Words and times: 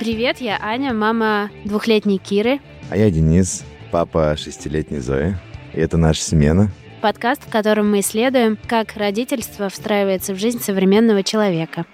Привет, 0.00 0.40
я 0.40 0.58
Аня, 0.62 0.94
мама 0.94 1.50
двухлетней 1.66 2.16
Киры. 2.16 2.58
А 2.88 2.96
я 2.96 3.10
Денис, 3.10 3.66
папа 3.92 4.34
шестилетней 4.34 5.00
Зои. 5.00 5.36
И 5.74 5.78
это 5.78 5.98
наша 5.98 6.22
смена. 6.22 6.72
Подкаст, 7.02 7.42
в 7.42 7.50
котором 7.50 7.90
мы 7.90 8.00
исследуем, 8.00 8.56
как 8.66 8.96
родительство 8.96 9.68
встраивается 9.68 10.32
в 10.32 10.38
жизнь 10.38 10.60
современного 10.60 11.22
человека. 11.22 11.84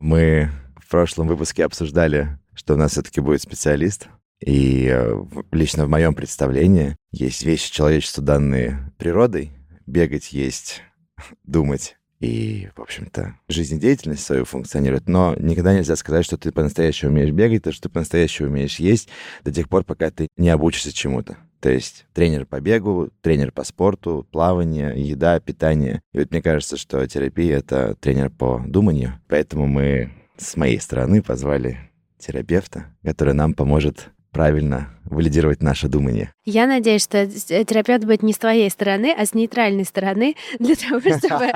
Мы 0.00 0.50
в 0.84 0.90
прошлом 0.90 1.28
выпуске 1.28 1.64
обсуждали, 1.64 2.36
что 2.54 2.74
у 2.74 2.76
нас 2.76 2.90
все-таки 2.90 3.20
будет 3.20 3.40
специалист. 3.40 4.08
И 4.44 4.88
э, 4.92 5.14
лично 5.52 5.86
в 5.86 5.88
моем 5.88 6.12
представлении 6.16 6.96
есть 7.12 7.44
вещи 7.44 7.72
человечеству 7.72 8.20
данные 8.20 8.92
природой. 8.98 9.52
Бегать, 9.86 10.32
есть, 10.32 10.82
думать 11.44 11.99
и, 12.20 12.68
в 12.76 12.82
общем-то, 12.82 13.36
жизнедеятельность 13.48 14.24
свою 14.24 14.44
функционирует, 14.44 15.08
но 15.08 15.34
никогда 15.38 15.74
нельзя 15.74 15.96
сказать, 15.96 16.24
что 16.24 16.36
ты 16.36 16.52
по-настоящему 16.52 17.12
умеешь 17.12 17.32
бегать, 17.32 17.62
то, 17.62 17.72
что 17.72 17.84
ты 17.84 17.88
по-настоящему 17.88 18.48
умеешь 18.48 18.78
есть 18.78 19.08
до 19.42 19.52
тех 19.52 19.68
пор, 19.68 19.84
пока 19.84 20.10
ты 20.10 20.28
не 20.36 20.50
обучишься 20.50 20.92
чему-то. 20.92 21.38
То 21.60 21.70
есть 21.70 22.06
тренер 22.14 22.46
по 22.46 22.60
бегу, 22.60 23.10
тренер 23.22 23.52
по 23.52 23.64
спорту, 23.64 24.26
плавание, 24.30 24.94
еда, 24.96 25.40
питание. 25.40 26.02
И 26.12 26.18
вот 26.18 26.30
мне 26.30 26.42
кажется, 26.42 26.76
что 26.76 27.06
терапия— 27.06 27.58
это 27.58 27.94
тренер 27.96 28.30
по 28.30 28.62
думанию. 28.66 29.20
Поэтому 29.28 29.66
мы 29.66 30.10
с 30.36 30.56
моей 30.56 30.80
стороны 30.80 31.22
позвали 31.22 31.90
терапевта, 32.18 32.86
который 33.02 33.34
нам 33.34 33.54
поможет 33.54 34.10
правильно 34.30 34.88
валидировать 35.04 35.62
наше 35.62 35.88
думание. 35.88 36.32
Я 36.44 36.66
надеюсь, 36.66 37.02
что 37.02 37.26
терапевт 37.26 38.04
будет 38.04 38.22
не 38.22 38.32
с 38.32 38.38
твоей 38.38 38.70
стороны, 38.70 39.14
а 39.16 39.26
с 39.26 39.34
нейтральной 39.34 39.84
стороны, 39.84 40.36
для 40.58 40.76
того, 40.76 41.00
чтобы, 41.00 41.52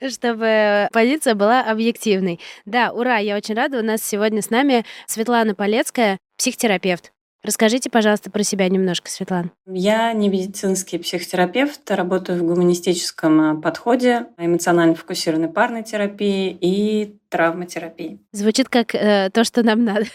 чтобы 0.10 0.88
позиция 0.92 1.34
была 1.34 1.62
объективной. 1.62 2.40
Да, 2.64 2.92
ура, 2.92 3.18
я 3.18 3.36
очень 3.36 3.54
рада. 3.54 3.80
У 3.80 3.82
нас 3.82 4.02
сегодня 4.02 4.40
с 4.40 4.50
нами 4.50 4.84
Светлана 5.06 5.54
Полецкая, 5.54 6.18
психотерапевт. 6.38 7.13
Расскажите, 7.44 7.90
пожалуйста, 7.90 8.30
про 8.30 8.42
себя 8.42 8.68
немножко, 8.70 9.10
Светлана. 9.10 9.50
Я 9.66 10.14
не 10.14 10.30
медицинский 10.30 10.96
психотерапевт, 10.96 11.90
работаю 11.90 12.42
в 12.42 12.46
гуманистическом 12.46 13.40
а, 13.40 13.60
подходе, 13.60 14.28
эмоционально 14.38 14.94
фокусированной 14.94 15.48
парной 15.48 15.82
терапии 15.82 16.56
и 16.58 17.18
травматерапии. 17.28 18.20
Звучит 18.32 18.68
как 18.68 18.94
э, 18.94 19.28
то, 19.30 19.44
что 19.44 19.62
нам 19.62 19.84
надо. 19.84 20.06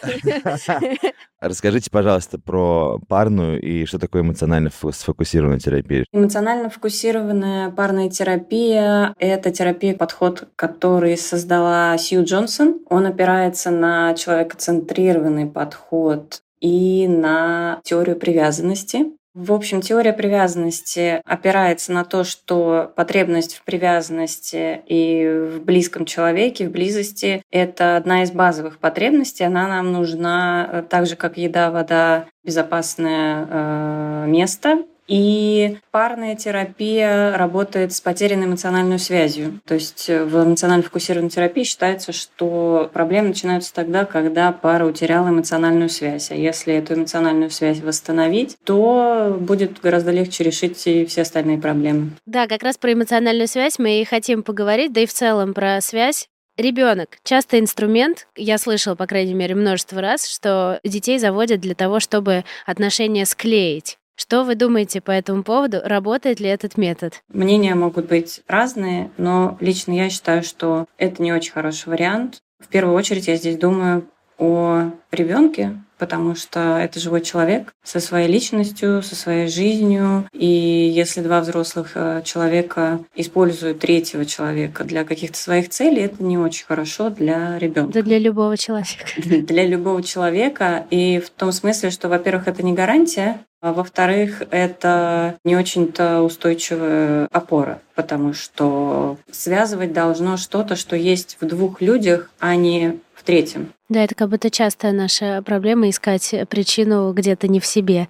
Расскажите, 1.39 1.91
пожалуйста, 1.91 2.39
про 2.39 2.97
парную 3.07 3.61
и 3.61 3.85
что 3.85 3.99
такое 3.99 4.23
эмоционально 4.23 4.71
сфокусированная 4.71 5.59
терапия. 5.59 6.05
Эмоционально 6.11 6.69
фокусированная 6.69 7.69
парная 7.69 8.09
терапия— 8.09 9.13
это 9.19 9.51
терапия, 9.51 9.95
подход, 9.95 10.47
который 10.55 11.15
создала 11.17 11.97
Сью 11.97 12.23
Джонсон. 12.23 12.79
Он 12.89 13.05
опирается 13.05 13.69
на 13.69 14.13
человекоцентрированный 14.15 15.45
подход 15.45 16.41
и 16.61 17.07
на 17.07 17.81
теорию 17.83 18.15
привязанности. 18.15 19.07
В 19.35 19.53
общем, 19.53 19.81
теория 19.81 20.11
привязанности 20.11 21.21
опирается 21.23 21.93
на 21.93 22.03
то, 22.03 22.23
что 22.23 22.91
потребность 22.95 23.55
в 23.55 23.63
привязанности 23.63 24.81
и 24.87 25.49
в 25.53 25.63
близком 25.63 26.05
человеке, 26.05 26.67
в 26.67 26.71
близости— 26.71 27.43
это 27.51 27.95
одна 27.95 28.23
из 28.23 28.31
базовых 28.31 28.79
потребностей. 28.79 29.43
Она 29.43 29.67
нам 29.67 29.93
нужна 29.93 30.67
э, 30.71 30.83
так 30.89 31.05
же, 31.05 31.15
как 31.15 31.37
еда, 31.37 31.69
вода, 31.69 32.25
безопасное 32.43 33.47
э, 33.47 34.25
место. 34.27 34.83
И 35.09 35.77
парная 35.89 36.35
терапия 36.35 37.35
работает 37.35 37.93
с 37.93 37.99
потерянной 37.99 38.45
эмоциональной 38.45 38.99
связью. 38.99 39.59
То 39.65 39.73
есть 39.73 40.07
э, 40.07 40.23
в 40.23 40.45
эмоционально 40.45 40.83
фокусированной 40.83 41.31
терапии 41.31 41.63
считается, 41.63 42.11
что 42.11 42.89
проблемы 42.93 43.29
начинаются 43.29 43.73
тогда, 43.73 44.05
когда 44.05 44.51
пара 44.51 44.85
утеряла 44.85 45.29
эмоциональную 45.29 45.89
связь. 45.89 46.29
А 46.29 46.35
если 46.35 46.75
эту 46.75 46.93
эмоциональную 46.93 47.49
связь 47.49 47.79
восстановить, 47.79 48.55
то 48.63 49.35
будет 49.39 49.81
гораздо 49.81 50.11
легче 50.11 50.43
решить 50.43 50.85
и 50.85 51.05
все 51.07 51.23
остальные 51.23 51.57
проблемы. 51.57 52.11
Да, 52.27 52.45
как 52.45 52.61
раз 52.61 52.77
про 52.77 52.93
эмоциональную 52.93 53.47
связь 53.47 53.79
мы 53.79 54.01
и 54.01 54.05
хотим 54.05 54.43
поговорить, 54.43 54.93
да 54.93 55.01
и 55.01 55.07
в 55.07 55.13
целом 55.13 55.53
про 55.53 55.81
связь 55.81 56.29
Ребенок 56.59 57.19
часто 57.23 57.57
инструмент, 57.57 58.27
я 58.35 58.57
слышала, 58.57 58.93
по 58.93 59.07
крайней 59.07 59.33
мере, 59.33 59.55
множество 59.55 60.01
раз, 60.01 60.27
что 60.27 60.81
детей 60.83 61.17
заводят 61.17 61.61
для 61.61 61.73
того, 61.73 62.01
чтобы 62.01 62.43
отношения 62.65 63.25
склеить. 63.25 63.97
Что 64.19 64.43
вы 64.43 64.55
думаете 64.55 64.99
по 64.99 65.11
этому 65.11 65.43
поводу? 65.43 65.79
Работает 65.81 66.41
ли 66.41 66.49
этот 66.49 66.77
метод? 66.77 67.23
Мнения 67.29 67.73
могут 67.73 68.07
быть 68.09 68.41
разные, 68.49 69.11
но 69.17 69.57
лично 69.61 69.93
я 69.93 70.09
считаю, 70.09 70.43
что 70.43 70.87
это 70.97 71.23
не 71.23 71.31
очень 71.31 71.53
хороший 71.53 71.87
вариант. 71.87 72.39
В 72.59 72.67
первую 72.67 72.97
очередь 72.97 73.27
я 73.29 73.37
здесь 73.37 73.57
думаю 73.57 74.03
о 74.37 74.91
ребенке, 75.13 75.81
потому 75.97 76.35
что 76.35 76.77
это 76.79 76.99
живой 76.99 77.21
человек 77.21 77.71
со 77.81 78.01
своей 78.01 78.27
личностью, 78.27 79.01
со 79.03 79.15
своей 79.15 79.47
жизнью. 79.47 80.27
И 80.33 80.45
если 80.45 81.21
два 81.21 81.39
взрослых 81.39 81.91
э, 81.95 82.21
человека 82.25 82.99
используют 83.15 83.79
третьего 83.79 84.25
человека 84.25 84.83
для 84.83 85.05
каких-то 85.05 85.37
своих 85.37 85.69
целей, 85.69 86.03
это 86.03 86.21
не 86.21 86.37
очень 86.37 86.65
хорошо 86.65 87.09
для 87.09 87.57
ребенка. 87.57 87.93
Да 87.93 88.01
для 88.01 88.19
любого 88.19 88.57
человека. 88.57 89.05
Для 89.17 89.65
любого 89.65 90.03
человека. 90.03 90.85
И 90.89 91.19
в 91.19 91.29
том 91.29 91.53
смысле, 91.53 91.89
что, 91.89 92.09
во-первых, 92.09 92.49
это 92.49 92.63
не 92.63 92.73
гарантия, 92.73 93.39
во-вторых, 93.61 94.43
это 94.51 95.35
не 95.43 95.55
очень-то 95.55 96.21
устойчивая 96.21 97.27
опора, 97.31 97.81
потому 97.95 98.33
что 98.33 99.17
связывать 99.31 99.93
должно 99.93 100.37
что-то, 100.37 100.75
что 100.75 100.95
есть 100.95 101.37
в 101.41 101.45
двух 101.45 101.81
людях, 101.81 102.31
а 102.39 102.55
не 102.55 102.99
в 103.19 103.23
третьем. 103.23 103.73
Да, 103.89 104.03
это 104.03 104.13
как 104.13 104.29
будто 104.29 104.51
частая 104.51 104.91
наша 104.91 105.41
проблема 105.43 105.89
искать 105.89 106.35
причину 106.47 107.11
где-то 107.11 107.47
не 107.47 107.59
в 107.59 107.65
себе. 107.65 108.07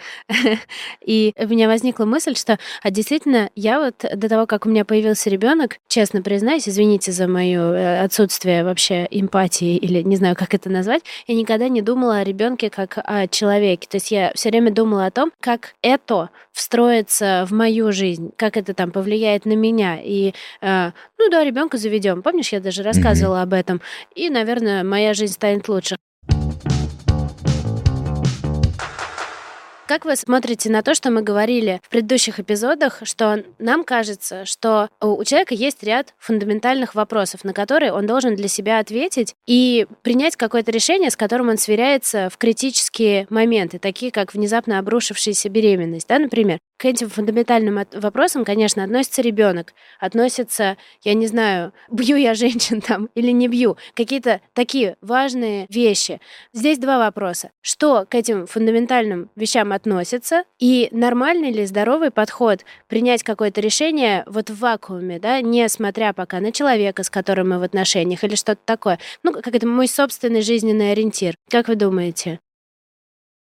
И 1.06 1.33
у 1.38 1.47
меня 1.47 1.67
возникла 1.67 2.03
мысль, 2.03 2.35
что 2.35 2.59
а 2.83 2.91
действительно 2.91 3.50
я 3.56 3.79
вот 3.79 3.95
до 4.13 4.27
того, 4.27 4.45
как 4.45 4.65
у 4.65 4.69
меня 4.69 4.83
появился 4.83 5.29
ребенок, 5.29 5.77
честно 5.88 6.21
признаюсь, 6.21 6.67
извините 6.67 7.13
за 7.13 7.29
мое 7.29 7.61
э, 7.61 8.03
отсутствие 8.03 8.65
вообще 8.65 9.07
эмпатии 9.09 9.77
или 9.77 10.01
не 10.01 10.17
знаю, 10.17 10.35
как 10.35 10.53
это 10.53 10.69
назвать, 10.69 11.03
я 11.27 11.35
никогда 11.35 11.69
не 11.69 11.81
думала 11.81 12.17
о 12.17 12.23
ребенке 12.25 12.69
как 12.69 12.97
о 12.97 13.27
человеке. 13.27 13.88
То 13.89 13.95
есть 13.95 14.11
я 14.11 14.33
все 14.35 14.50
время 14.50 14.71
думала 14.71 15.06
о 15.06 15.11
том, 15.11 15.31
как 15.39 15.75
это 15.81 16.29
встроится 16.51 17.45
в 17.47 17.53
мою 17.53 17.94
жизнь, 17.94 18.31
как 18.35 18.57
это 18.57 18.73
там 18.73 18.91
повлияет 18.91 19.45
на 19.45 19.53
меня. 19.53 19.97
И 20.03 20.33
э, 20.59 20.91
ну 21.17 21.29
да, 21.29 21.44
ребенка 21.44 21.77
заведем. 21.77 22.21
Помнишь, 22.21 22.51
я 22.51 22.59
даже 22.59 22.83
рассказывала 22.83 23.38
mm-hmm. 23.38 23.44
об 23.44 23.53
этом. 23.53 23.81
И, 24.15 24.29
наверное, 24.29 24.83
моя 24.83 24.99
жизнь 25.13 25.34
станет 25.34 25.68
лучше. 25.68 25.98
Как 29.90 30.06
вы 30.06 30.16
смотрите 30.16 30.69
на 30.69 30.84
то, 30.84 30.94
что 30.94 31.10
мы 31.10 31.24
говорили 31.24 31.81
в 31.84 31.90
предыдущих 31.90 32.40
эпизодах, 32.40 33.00
что 33.06 33.44
нам 33.57 33.84
кажется, 33.84 34.46
что 34.46 34.88
у 35.01 35.24
человека 35.24 35.56
есть 35.56 35.81
ряд 35.81 36.13
фундаментальных 36.19 36.94
вопросов, 36.94 37.44
на 37.44 37.54
которые 37.54 37.92
он 37.92 38.06
должен 38.06 38.36
для 38.36 38.48
себя 38.48 38.78
ответить 38.78 39.34
и 39.48 39.88
принять 40.04 40.36
какое-то 40.36 40.69
решение, 40.69 41.10
с 41.10 41.18
которым 41.18 41.50
он 41.50 41.57
сверяется 41.57 42.30
в 42.31 42.38
критические 42.38 43.25
моменты, 43.31 43.80
такие 43.80 44.12
как 44.12 44.36
внезапно 44.36 44.78
обрушившаяся 44.78 45.50
беременность, 45.50 46.07
да, 46.07 46.19
например. 46.19 46.60
К 46.80 46.86
этим 46.86 47.10
фундаментальным 47.10 47.86
вопросам, 47.92 48.46
конечно, 48.46 48.86
относится 48.86 49.22
ребенок, 49.22 49.74
относится, 50.00 50.78
я 51.04 51.14
не 51.14 51.28
знаю, 51.28 51.74
бью 51.92 52.16
я 52.16 52.34
женщин 52.34 52.80
там 52.88 53.10
или 53.16 53.31
не 53.31 53.50
бью, 53.50 53.76
какие-то 53.94 54.40
такие 54.54 54.96
важные 55.02 55.66
вещи. 55.70 56.22
Здесь 56.54 56.78
два 56.78 56.98
вопроса. 56.98 57.52
Что 57.60 58.06
к 58.10 58.16
этим 58.16 58.48
фундаментальным 58.48 59.30
вещам 59.36 59.74
относится 59.74 60.46
и 60.58 60.88
нормальный 60.94 61.52
ли 61.52 61.66
здоровый 61.66 62.12
подход 62.12 62.64
принять 62.88 63.24
какое-то 63.24 63.60
решение 63.60 64.24
вот 64.26 64.50
в 64.50 64.58
вакууме, 64.60 65.20
да, 65.20 65.42
не 65.42 65.68
смотря 65.68 66.14
пока 66.14 66.40
на 66.40 66.54
человека, 66.54 67.04
с 67.04 67.10
которым 67.10 67.50
мы 67.50 67.60
в 67.60 67.64
отношениях 67.64 68.24
или 68.24 68.36
что-то 68.36 68.62
такое. 68.64 69.00
Ну, 69.22 69.34
как 69.34 69.54
это 69.54 69.68
мой 69.68 69.90
собственный 69.90 70.42
жизненный 70.42 70.94
ориентир. 70.94 71.36
Как 71.50 71.68
вы 71.68 71.76
думаете? 71.76 72.40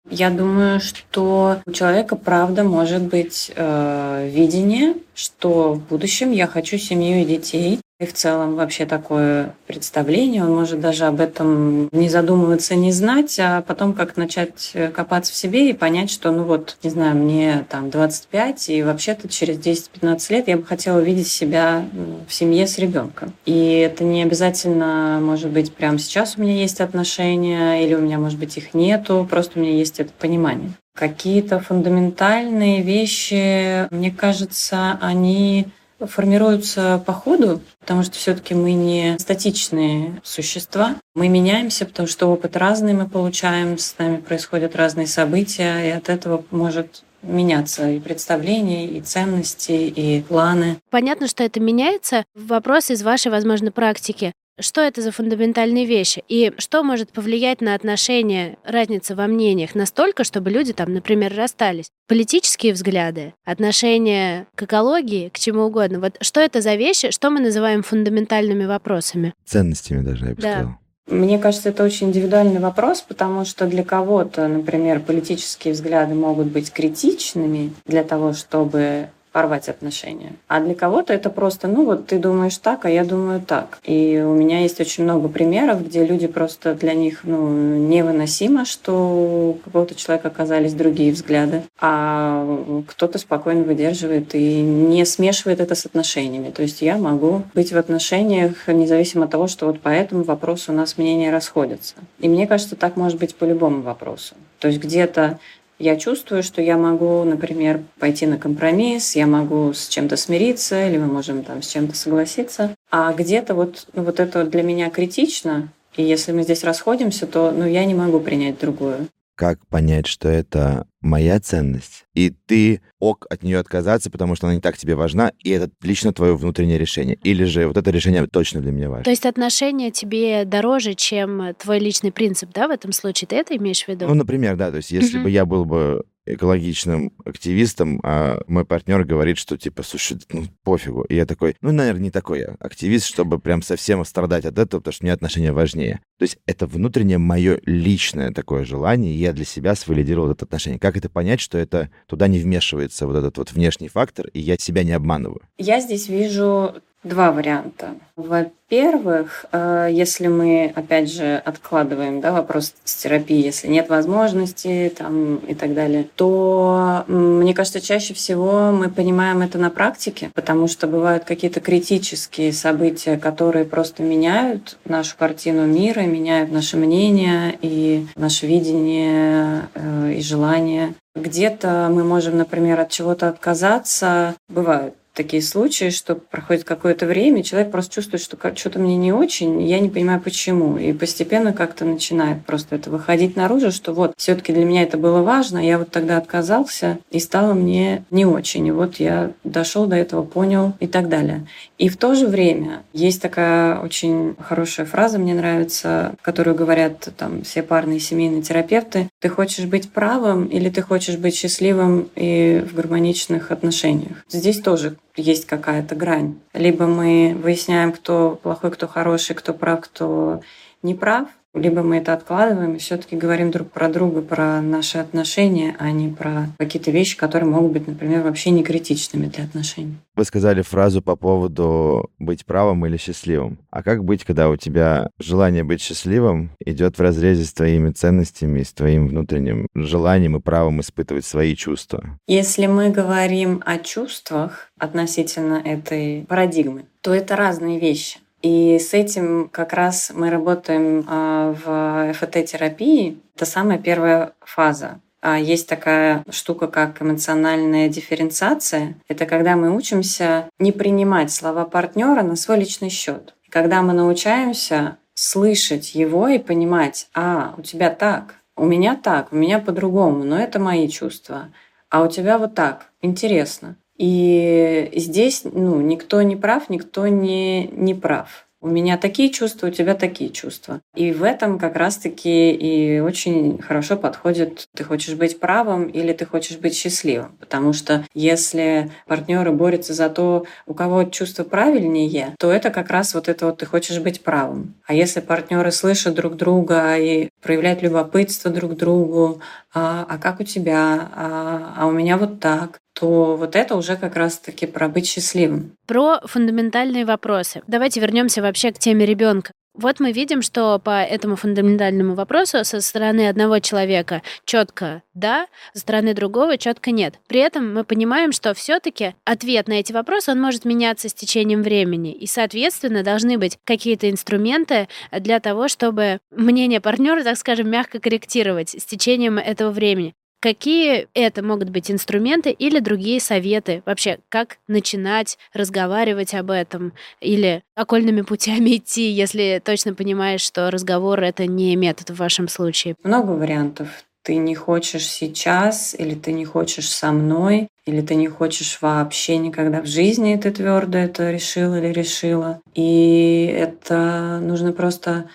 Я 0.09 0.29
думаю, 0.29 0.79
что 0.79 1.57
у 1.65 1.71
человека, 1.71 2.15
правда, 2.15 2.63
может 2.63 3.03
быть 3.03 3.51
э, 3.55 4.29
видение, 4.31 4.95
что 5.17 5.73
в 5.73 5.79
будущем 5.79 6.31
я 6.31 6.47
хочу 6.47 6.77
семью 6.77 7.21
и 7.21 7.25
детей. 7.25 7.79
И 7.99 8.05
в 8.05 8.13
целом 8.13 8.53
вообще 8.53 8.85
такое 8.85 9.55
представление, 9.65 10.43
он 10.43 10.53
может 10.53 10.79
даже 10.79 11.05
об 11.05 11.19
этом 11.19 11.89
не 11.91 12.09
задумываться, 12.09 12.75
не 12.75 12.91
знать, 12.91 13.35
а 13.39 13.63
потом 13.63 13.93
как 13.93 14.17
начать 14.17 14.71
копаться 14.93 15.33
в 15.33 15.35
себе 15.35 15.71
и 15.71 15.73
понять, 15.73 16.11
что, 16.11 16.29
ну 16.29 16.43
вот, 16.43 16.77
не 16.83 16.91
знаю, 16.91 17.15
мне 17.15 17.65
там 17.71 17.89
25, 17.89 18.69
и 18.69 18.83
вообще-то 18.83 19.27
через 19.27 19.57
10-15 19.57 20.31
лет 20.31 20.47
я 20.47 20.57
бы 20.57 20.63
хотела 20.63 20.99
увидеть 20.99 21.27
себя 21.27 21.85
в 22.27 22.31
семье 22.31 22.67
с 22.67 22.77
ребенком. 22.77 23.33
И 23.47 23.79
это 23.79 24.03
не 24.03 24.21
обязательно, 24.21 25.17
может 25.19 25.49
быть, 25.49 25.73
прямо 25.73 25.97
сейчас 25.97 26.35
у 26.37 26.41
меня 26.41 26.53
есть 26.53 26.81
отношения, 26.81 27.83
или 27.83 27.95
у 27.95 27.99
меня, 27.99 28.19
может 28.19 28.37
быть, 28.37 28.57
их 28.57 28.75
нету, 28.75 29.25
просто 29.27 29.57
у 29.57 29.63
меня 29.63 29.73
есть 29.73 29.99
это 29.99 30.11
понимание. 30.19 30.73
Какие-то 30.97 31.59
фундаментальные 31.59 32.81
вещи, 32.81 33.87
мне 33.93 34.09
кажется, 34.09 34.97
они 34.99 35.67
формируются 35.99 37.03
по 37.05 37.13
ходу, 37.13 37.61
потому 37.79 38.01
что 38.01 38.13
все-таки 38.13 38.55
мы 38.55 38.73
не 38.73 39.15
статичные 39.19 40.19
существа. 40.23 40.95
Мы 41.13 41.27
меняемся, 41.27 41.85
потому 41.85 42.07
что 42.07 42.25
опыт 42.27 42.57
разный 42.57 42.93
мы 42.93 43.07
получаем, 43.07 43.77
с 43.77 43.95
нами 43.99 44.17
происходят 44.17 44.75
разные 44.75 45.05
события, 45.05 45.87
и 45.87 45.91
от 45.91 46.09
этого 46.09 46.43
может 46.49 47.03
меняться 47.21 47.89
и 47.89 47.99
представления, 47.99 48.87
и 48.87 48.99
ценности, 49.01 49.71
и 49.71 50.21
планы. 50.21 50.77
Понятно, 50.89 51.27
что 51.27 51.43
это 51.43 51.59
меняется. 51.59 52.25
Вопрос 52.33 52.89
из 52.89 53.03
вашей, 53.03 53.31
возможно, 53.31 53.71
практики. 53.71 54.33
Что 54.59 54.81
это 54.81 55.03
за 55.03 55.11
фундаментальные 55.11 55.85
вещи? 55.85 56.23
И 56.27 56.51
что 56.57 56.81
может 56.81 57.11
повлиять 57.11 57.61
на 57.61 57.75
отношения, 57.75 58.57
разница 58.63 59.15
во 59.15 59.27
мнениях 59.27 59.75
настолько, 59.75 60.23
чтобы 60.23 60.49
люди 60.49 60.73
там, 60.73 60.93
например, 60.93 61.35
расстались? 61.35 61.91
Политические 62.07 62.73
взгляды, 62.73 63.35
отношения 63.45 64.47
к 64.55 64.63
экологии, 64.63 65.29
к 65.29 65.37
чему 65.37 65.63
угодно. 65.63 65.99
Вот 65.99 66.17
что 66.21 66.39
это 66.39 66.61
за 66.61 66.73
вещи, 66.73 67.11
что 67.11 67.29
мы 67.29 67.39
называем 67.39 67.83
фундаментальными 67.83 68.65
вопросами? 68.65 69.33
Ценностями 69.45 70.01
даже, 70.01 70.25
я 70.25 70.33
бы 70.33 70.41
да. 70.41 70.53
сказал. 70.53 70.75
Мне 71.07 71.39
кажется, 71.39 71.69
это 71.69 71.83
очень 71.83 72.07
индивидуальный 72.07 72.59
вопрос, 72.59 73.01
потому 73.01 73.45
что 73.45 73.65
для 73.67 73.83
кого-то, 73.83 74.47
например, 74.47 74.99
политические 74.99 75.73
взгляды 75.73 76.15
могут 76.15 76.47
быть 76.47 76.71
критичными 76.71 77.73
для 77.85 78.03
того, 78.03 78.33
чтобы 78.33 79.09
порвать 79.37 79.69
отношения. 79.69 80.33
А 80.47 80.59
для 80.59 80.73
кого-то 80.73 81.13
это 81.13 81.29
просто, 81.29 81.67
ну 81.67 81.85
вот 81.85 82.07
ты 82.07 82.17
думаешь 82.17 82.57
так, 82.57 82.85
а 82.85 82.89
я 82.89 83.05
думаю 83.05 83.39
так. 83.39 83.77
И 83.83 84.19
у 84.25 84.33
меня 84.33 84.61
есть 84.61 84.81
очень 84.81 85.03
много 85.03 85.27
примеров, 85.27 85.85
где 85.85 86.03
люди 86.03 86.25
просто 86.25 86.73
для 86.73 86.95
них 86.95 87.19
ну, 87.21 87.77
невыносимо, 87.87 88.65
что 88.65 88.93
у 88.93 89.53
какого-то 89.63 89.93
человека 89.93 90.29
оказались 90.29 90.73
другие 90.73 91.13
взгляды, 91.13 91.61
а 91.79 92.83
кто-то 92.87 93.19
спокойно 93.19 93.61
выдерживает 93.61 94.33
и 94.33 94.59
не 94.59 95.05
смешивает 95.05 95.59
это 95.59 95.75
с 95.75 95.85
отношениями. 95.85 96.49
То 96.49 96.63
есть 96.63 96.81
я 96.81 96.97
могу 96.97 97.43
быть 97.53 97.71
в 97.71 97.77
отношениях 97.77 98.67
независимо 98.67 99.25
от 99.25 99.29
того, 99.29 99.45
что 99.45 99.67
вот 99.67 99.81
по 99.81 99.89
этому 99.89 100.23
вопросу 100.23 100.71
у 100.71 100.75
нас 100.75 100.97
мнения 100.97 101.29
расходятся. 101.29 101.93
И 102.17 102.27
мне 102.27 102.47
кажется, 102.47 102.75
так 102.75 102.95
может 102.95 103.19
быть 103.19 103.35
по 103.35 103.43
любому 103.43 103.83
вопросу. 103.83 104.33
То 104.57 104.67
есть 104.67 104.79
где-то 104.79 105.37
я 105.79 105.95
чувствую, 105.97 106.43
что 106.43 106.61
я 106.61 106.77
могу, 106.77 107.23
например, 107.23 107.81
пойти 107.99 108.25
на 108.25 108.37
компромисс, 108.37 109.15
я 109.15 109.27
могу 109.27 109.73
с 109.73 109.87
чем-то 109.87 110.17
смириться, 110.17 110.87
или 110.87 110.97
мы 110.97 111.07
можем 111.07 111.43
там 111.43 111.61
с 111.61 111.67
чем-то 111.67 111.95
согласиться. 111.95 112.75
А 112.91 113.13
где-то 113.13 113.53
вот, 113.55 113.87
ну, 113.93 114.03
вот 114.03 114.19
это 114.19 114.43
для 114.43 114.63
меня 114.63 114.89
критично, 114.89 115.69
и 115.95 116.03
если 116.03 116.31
мы 116.31 116.43
здесь 116.43 116.63
расходимся, 116.63 117.27
то 117.27 117.51
ну, 117.51 117.65
я 117.65 117.85
не 117.85 117.93
могу 117.93 118.19
принять 118.19 118.59
другую 118.59 119.07
как 119.37 119.65
понять, 119.67 120.07
что 120.07 120.27
это 120.27 120.87
моя 120.99 121.39
ценность, 121.39 122.05
и 122.15 122.31
ты 122.31 122.81
ок 122.99 123.27
от 123.29 123.43
нее 123.43 123.59
отказаться, 123.59 124.09
потому 124.09 124.35
что 124.35 124.47
она 124.47 124.55
не 124.55 124.61
так 124.61 124.77
тебе 124.77 124.95
важна, 124.95 125.31
и 125.43 125.51
это 125.51 125.69
лично 125.81 126.11
твое 126.11 126.35
внутреннее 126.35 126.79
решение. 126.79 127.17
Или 127.23 127.43
же 127.45 127.67
вот 127.67 127.77
это 127.77 127.91
решение 127.91 128.25
точно 128.27 128.61
для 128.61 128.71
меня 128.71 128.89
важно. 128.89 129.05
То 129.05 129.11
есть 129.11 129.25
отношения 129.25 129.91
тебе 129.91 130.43
дороже, 130.43 130.95
чем 130.95 131.53
твой 131.55 131.79
личный 131.79 132.11
принцип, 132.11 132.49
да, 132.51 132.67
в 132.67 132.71
этом 132.71 132.91
случае? 132.91 133.27
Ты 133.27 133.35
это 133.35 133.55
имеешь 133.55 133.83
в 133.83 133.87
виду? 133.87 134.07
Ну, 134.07 134.15
например, 134.15 134.57
да. 134.57 134.71
То 134.71 134.77
есть 134.77 134.91
если 134.91 135.19
бы 135.19 135.29
я 135.29 135.45
был 135.45 135.65
бы 135.65 136.03
экологичным 136.33 137.13
активистом, 137.25 137.99
а 138.03 138.41
мой 138.47 138.65
партнер 138.65 139.03
говорит, 139.03 139.37
что 139.37 139.57
типа, 139.57 139.83
слушай, 139.83 140.17
ну 140.31 140.43
пофигу. 140.63 141.03
И 141.03 141.15
я 141.15 141.25
такой, 141.25 141.55
ну, 141.61 141.71
наверное, 141.71 142.03
не 142.03 142.11
такой 142.11 142.39
я 142.39 142.55
активист, 142.59 143.05
чтобы 143.05 143.39
прям 143.39 143.61
совсем 143.61 144.03
страдать 144.05 144.45
от 144.45 144.57
этого, 144.57 144.79
потому 144.79 144.93
что 144.93 145.03
мне 145.05 145.13
отношения 145.13 145.51
важнее. 145.51 146.01
То 146.17 146.23
есть 146.23 146.37
это 146.45 146.67
внутреннее 146.67 147.17
мое 147.17 147.59
личное 147.65 148.31
такое 148.31 148.65
желание, 148.65 149.13
и 149.13 149.17
я 149.17 149.33
для 149.33 149.45
себя 149.45 149.75
свалидировал 149.75 150.31
это 150.31 150.45
отношение. 150.45 150.79
Как 150.79 150.97
это 150.97 151.09
понять, 151.09 151.39
что 151.39 151.57
это 151.57 151.89
туда 152.07 152.27
не 152.27 152.39
вмешивается 152.39 153.07
вот 153.07 153.15
этот 153.15 153.37
вот 153.37 153.51
внешний 153.51 153.87
фактор, 153.87 154.27
и 154.27 154.39
я 154.39 154.57
себя 154.57 154.83
не 154.83 154.91
обманываю? 154.91 155.41
Я 155.57 155.79
здесь 155.79 156.09
вижу 156.09 156.75
два 157.07 157.31
варианта. 157.31 157.95
Во-первых, 158.15 159.45
э, 159.51 159.89
если 159.91 160.27
мы, 160.27 160.73
опять 160.75 161.11
же, 161.11 161.41
откладываем 161.45 162.19
да, 162.19 162.31
вопрос 162.31 162.73
с 162.83 162.95
терапией, 162.95 163.43
если 163.43 163.67
нет 163.67 163.89
возможности 163.89 164.91
там, 164.97 165.37
и 165.37 165.53
так 165.53 165.73
далее, 165.73 166.07
то, 166.15 167.03
мне 167.07 167.53
кажется, 167.53 167.79
чаще 167.79 168.13
всего 168.13 168.71
мы 168.71 168.89
понимаем 168.89 169.41
это 169.41 169.57
на 169.57 169.69
практике, 169.69 170.31
потому 170.33 170.67
что 170.67 170.87
бывают 170.87 171.25
какие-то 171.25 171.59
критические 171.59 172.53
события, 172.53 173.17
которые 173.17 173.65
просто 173.65 174.03
меняют 174.03 174.77
нашу 174.85 175.15
картину 175.15 175.65
мира, 175.65 176.01
меняют 176.01 176.51
наше 176.51 176.77
мнение 176.77 177.57
и 177.61 178.07
наше 178.15 178.47
видение 178.47 179.69
э, 179.75 180.13
и 180.17 180.21
желание. 180.21 180.95
Где-то 181.15 181.89
мы 181.91 182.03
можем, 182.03 182.37
например, 182.37 182.79
от 182.79 182.89
чего-то 182.89 183.27
отказаться. 183.27 184.35
Бывают 184.49 184.93
такие 185.17 185.41
случаи, 185.41 185.89
что 185.89 186.15
проходит 186.15 186.63
какое-то 186.63 187.07
время, 187.07 187.43
человек 187.43 187.71
просто 187.71 187.95
чувствует, 187.95 188.21
что 188.21 188.37
что-то 188.55 188.79
мне 188.79 188.95
не 188.95 189.11
очень, 189.11 189.61
я 189.63 189.79
не 189.79 189.89
понимаю 189.89 190.21
почему. 190.21 190.77
И 190.77 190.93
постепенно 190.93 191.53
как-то 191.53 191.83
начинает 191.83 192.45
просто 192.45 192.75
это 192.75 192.91
выходить 192.91 193.35
наружу, 193.35 193.71
что 193.71 193.93
вот 193.93 194.13
все-таки 194.15 194.53
для 194.53 194.63
меня 194.63 194.83
это 194.83 194.97
было 194.97 195.23
важно, 195.23 195.57
я 195.57 195.79
вот 195.79 195.89
тогда 195.89 196.17
отказался, 196.17 196.99
и 197.09 197.19
стало 197.19 197.53
мне 197.53 198.05
не 198.11 198.25
очень. 198.25 198.67
И 198.67 198.71
вот 198.71 198.97
я 198.97 199.31
дошел 199.43 199.87
до 199.87 199.95
этого, 199.95 200.21
понял 200.21 200.73
и 200.79 200.87
так 200.87 201.09
далее. 201.09 201.47
И 201.79 201.89
в 201.89 201.97
то 201.97 202.13
же 202.13 202.27
время 202.27 202.83
есть 202.93 203.21
такая 203.21 203.79
очень 203.79 204.35
хорошая 204.39 204.85
фраза, 204.85 205.17
мне 205.17 205.33
нравится, 205.33 206.15
которую 206.21 206.55
говорят 206.55 207.09
там 207.17 207.41
все 207.41 207.63
парные 207.63 207.99
семейные 207.99 208.43
терапевты. 208.43 209.09
Ты 209.19 209.29
хочешь 209.29 209.65
быть 209.65 209.89
правым 209.91 210.45
или 210.45 210.69
ты 210.69 210.83
хочешь 210.83 211.17
быть 211.17 211.35
счастливым 211.35 212.09
и 212.15 212.63
в 212.69 212.75
гармоничных 212.75 213.51
отношениях? 213.51 214.23
Здесь 214.29 214.59
тоже 214.59 214.95
есть 215.17 215.45
какая-то 215.45 215.95
грань. 215.95 216.39
Либо 216.53 216.85
мы 216.85 217.35
выясняем, 217.41 217.91
кто 217.91 218.39
плохой, 218.41 218.71
кто 218.71 218.87
хороший, 218.87 219.35
кто 219.35 219.53
прав, 219.53 219.81
кто 219.81 220.41
не 220.83 220.95
прав, 220.95 221.27
либо 221.57 221.83
мы 221.83 221.97
это 221.97 222.13
откладываем 222.13 222.75
и 222.75 222.79
все-таки 222.79 223.15
говорим 223.15 223.51
друг 223.51 223.69
про 223.71 223.89
друга, 223.89 224.21
про 224.21 224.61
наши 224.61 224.97
отношения, 224.97 225.75
а 225.79 225.91
не 225.91 226.09
про 226.09 226.47
какие-то 226.57 226.91
вещи, 226.91 227.17
которые 227.17 227.49
могут 227.49 227.71
быть, 227.71 227.87
например, 227.87 228.21
вообще 228.23 228.51
не 228.51 228.63
критичными 228.63 229.25
для 229.25 229.43
отношений. 229.43 229.97
Вы 230.15 230.25
сказали 230.25 230.61
фразу 230.61 231.01
по 231.01 231.15
поводу 231.15 232.09
быть 232.19 232.45
правым 232.45 232.85
или 232.85 232.97
счастливым. 232.97 233.57
А 233.69 233.83
как 233.83 234.03
быть, 234.03 234.23
когда 234.23 234.49
у 234.49 234.55
тебя 234.55 235.09
желание 235.19 235.63
быть 235.63 235.81
счастливым 235.81 236.51
идет 236.65 236.97
в 236.97 237.01
разрезе 237.01 237.43
с 237.43 237.53
твоими 237.53 237.91
ценностями, 237.91 238.63
с 238.63 238.73
твоим 238.73 239.07
внутренним 239.07 239.67
желанием 239.75 240.37
и 240.37 240.41
правом 240.41 240.81
испытывать 240.81 241.25
свои 241.25 241.55
чувства? 241.55 242.17
Если 242.27 242.65
мы 242.65 242.89
говорим 242.89 243.61
о 243.65 243.77
чувствах 243.77 244.71
относительно 244.79 245.61
этой 245.63 246.25
парадигмы, 246.27 246.85
то 247.01 247.13
это 247.13 247.35
разные 247.35 247.79
вещи. 247.79 248.19
И 248.41 248.77
с 248.79 248.93
этим 248.93 249.49
как 249.49 249.73
раз 249.73 250.11
мы 250.13 250.29
работаем 250.29 251.03
а, 251.07 251.53
в 251.53 252.13
ФТ-терапии. 252.13 253.19
Это 253.35 253.45
самая 253.45 253.79
первая 253.79 254.33
фаза. 254.41 254.99
А 255.21 255.39
есть 255.39 255.67
такая 255.67 256.23
штука, 256.29 256.67
как 256.67 257.01
эмоциональная 257.01 257.89
дифференциация. 257.89 258.95
Это 259.07 259.25
когда 259.25 259.55
мы 259.55 259.75
учимся 259.75 260.49
не 260.59 260.71
принимать 260.71 261.31
слова 261.31 261.65
партнера 261.65 262.21
на 262.21 262.35
свой 262.35 262.59
личный 262.59 262.89
счет. 262.89 263.33
Когда 263.49 263.81
мы 263.81 263.93
научаемся 263.93 264.97
слышать 265.15 265.95
его 265.95 266.27
и 266.27 266.37
понимать, 266.37 267.07
а, 267.15 267.55
у 267.57 267.61
тебя 267.63 267.89
так, 267.89 268.35
у 268.55 268.65
меня 268.65 268.95
так, 268.95 269.33
у 269.33 269.35
меня 269.35 269.59
по-другому, 269.59 270.23
но 270.23 270.37
это 270.37 270.59
мои 270.59 270.87
чувства. 270.87 271.49
А 271.89 272.03
у 272.03 272.09
тебя 272.09 272.37
вот 272.37 272.53
так, 272.53 272.91
интересно. 273.01 273.77
И 273.97 274.91
здесь 274.95 275.41
ну, 275.43 275.81
никто 275.81 276.21
не 276.21 276.35
прав, 276.35 276.69
никто 276.69 277.07
не, 277.07 277.67
не 277.67 277.95
прав. 277.95 278.47
У 278.59 278.69
меня 278.69 278.97
такие 278.97 279.29
чувства, 279.29 279.67
у 279.67 279.69
тебя 279.69 279.93
такие 279.93 280.31
чувства. 280.31 280.81
И 280.95 281.11
в 281.11 281.21
этом 281.21 281.59
как 281.59 281.75
раз-таки 281.75 282.51
и 282.51 282.99
очень 282.99 283.61
хорошо 283.61 283.97
подходит, 283.97 284.67
ты 284.75 284.83
хочешь 284.83 285.13
быть 285.13 285.39
правым 285.39 285.85
или 285.85 286.11
ты 286.11 286.25
хочешь 286.25 286.57
быть 286.57 286.75
счастливым. 286.75 287.37
Потому 287.39 287.71
что 287.71 288.03
если 288.15 288.89
партнеры 289.05 289.51
борются 289.51 289.93
за 289.93 290.09
то, 290.09 290.45
у 290.65 290.73
кого 290.73 291.03
чувство 291.03 291.43
правильнее, 291.43 292.33
то 292.39 292.51
это 292.51 292.71
как 292.71 292.89
раз 292.89 293.13
вот 293.13 293.29
это 293.29 293.45
вот 293.45 293.59
ты 293.59 293.67
хочешь 293.67 293.99
быть 293.99 294.23
правым. 294.23 294.73
А 294.87 294.95
если 294.95 295.19
партнеры 295.19 295.71
слышат 295.71 296.15
друг 296.15 296.35
друга 296.35 296.97
и 296.97 297.29
проявляют 297.43 297.83
любопытство 297.83 298.49
друг 298.49 298.75
другу, 298.75 299.39
а, 299.71 300.03
а 300.09 300.17
как 300.17 300.39
у 300.39 300.43
тебя, 300.43 301.11
а, 301.15 301.75
а 301.77 301.85
у 301.85 301.91
меня 301.91 302.17
вот 302.17 302.39
так, 302.39 302.79
то 302.99 303.35
вот 303.35 303.55
это 303.55 303.75
уже 303.75 303.95
как 303.95 304.15
раз-таки 304.15 304.65
про 304.65 304.89
быть 304.89 305.07
счастливым. 305.07 305.73
Про 305.85 306.19
фундаментальные 306.25 307.05
вопросы. 307.05 307.61
Давайте 307.67 307.99
вернемся 307.99 308.41
вообще 308.41 308.71
к 308.71 308.79
теме 308.79 309.05
ребенка. 309.05 309.51
Вот 309.75 309.99
мы 309.99 310.11
видим, 310.11 310.41
что 310.41 310.79
по 310.79 311.03
этому 311.03 311.35
фундаментальному 311.35 312.15
вопросу 312.15 312.65
со 312.65 312.81
стороны 312.81 313.29
одного 313.29 313.59
человека 313.59 314.23
четко 314.43 315.03
да, 315.13 315.45
со 315.73 315.81
стороны 315.81 316.15
другого 316.15 316.57
четко 316.57 316.89
нет. 316.89 317.19
При 317.27 317.39
этом 317.39 317.71
мы 317.71 317.83
понимаем, 317.83 318.31
что 318.31 318.55
все-таки 318.55 319.13
ответ 319.25 319.67
на 319.67 319.73
эти 319.73 319.93
вопросы 319.93 320.31
он 320.31 320.41
может 320.41 320.65
меняться 320.65 321.09
с 321.09 321.13
течением 321.13 321.61
времени. 321.61 322.13
И, 322.13 322.25
соответственно, 322.25 323.03
должны 323.03 323.37
быть 323.37 323.59
какие-то 323.63 324.09
инструменты 324.09 324.87
для 325.11 325.39
того, 325.39 325.67
чтобы 325.67 326.19
мнение 326.31 326.81
партнера, 326.81 327.23
так 327.23 327.37
скажем, 327.37 327.69
мягко 327.69 327.99
корректировать 327.99 328.69
с 328.69 328.85
течением 328.85 329.37
этого 329.37 329.69
времени. 329.69 330.15
Какие 330.39 331.07
это 331.15 331.43
могут 331.43 331.71
быть 331.71 331.89
инструменты 331.89 332.51
или 332.51 332.79
другие 332.79 333.19
советы? 333.19 333.81
Вообще, 333.85 334.19
как 334.29 334.57
начинать 334.67 335.39
разговаривать 335.51 336.35
об 336.35 336.51
этом? 336.51 336.93
Или 337.21 337.63
окольными 337.75 338.21
путями 338.21 338.77
идти, 338.77 339.09
если 339.09 339.59
точно 339.63 339.95
понимаешь, 339.95 340.41
что 340.41 340.69
разговор— 340.69 341.19
это 341.21 341.47
не 341.47 341.75
метод 341.75 342.11
в 342.11 342.17
вашем 342.17 342.47
случае? 342.47 342.95
Много 343.03 343.31
вариантов. 343.31 343.87
Ты 344.21 344.35
не 344.35 344.53
хочешь 344.53 345.07
сейчас, 345.07 345.95
или 345.97 346.13
ты 346.13 346.33
не 346.33 346.45
хочешь 346.45 346.89
со 346.89 347.11
мной, 347.11 347.69
или 347.85 348.01
ты 348.01 348.13
не 348.13 348.27
хочешь 348.27 348.77
вообще 348.81 349.37
никогда 349.37 349.81
в 349.81 349.87
жизни, 349.87 350.35
ты 350.35 350.51
твердо 350.51 350.97
это 350.97 351.31
решил 351.31 351.73
или 351.75 351.87
решила. 351.87 352.61
И 352.75 353.45
это 353.57 354.39
нужно 354.41 354.73
просто 354.73 355.29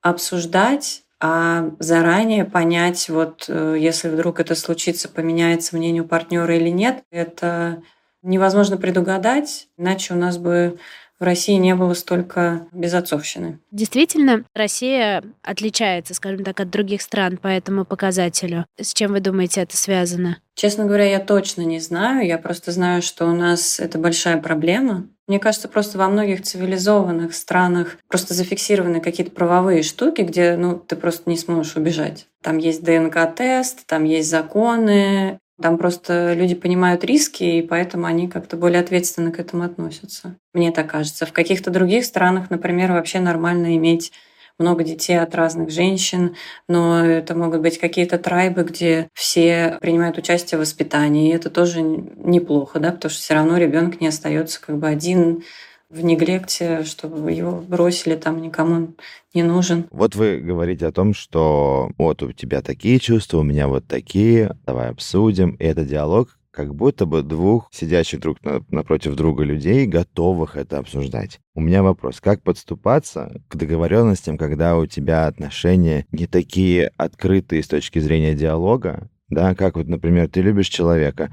обсуждать 0.00 1.02
а 1.20 1.70
заранее 1.80 2.44
понять, 2.44 3.08
вот 3.08 3.46
э, 3.48 3.76
если 3.78 4.08
вдруг 4.08 4.38
это 4.40 4.54
случится, 4.54 5.08
поменяется 5.08 5.76
мнение 5.76 6.02
у 6.02 6.06
партнера 6.06 6.56
или 6.56 6.68
нет, 6.68 7.02
это 7.10 7.82
невозможно 8.22 8.76
предугадать, 8.76 9.68
иначе 9.76 10.14
у 10.14 10.16
нас 10.16 10.38
бы 10.38 10.78
в 11.18 11.24
России 11.24 11.54
не 11.54 11.74
было 11.74 11.94
столько 11.94 12.68
безотцовщины. 12.70 13.58
Действительно, 13.72 14.44
Россия 14.54 15.24
отличается, 15.42 16.14
скажем 16.14 16.44
так, 16.44 16.60
от 16.60 16.70
других 16.70 17.02
стран 17.02 17.38
по 17.38 17.48
этому 17.48 17.84
показателю. 17.84 18.66
С 18.80 18.94
чем 18.94 19.12
вы 19.12 19.20
думаете 19.20 19.62
это 19.62 19.76
связано? 19.76 20.38
Честно 20.54 20.84
говоря, 20.84 21.04
я 21.04 21.18
точно 21.18 21.62
не 21.62 21.80
знаю. 21.80 22.24
Я 22.26 22.38
просто 22.38 22.70
знаю, 22.70 23.02
что 23.02 23.26
у 23.26 23.32
нас 23.32 23.80
это 23.80 23.98
большая 23.98 24.40
проблема. 24.40 25.08
Мне 25.28 25.38
кажется, 25.38 25.68
просто 25.68 25.98
во 25.98 26.08
многих 26.08 26.42
цивилизованных 26.42 27.34
странах 27.34 27.98
просто 28.08 28.32
зафиксированы 28.32 29.00
какие-то 29.00 29.30
правовые 29.30 29.82
штуки, 29.82 30.22
где 30.22 30.56
ну, 30.56 30.78
ты 30.78 30.96
просто 30.96 31.28
не 31.28 31.36
сможешь 31.36 31.76
убежать. 31.76 32.26
Там 32.42 32.56
есть 32.56 32.82
ДНК-тест, 32.82 33.86
там 33.86 34.04
есть 34.04 34.30
законы, 34.30 35.38
там 35.60 35.76
просто 35.76 36.32
люди 36.32 36.54
понимают 36.54 37.04
риски, 37.04 37.44
и 37.44 37.62
поэтому 37.62 38.06
они 38.06 38.26
как-то 38.26 38.56
более 38.56 38.80
ответственно 38.80 39.30
к 39.30 39.38
этому 39.38 39.64
относятся. 39.64 40.36
Мне 40.54 40.72
так 40.72 40.88
кажется. 40.88 41.26
В 41.26 41.32
каких-то 41.32 41.70
других 41.70 42.06
странах, 42.06 42.48
например, 42.48 42.92
вообще 42.92 43.20
нормально 43.20 43.76
иметь 43.76 44.12
много 44.58 44.84
детей 44.84 45.18
от 45.18 45.34
разных 45.34 45.70
женщин, 45.70 46.34
но 46.68 47.04
это 47.04 47.34
могут 47.34 47.60
быть 47.60 47.78
какие-то 47.78 48.18
трайбы, 48.18 48.64
где 48.64 49.08
все 49.14 49.78
принимают 49.80 50.18
участие 50.18 50.58
в 50.58 50.62
воспитании, 50.62 51.30
и 51.30 51.34
это 51.34 51.50
тоже 51.50 51.80
неплохо, 51.80 52.80
да, 52.80 52.92
потому 52.92 53.10
что 53.10 53.20
все 53.20 53.34
равно 53.34 53.56
ребенок 53.56 54.00
не 54.00 54.08
остается 54.08 54.60
как 54.60 54.78
бы 54.78 54.88
один 54.88 55.42
в 55.90 56.04
неглекте, 56.04 56.84
чтобы 56.84 57.32
его 57.32 57.52
бросили, 57.52 58.14
там 58.14 58.42
никому 58.42 58.94
не 59.32 59.42
нужен. 59.42 59.86
Вот 59.90 60.14
вы 60.16 60.38
говорите 60.38 60.86
о 60.86 60.92
том, 60.92 61.14
что 61.14 61.90
вот 61.96 62.22
у 62.22 62.32
тебя 62.32 62.60
такие 62.60 62.98
чувства, 62.98 63.38
у 63.38 63.42
меня 63.42 63.68
вот 63.68 63.86
такие, 63.86 64.54
давай 64.66 64.90
обсудим. 64.90 65.52
И 65.52 65.64
это 65.64 65.84
диалог 65.84 66.37
как 66.58 66.74
будто 66.74 67.06
бы 67.06 67.22
двух 67.22 67.68
сидящих 67.70 68.18
друг 68.18 68.38
напротив 68.68 69.14
друга 69.14 69.44
людей, 69.44 69.86
готовых 69.86 70.56
это 70.56 70.78
обсуждать. 70.78 71.38
У 71.54 71.60
меня 71.60 71.84
вопрос, 71.84 72.20
как 72.20 72.42
подступаться 72.42 73.40
к 73.46 73.54
договоренностям, 73.54 74.36
когда 74.36 74.76
у 74.76 74.84
тебя 74.84 75.28
отношения 75.28 76.04
не 76.10 76.26
такие 76.26 76.90
открытые 76.96 77.62
с 77.62 77.68
точки 77.68 78.00
зрения 78.00 78.34
диалога, 78.34 79.08
да, 79.28 79.54
как 79.54 79.76
вот, 79.76 79.86
например, 79.86 80.28
ты 80.28 80.40
любишь 80.40 80.66
человека, 80.66 81.32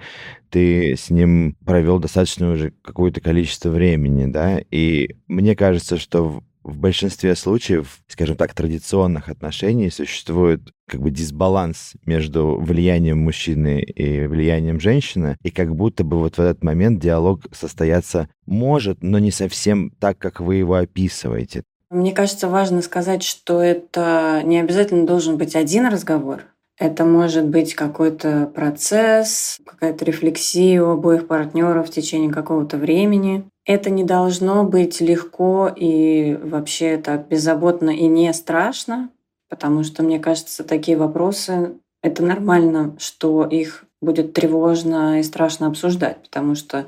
ты 0.51 0.95
с 0.95 1.09
ним 1.09 1.55
провел 1.65 1.97
достаточно 1.97 2.51
уже 2.51 2.71
какое-то 2.83 3.19
количество 3.19 3.69
времени, 3.69 4.27
да, 4.27 4.59
и 4.69 5.15
мне 5.25 5.55
кажется, 5.55 5.97
что 5.97 6.43
в, 6.65 6.77
большинстве 6.77 7.35
случаев, 7.35 7.99
скажем 8.07 8.35
так, 8.35 8.53
традиционных 8.53 9.29
отношений 9.29 9.89
существует 9.89 10.61
как 10.87 11.01
бы 11.01 11.11
дисбаланс 11.11 11.93
между 12.05 12.57
влиянием 12.59 13.19
мужчины 13.19 13.81
и 13.81 14.27
влиянием 14.27 14.79
женщины, 14.79 15.37
и 15.43 15.51
как 15.51 15.75
будто 15.75 16.03
бы 16.03 16.17
вот 16.17 16.37
в 16.37 16.41
этот 16.41 16.63
момент 16.63 16.99
диалог 16.99 17.41
состояться 17.51 18.29
может, 18.45 19.03
но 19.03 19.19
не 19.19 19.31
совсем 19.31 19.91
так, 19.99 20.17
как 20.17 20.39
вы 20.39 20.55
его 20.55 20.75
описываете. 20.75 21.63
Мне 21.89 22.13
кажется, 22.13 22.49
важно 22.49 22.81
сказать, 22.81 23.23
что 23.23 23.61
это 23.61 24.41
не 24.43 24.59
обязательно 24.59 25.05
должен 25.05 25.37
быть 25.37 25.55
один 25.55 25.85
разговор, 25.87 26.43
это 26.77 27.05
может 27.05 27.45
быть 27.45 27.73
какой-то 27.73 28.51
процесс, 28.53 29.57
какая-то 29.65 30.03
рефлексия 30.05 30.83
у 30.83 30.91
обоих 30.91 31.27
партнеров 31.27 31.87
в 31.87 31.91
течение 31.91 32.31
какого-то 32.31 32.77
времени. 32.77 33.45
Это 33.65 33.89
не 33.89 34.03
должно 34.03 34.63
быть 34.63 35.01
легко 35.01 35.71
и 35.73 36.37
вообще 36.41 36.97
так 36.97 37.27
беззаботно 37.27 37.89
и 37.89 38.07
не 38.07 38.31
страшно, 38.33 39.09
потому 39.49 39.83
что, 39.83 40.03
мне 40.03 40.19
кажется, 40.19 40.63
такие 40.63 40.97
вопросы— 40.97 41.75
это 42.03 42.23
нормально, 42.23 42.95
что 42.99 43.45
их 43.45 43.85
будет 44.01 44.33
тревожно 44.33 45.19
и 45.19 45.23
страшно 45.23 45.67
обсуждать, 45.67 46.21
потому 46.21 46.55
что 46.55 46.85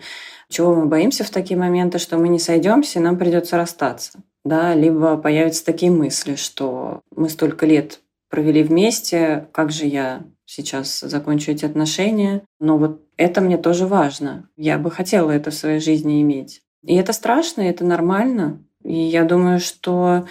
чего 0.50 0.76
мы 0.76 0.86
боимся 0.86 1.24
в 1.24 1.30
такие 1.30 1.60
моменты, 1.60 1.98
что 1.98 2.18
мы 2.18 2.28
не 2.28 2.40
сойдемся, 2.40 3.00
и 3.00 3.02
нам 3.02 3.18
придется 3.18 3.58
расстаться. 3.58 4.20
Да, 4.46 4.74
либо 4.76 5.18
появятся 5.18 5.66
такие 5.66 5.92
мысли, 5.92 6.36
что 6.36 7.02
мы 7.16 7.28
столько 7.28 7.66
лет 7.66 8.00
провели 8.30 8.64
вместе, 8.64 9.48
как 9.52 9.72
же 9.72 9.86
я 9.86 10.26
сейчас 10.46 11.00
закончу 11.00 11.52
эти 11.52 11.66
отношения. 11.66 12.44
Но 12.60 12.78
вот 12.78 13.06
это 13.18 13.42
мне 13.42 13.58
тоже 13.58 13.86
важно. 13.86 14.50
Я 14.56 14.78
бы 14.78 14.90
хотела 14.92 15.32
это 15.32 15.52
в 15.52 15.56
своей 15.56 15.80
жизни 15.80 16.22
иметь. 16.22 16.62
И 16.84 16.96
это 16.96 17.14
страшно, 17.14 17.62
и 17.62 17.70
это 17.70 17.86
нормально. 17.86 18.64
И 18.84 18.96
я 18.96 19.24
думаю, 19.24 19.60
что 19.60 20.26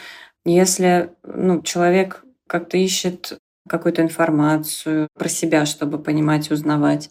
если 0.44 1.10
ну, 1.22 1.62
человек 1.62 2.24
как-то 2.46 2.78
ищет 2.78 3.38
какую-то 3.68 4.02
информацию 4.02 5.08
про 5.14 5.28
себя, 5.28 5.66
чтобы 5.66 5.98
понимать, 5.98 6.50
узнавать, 6.50 7.10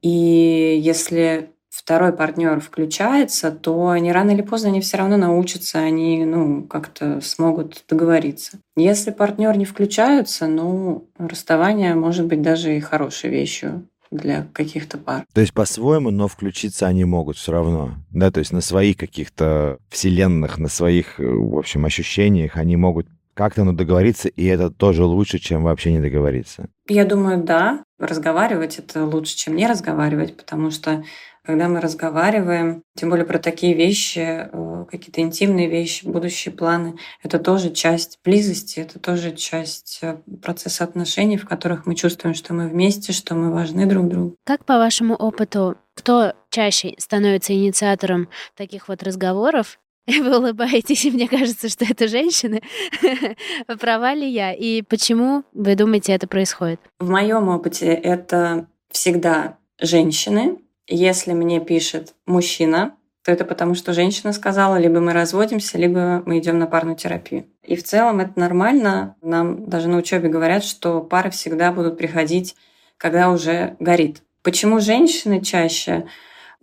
и 0.00 0.80
если 0.82 1.53
второй 1.74 2.12
партнер 2.12 2.60
включается, 2.60 3.50
то 3.50 3.88
они 3.88 4.12
рано 4.12 4.30
или 4.30 4.42
поздно 4.42 4.68
они 4.68 4.80
все 4.80 4.96
равно 4.96 5.16
научатся, 5.16 5.78
они 5.78 6.24
ну, 6.24 6.62
как-то 6.62 7.20
смогут 7.20 7.84
договориться. 7.88 8.58
Если 8.76 9.10
партнер 9.10 9.56
не 9.56 9.64
включаются, 9.64 10.46
ну, 10.46 11.08
расставание 11.18 11.94
может 11.94 12.26
быть 12.26 12.42
даже 12.42 12.76
и 12.76 12.80
хорошей 12.80 13.30
вещью 13.30 13.88
для 14.10 14.46
каких-то 14.52 14.96
пар. 14.98 15.24
То 15.32 15.40
есть 15.40 15.52
по-своему, 15.52 16.10
но 16.10 16.28
включиться 16.28 16.86
они 16.86 17.04
могут 17.04 17.36
все 17.36 17.50
равно, 17.50 17.94
да, 18.12 18.30
то 18.30 18.38
есть 18.38 18.52
на 18.52 18.60
своих 18.60 18.96
каких-то 18.96 19.78
вселенных, 19.88 20.58
на 20.58 20.68
своих, 20.68 21.18
э, 21.18 21.24
в 21.26 21.58
общем, 21.58 21.84
ощущениях 21.84 22.56
они 22.56 22.76
могут 22.76 23.08
как-то 23.34 23.64
ну, 23.64 23.72
договориться, 23.72 24.28
и 24.28 24.44
это 24.44 24.70
тоже 24.70 25.04
лучше, 25.04 25.38
чем 25.38 25.64
вообще 25.64 25.92
не 25.92 26.00
договориться. 26.00 26.68
Я 26.88 27.04
думаю, 27.04 27.42
да. 27.42 27.82
Разговаривать 28.06 28.78
это 28.78 29.04
лучше, 29.04 29.36
чем 29.36 29.56
не 29.56 29.66
разговаривать, 29.66 30.36
потому 30.36 30.70
что 30.70 31.04
когда 31.44 31.68
мы 31.68 31.80
разговариваем, 31.80 32.82
тем 32.96 33.10
более 33.10 33.26
про 33.26 33.38
такие 33.38 33.74
вещи, 33.74 34.48
э, 34.50 34.84
какие-то 34.90 35.20
интимные 35.20 35.68
вещи, 35.68 36.06
будущие 36.06 36.54
планы, 36.54 36.96
это 37.22 37.38
тоже 37.38 37.70
часть 37.70 38.18
близости, 38.24 38.80
это 38.80 38.98
тоже 38.98 39.32
часть 39.32 39.98
э, 40.00 40.16
процесса 40.42 40.84
отношений, 40.84 41.36
в 41.36 41.46
которых 41.46 41.84
мы 41.84 41.94
чувствуем, 41.96 42.34
что 42.34 42.54
мы 42.54 42.68
вместе, 42.68 43.12
что 43.12 43.34
мы 43.34 43.52
важны 43.52 43.84
друг 43.86 44.08
другу. 44.08 44.36
Как 44.44 44.64
по 44.64 44.78
вашему 44.78 45.14
опыту, 45.14 45.76
кто 45.94 46.32
чаще 46.48 46.94
становится 46.98 47.52
инициатором 47.52 48.28
таких 48.56 48.88
вот 48.88 49.02
разговоров? 49.02 49.78
Вы 50.06 50.36
улыбаетесь, 50.36 51.04
и 51.06 51.10
мне 51.10 51.28
кажется, 51.28 51.68
что 51.68 51.84
это 51.84 52.08
женщины. 52.08 52.62
Права 53.80 54.14
ли 54.14 54.28
я? 54.28 54.52
И 54.52 54.82
почему 54.82 55.44
вы 55.52 55.74
думаете, 55.76 56.12
это 56.12 56.26
происходит? 56.26 56.80
В 56.98 57.08
моем 57.08 57.48
опыте 57.48 57.86
это 57.86 58.66
всегда 58.90 59.56
женщины, 59.80 60.58
если 60.86 61.32
мне 61.32 61.60
пишет 61.60 62.14
мужчина, 62.26 62.94
то 63.24 63.32
это 63.32 63.46
потому, 63.46 63.74
что 63.74 63.94
женщина 63.94 64.34
сказала, 64.34 64.76
либо 64.76 65.00
мы 65.00 65.14
разводимся, 65.14 65.78
либо 65.78 66.22
мы 66.26 66.38
идем 66.38 66.58
на 66.58 66.66
парную 66.66 66.96
терапию. 66.96 67.46
И 67.62 67.74
в 67.74 67.82
целом 67.82 68.20
это 68.20 68.38
нормально. 68.38 69.16
Нам 69.22 69.64
даже 69.64 69.88
на 69.88 69.96
учебе 69.96 70.28
говорят, 70.28 70.62
что 70.62 71.00
пары 71.00 71.30
всегда 71.30 71.72
будут 71.72 71.96
приходить, 71.96 72.54
когда 72.98 73.30
уже 73.30 73.76
горит. 73.80 74.22
Почему 74.42 74.78
женщины 74.78 75.40
чаще? 75.40 76.06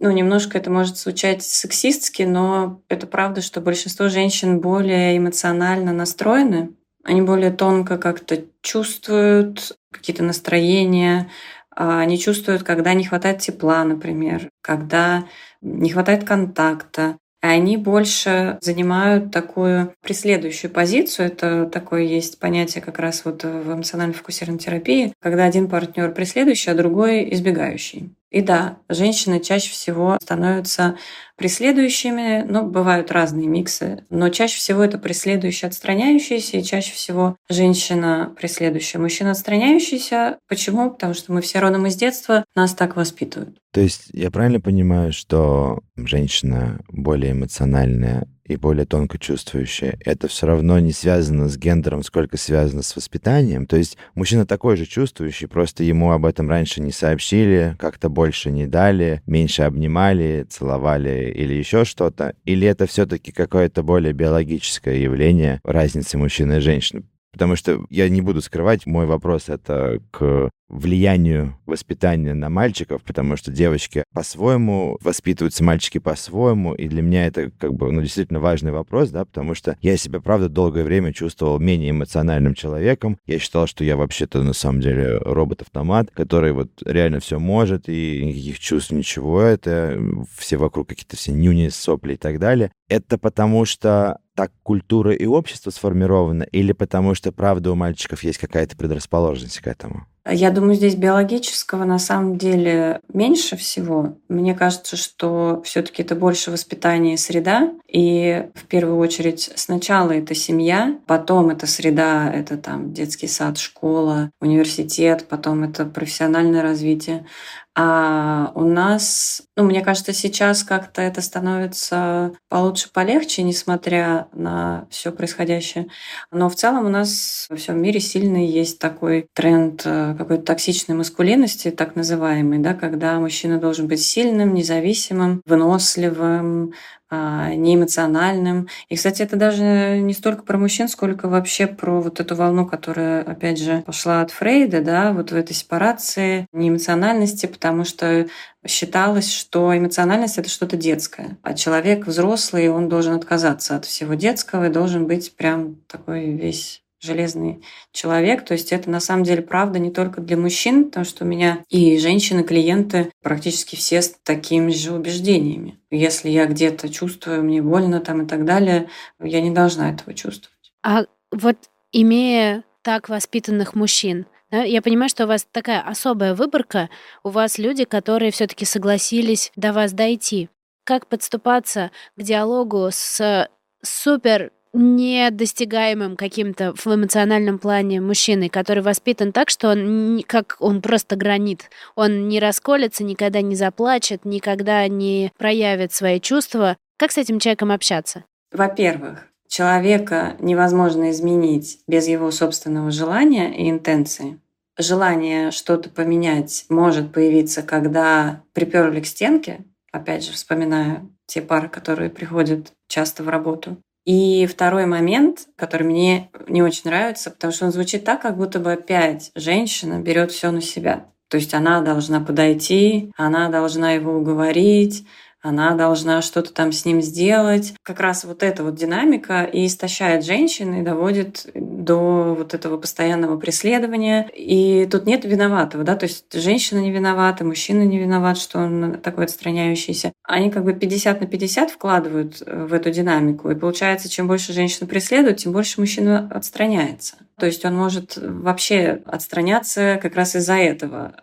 Ну, 0.04 0.10
немножко 0.10 0.58
это 0.58 0.72
может 0.72 0.98
звучать 0.98 1.44
сексистски, 1.44 2.24
но 2.24 2.82
это 2.90 3.06
правда, 3.06 3.42
что 3.42 3.62
большинство 3.62 4.10
женщин 4.10 4.60
более 4.60 5.16
эмоционально 5.16 5.94
настроены. 5.94 6.72
Они 7.04 7.22
более 7.22 7.52
тонко 7.52 8.00
как-то 8.00 8.44
чувствуют 8.64 9.78
какие-то 9.92 10.24
настроения, 10.24 11.30
а, 11.76 12.00
они 12.00 12.18
чувствуют, 12.18 12.64
когда 12.64 12.96
не 12.96 13.04
хватает 13.04 13.42
тепла, 13.42 13.84
например, 13.84 14.50
когда 14.64 15.26
не 15.62 15.92
хватает 15.92 16.24
контакта. 16.24 17.18
И 17.44 17.46
они 17.46 17.78
больше 17.78 18.58
занимают 18.62 19.32
такую 19.32 19.94
преследующую 20.02 20.72
позицию. 20.72 21.28
Это 21.28 21.68
такое 21.68 22.02
есть 22.02 22.40
понятие 22.40 22.82
как 22.82 22.98
раз 22.98 23.24
вот 23.24 23.44
в 23.44 23.72
эмоционально 23.72 24.16
фокусированной 24.16 24.60
терапии, 24.60 25.14
когда 25.22 25.46
один 25.46 25.70
партнер 25.70 26.12
преследующий, 26.12 26.72
а 26.72 26.76
другой 26.76 27.32
избегающий. 27.36 28.16
И 28.32 28.42
да, 28.42 28.78
женщины 28.88 29.42
чаще 29.42 29.72
всего 29.72 30.18
становятся 30.22 30.98
преследующими, 31.36 32.46
но 32.48 32.64
бывают 32.64 33.12
разные 33.12 33.48
миксы, 33.48 34.06
но 34.10 34.30
чаще 34.30 34.58
всего 34.58 34.84
это 34.84 34.98
преследующие 34.98 35.68
отстраняющиеся, 35.68 36.58
и 36.58 36.64
чаще 36.64 36.94
всего 36.94 37.36
женщина 37.50 38.34
преследующая, 38.38 39.02
мужчина 39.02 39.32
отстраняющийся. 39.32 40.38
Почему? 40.48 40.92
Потому 40.92 41.14
что 41.14 41.34
мы 41.34 41.42
все 41.42 41.60
родом 41.60 41.88
из 41.88 41.96
детства, 41.96 42.46
нас 42.56 42.74
так 42.74 42.96
воспитывают. 42.96 43.58
То 43.74 43.82
есть 43.82 44.10
я 44.14 44.32
правильно 44.32 44.62
понимаю, 44.62 45.12
что 45.12 45.80
женщина 45.98 46.80
более 46.88 47.32
эмоциональная 47.32 48.28
и 48.46 48.56
более 48.56 48.86
тонко 48.86 49.18
чувствующая, 49.18 49.98
это 50.04 50.28
все 50.28 50.48
равно 50.48 50.80
не 50.80 50.92
связано 50.92 51.48
с 51.48 51.58
гендером, 51.58 52.04
сколько 52.04 52.38
связано 52.38 52.82
с 52.82 52.96
воспитанием. 52.96 53.66
То 53.66 53.78
есть 53.78 53.98
мужчина 54.16 54.46
такой 54.46 54.78
же 54.78 54.86
чувствующий, 54.86 55.48
просто 55.48 55.84
ему 55.84 56.12
об 56.12 56.26
этом 56.26 56.50
раньше 56.50 56.82
не 56.82 56.92
сообщили, 56.92 57.76
как-то 57.80 58.10
больше 58.10 58.52
не 58.52 58.68
дали, 58.68 59.22
меньше 59.26 59.64
обнимали, 59.64 60.46
целовали 60.50 61.32
или 61.36 61.54
еще 61.54 61.86
что-то. 61.86 62.36
Или 62.46 62.68
это 62.68 62.86
все-таки 62.88 63.32
какое-то 63.32 63.84
более 63.84 64.14
биологическое 64.14 64.96
явление 64.96 65.62
разницы 65.64 66.18
мужчины 66.18 66.58
и 66.58 66.62
женщины? 66.62 67.04
Потому 67.32 67.56
что 67.56 67.86
я 67.90 68.10
не 68.10 68.22
буду 68.22 68.42
скрывать, 68.42 68.86
мой 68.86 69.06
вопрос 69.06 69.48
это 69.48 70.02
к 70.12 70.50
влиянию 70.72 71.58
воспитания 71.66 72.34
на 72.34 72.50
мальчиков, 72.50 73.04
потому 73.04 73.36
что 73.36 73.52
девочки 73.52 74.04
по-своему 74.14 74.98
воспитываются, 75.02 75.64
мальчики 75.64 75.98
по-своему, 75.98 76.74
и 76.74 76.88
для 76.88 77.02
меня 77.02 77.28
это 77.28 77.52
как 77.52 77.74
бы, 77.74 77.92
ну, 77.92 78.02
действительно 78.02 78.40
важный 78.40 78.72
вопрос, 78.72 79.10
да, 79.10 79.26
потому 79.26 79.54
что 79.54 79.78
я 79.82 79.98
себя, 79.98 80.22
правда, 80.22 80.50
долгое 80.50 80.84
время 80.84 81.14
чувствовал 81.14 81.60
менее 81.60 81.92
эмоциональным 81.92 82.54
человеком. 82.54 83.18
Я 83.26 83.38
считал, 83.40 83.68
что 83.68 83.84
я 83.84 83.98
вообще-то 83.98 84.42
на 84.42 84.54
самом 84.54 84.82
деле 84.82 85.18
робот-автомат, 85.18 86.10
который 86.12 86.54
вот 86.54 86.70
реально 86.86 87.20
все 87.20 87.38
может, 87.38 87.90
и 87.90 88.24
никаких 88.24 88.60
чувств, 88.60 88.92
ничего, 88.92 89.42
это 89.42 90.00
все 90.38 90.58
вокруг 90.58 90.90
какие-то 90.90 91.18
все 91.18 91.34
нюни, 91.34 91.68
сопли 91.70 92.14
и 92.14 92.18
так 92.18 92.40
далее. 92.40 92.72
Это 92.88 93.18
потому 93.18 93.66
что 93.66 94.20
так 94.36 94.52
культура 94.64 95.14
и 95.14 95.26
общество 95.26 95.70
сформировано, 95.70 96.44
или 96.44 96.72
потому 96.72 97.14
что, 97.16 97.32
правда, 97.32 97.72
у 97.72 97.76
мальчиков 97.76 98.24
есть 98.24 98.40
какая-то 98.40 98.78
предрасположенность 98.78 99.60
к 99.60 99.68
этому? 99.68 100.08
Я 100.30 100.52
думаю, 100.52 100.76
здесь 100.76 100.96
биологического 100.96 101.84
на 101.84 101.98
самом 101.98 102.38
деле 102.38 103.02
меньше 103.12 103.58
всего. 103.58 104.18
Мне 104.30 104.54
кажется, 104.54 104.96
что 104.96 105.64
все-таки 105.66 106.04
это 106.04 106.16
больше 106.16 106.52
воспитание 106.52 107.16
и 107.16 107.18
среда. 107.18 107.72
И 107.88 108.48
в 108.54 108.66
первую 108.66 108.98
очередь 108.98 109.52
сначала 109.56 110.12
это 110.12 110.36
семья, 110.36 110.96
потом 111.08 111.50
это 111.50 111.66
среда, 111.66 112.32
это 112.32 112.58
там 112.58 112.94
детский 112.94 113.28
сад, 113.28 113.58
школа, 113.58 114.30
университет, 114.40 115.26
потом 115.28 115.64
это 115.64 115.86
профессиональное 115.86 116.62
развитие. 116.62 117.26
А 117.74 118.52
у 118.54 118.66
нас, 118.66 119.44
ну, 119.56 119.64
мне 119.64 119.82
кажется, 119.82 120.12
сейчас 120.12 120.64
как-то 120.64 121.02
это 121.02 121.22
становится 121.22 122.34
получше, 122.50 122.90
полегче, 122.92 123.44
несмотря 123.44 124.28
на 124.34 124.88
все 124.90 125.14
происходящее. 125.14 125.88
Но 126.32 126.50
в 126.50 126.56
целом 126.56 126.86
у 126.86 126.90
нас 126.90 127.48
во 127.50 127.56
всем 127.56 127.82
мире 127.82 128.02
сильный 128.02 128.46
есть 128.46 128.78
такой 128.80 129.28
тренд 129.34 129.84
э, 129.86 130.16
какой-то 130.18 130.44
токсичной 130.44 130.96
маскулинности, 130.96 131.72
так 131.72 131.96
называемый, 131.96 132.60
да, 132.60 132.74
когда 132.74 133.18
мужчина 133.20 133.58
должен 133.58 133.88
быть 133.88 134.04
сильным, 134.04 134.54
независимым, 134.54 135.42
выносливым, 135.46 136.74
неэмоциональным. 137.12 138.68
И, 138.90 138.96
кстати, 138.96 139.22
это 139.22 139.36
даже 139.36 140.00
не 140.00 140.14
столько 140.14 140.44
про 140.44 140.58
мужчин, 140.58 140.88
сколько 140.88 141.28
вообще 141.28 141.68
про 141.68 142.02
вот 142.02 142.20
эту 142.20 142.36
волну, 142.36 142.66
которая, 142.66 143.22
опять 143.24 143.60
же, 143.60 143.84
пошла 143.86 144.22
от 144.22 144.32
Фрейда, 144.32 144.82
да, 144.82 145.12
вот 145.12 145.32
в 145.32 145.36
этой 145.36 145.54
сепарации 145.54 146.48
неэмоциональности, 146.54 147.46
потому 147.46 147.84
что 147.84 148.28
считалось, 148.66 149.32
что 149.32 149.76
эмоциональность— 149.78 150.38
это 150.38 150.50
что-то 150.50 150.78
детское, 150.78 151.38
а 151.42 151.54
человек 151.54 152.08
взрослый, 152.08 152.70
он 152.70 152.90
должен 152.90 153.16
отказаться 153.16 153.76
от 153.76 153.86
всего 153.86 154.14
детского 154.14 154.68
и 154.68 154.72
должен 154.72 155.08
быть 155.08 155.36
прям 155.36 155.76
такой 155.88 156.32
весь 156.32 156.84
железный 157.02 157.64
человек. 157.92 158.46
То 158.46 158.54
есть 158.54 158.72
это 158.72 158.90
на 158.90 159.00
самом 159.00 159.24
деле 159.24 159.42
правда 159.42 159.80
не 159.80 159.92
только 159.92 160.22
для 160.22 160.38
мужчин, 160.38 160.86
потому 160.86 161.06
что 161.06 161.26
у 161.26 161.28
меня 161.28 161.64
и 161.70 161.98
женщины, 161.98 162.44
клиенты 162.44 163.12
практически 163.22 163.76
все 163.76 164.02
с 164.02 164.16
такими 164.24 164.72
же 164.72 164.94
убеждениями. 164.94 165.80
Если 165.90 166.30
я 166.30 166.46
где-то 166.46 166.90
чувствую, 166.90 167.44
мне 167.44 167.62
больно 167.62 168.00
там 168.00 168.22
и 168.22 168.28
так 168.28 168.46
далее, 168.46 168.88
я 169.20 169.42
не 169.42 169.52
должна 169.52 169.92
этого 169.92 170.14
чувствовать. 170.14 170.72
А 170.84 171.06
вот 171.32 171.58
имея 171.92 172.64
так 172.84 173.10
воспитанных 173.10 173.76
мужчин, 173.76 174.26
я 174.52 174.82
понимаю, 174.82 175.10
что 175.10 175.24
у 175.24 175.28
вас 175.28 175.48
такая 175.50 175.82
особая 175.82 176.36
выборка, 176.36 176.90
у 177.24 177.30
вас 177.30 177.58
люди, 177.58 177.86
которые 177.86 178.32
все-таки 178.32 178.66
согласились 178.66 179.52
до 179.56 179.74
вас 179.74 179.94
дойти. 179.94 180.50
Как 180.84 181.08
подступаться 181.08 181.92
к 182.18 182.22
диалогу 182.22 182.90
с 182.92 183.48
супер 183.82 184.52
недостигаемым 184.74 186.16
каким-то 186.16 186.74
в 186.76 186.88
эмоциональном 186.88 187.60
плане 187.60 188.02
мужчиной, 188.02 188.50
который 188.50 188.84
воспитан 188.84 189.32
так, 189.32 189.50
что 189.50 189.70
он 189.70 190.22
как 190.26 190.58
он 190.60 190.82
просто 190.82 191.16
гранит. 191.16 191.70
Он 191.96 192.28
не 192.28 192.40
расколется, 192.40 193.04
никогда 193.04 193.42
не 193.42 193.56
заплачет, 193.56 194.26
никогда 194.26 194.88
не 194.88 195.32
проявит 195.38 195.94
свои 195.94 196.20
чувства. 196.20 196.78
Как 196.98 197.12
с 197.12 197.18
этим 197.18 197.40
человеком 197.40 197.72
общаться? 197.72 198.24
Во-первых, 198.52 199.28
человека 199.48 200.36
невозможно 200.40 201.12
изменить 201.12 201.80
без 201.88 202.08
его 202.08 202.32
собственного 202.32 202.92
желания 202.92 203.54
и 203.54 203.70
интенции. 203.70 204.40
Желание 204.78 205.52
что-то 205.52 205.90
поменять 205.90 206.66
может 206.70 207.12
появиться, 207.12 207.62
когда 207.62 208.44
приперли 208.54 209.02
к 209.02 209.06
стенке, 209.06 209.66
опять 209.92 210.24
же, 210.24 210.32
вспоминая 210.32 211.06
те 211.26 211.42
пары, 211.42 211.68
которые 211.70 212.10
приходят 212.10 212.72
часто 212.88 213.24
в 213.24 213.30
работу, 213.30 213.78
и 214.06 214.48
второй 214.48 214.86
момент, 214.86 215.48
который 215.56 215.84
мне 215.84 216.30
не 216.48 216.64
очень 216.64 216.84
нравится, 216.86 217.32
потому 217.32 217.54
что 217.54 217.66
он 217.66 217.72
звучит 217.72 218.04
так, 218.04 218.22
как 218.22 218.38
будто 218.38 218.60
бы 218.60 218.74
опять 218.74 219.32
женщина 219.36 220.00
берет 220.00 220.32
все 220.32 220.52
на 220.52 220.62
себя. 220.62 221.06
То 221.30 221.38
есть 221.38 221.54
она 221.54 221.82
должна 221.82 222.20
подойти, 222.20 223.12
она 223.16 223.50
должна 223.50 223.94
его 223.94 224.14
уговорить, 224.14 225.06
она 225.42 225.74
должна 225.76 226.22
что-то 226.22 226.54
там 226.54 226.72
с 226.72 226.86
ним 226.86 227.02
сделать. 227.02 227.74
Как 227.84 228.00
раз 228.00 228.26
вот 228.26 228.44
эта 228.44 228.64
вот 228.64 228.76
динамика 228.76 229.44
и 229.44 229.66
истощает 229.66 230.24
женщин 230.24 230.74
и 230.76 230.84
доводит 230.84 231.50
до 231.84 232.36
вот 232.38 232.54
этого 232.54 232.78
постоянного 232.78 233.38
преследования. 233.38 234.30
И 234.36 234.88
тут 234.90 235.06
нет 235.06 235.26
виноватого, 235.26 235.84
да, 235.84 235.96
то 235.96 236.06
есть 236.06 236.26
женщина 236.34 236.80
не 236.80 236.92
виновата, 236.92 237.44
мужчина 237.44 237.84
не 237.84 238.00
виноват, 238.00 238.38
что 238.38 238.60
он 238.60 239.00
такой 239.02 239.26
отстраняющийся. 239.26 240.14
Они 240.24 240.52
как 240.52 240.64
бы 240.64 240.74
50 240.74 241.22
на 241.22 241.28
50 241.28 241.72
вкладывают 241.72 242.42
в 242.46 242.74
эту 242.74 242.92
динамику. 242.92 243.50
И 243.52 243.56
получается, 243.56 244.10
чем 244.10 244.28
больше 244.28 244.54
женщина 244.54 244.88
преследует, 244.88 245.38
тем 245.38 245.52
больше 245.52 245.80
мужчина 245.80 246.30
отстраняется. 246.32 247.16
То 247.38 247.48
есть 247.48 247.66
он 247.66 247.76
может 247.76 248.18
вообще 248.22 249.02
отстраняться 249.06 250.00
как 250.02 250.16
раз 250.16 250.36
из-за 250.36 250.54
этого. 250.54 251.16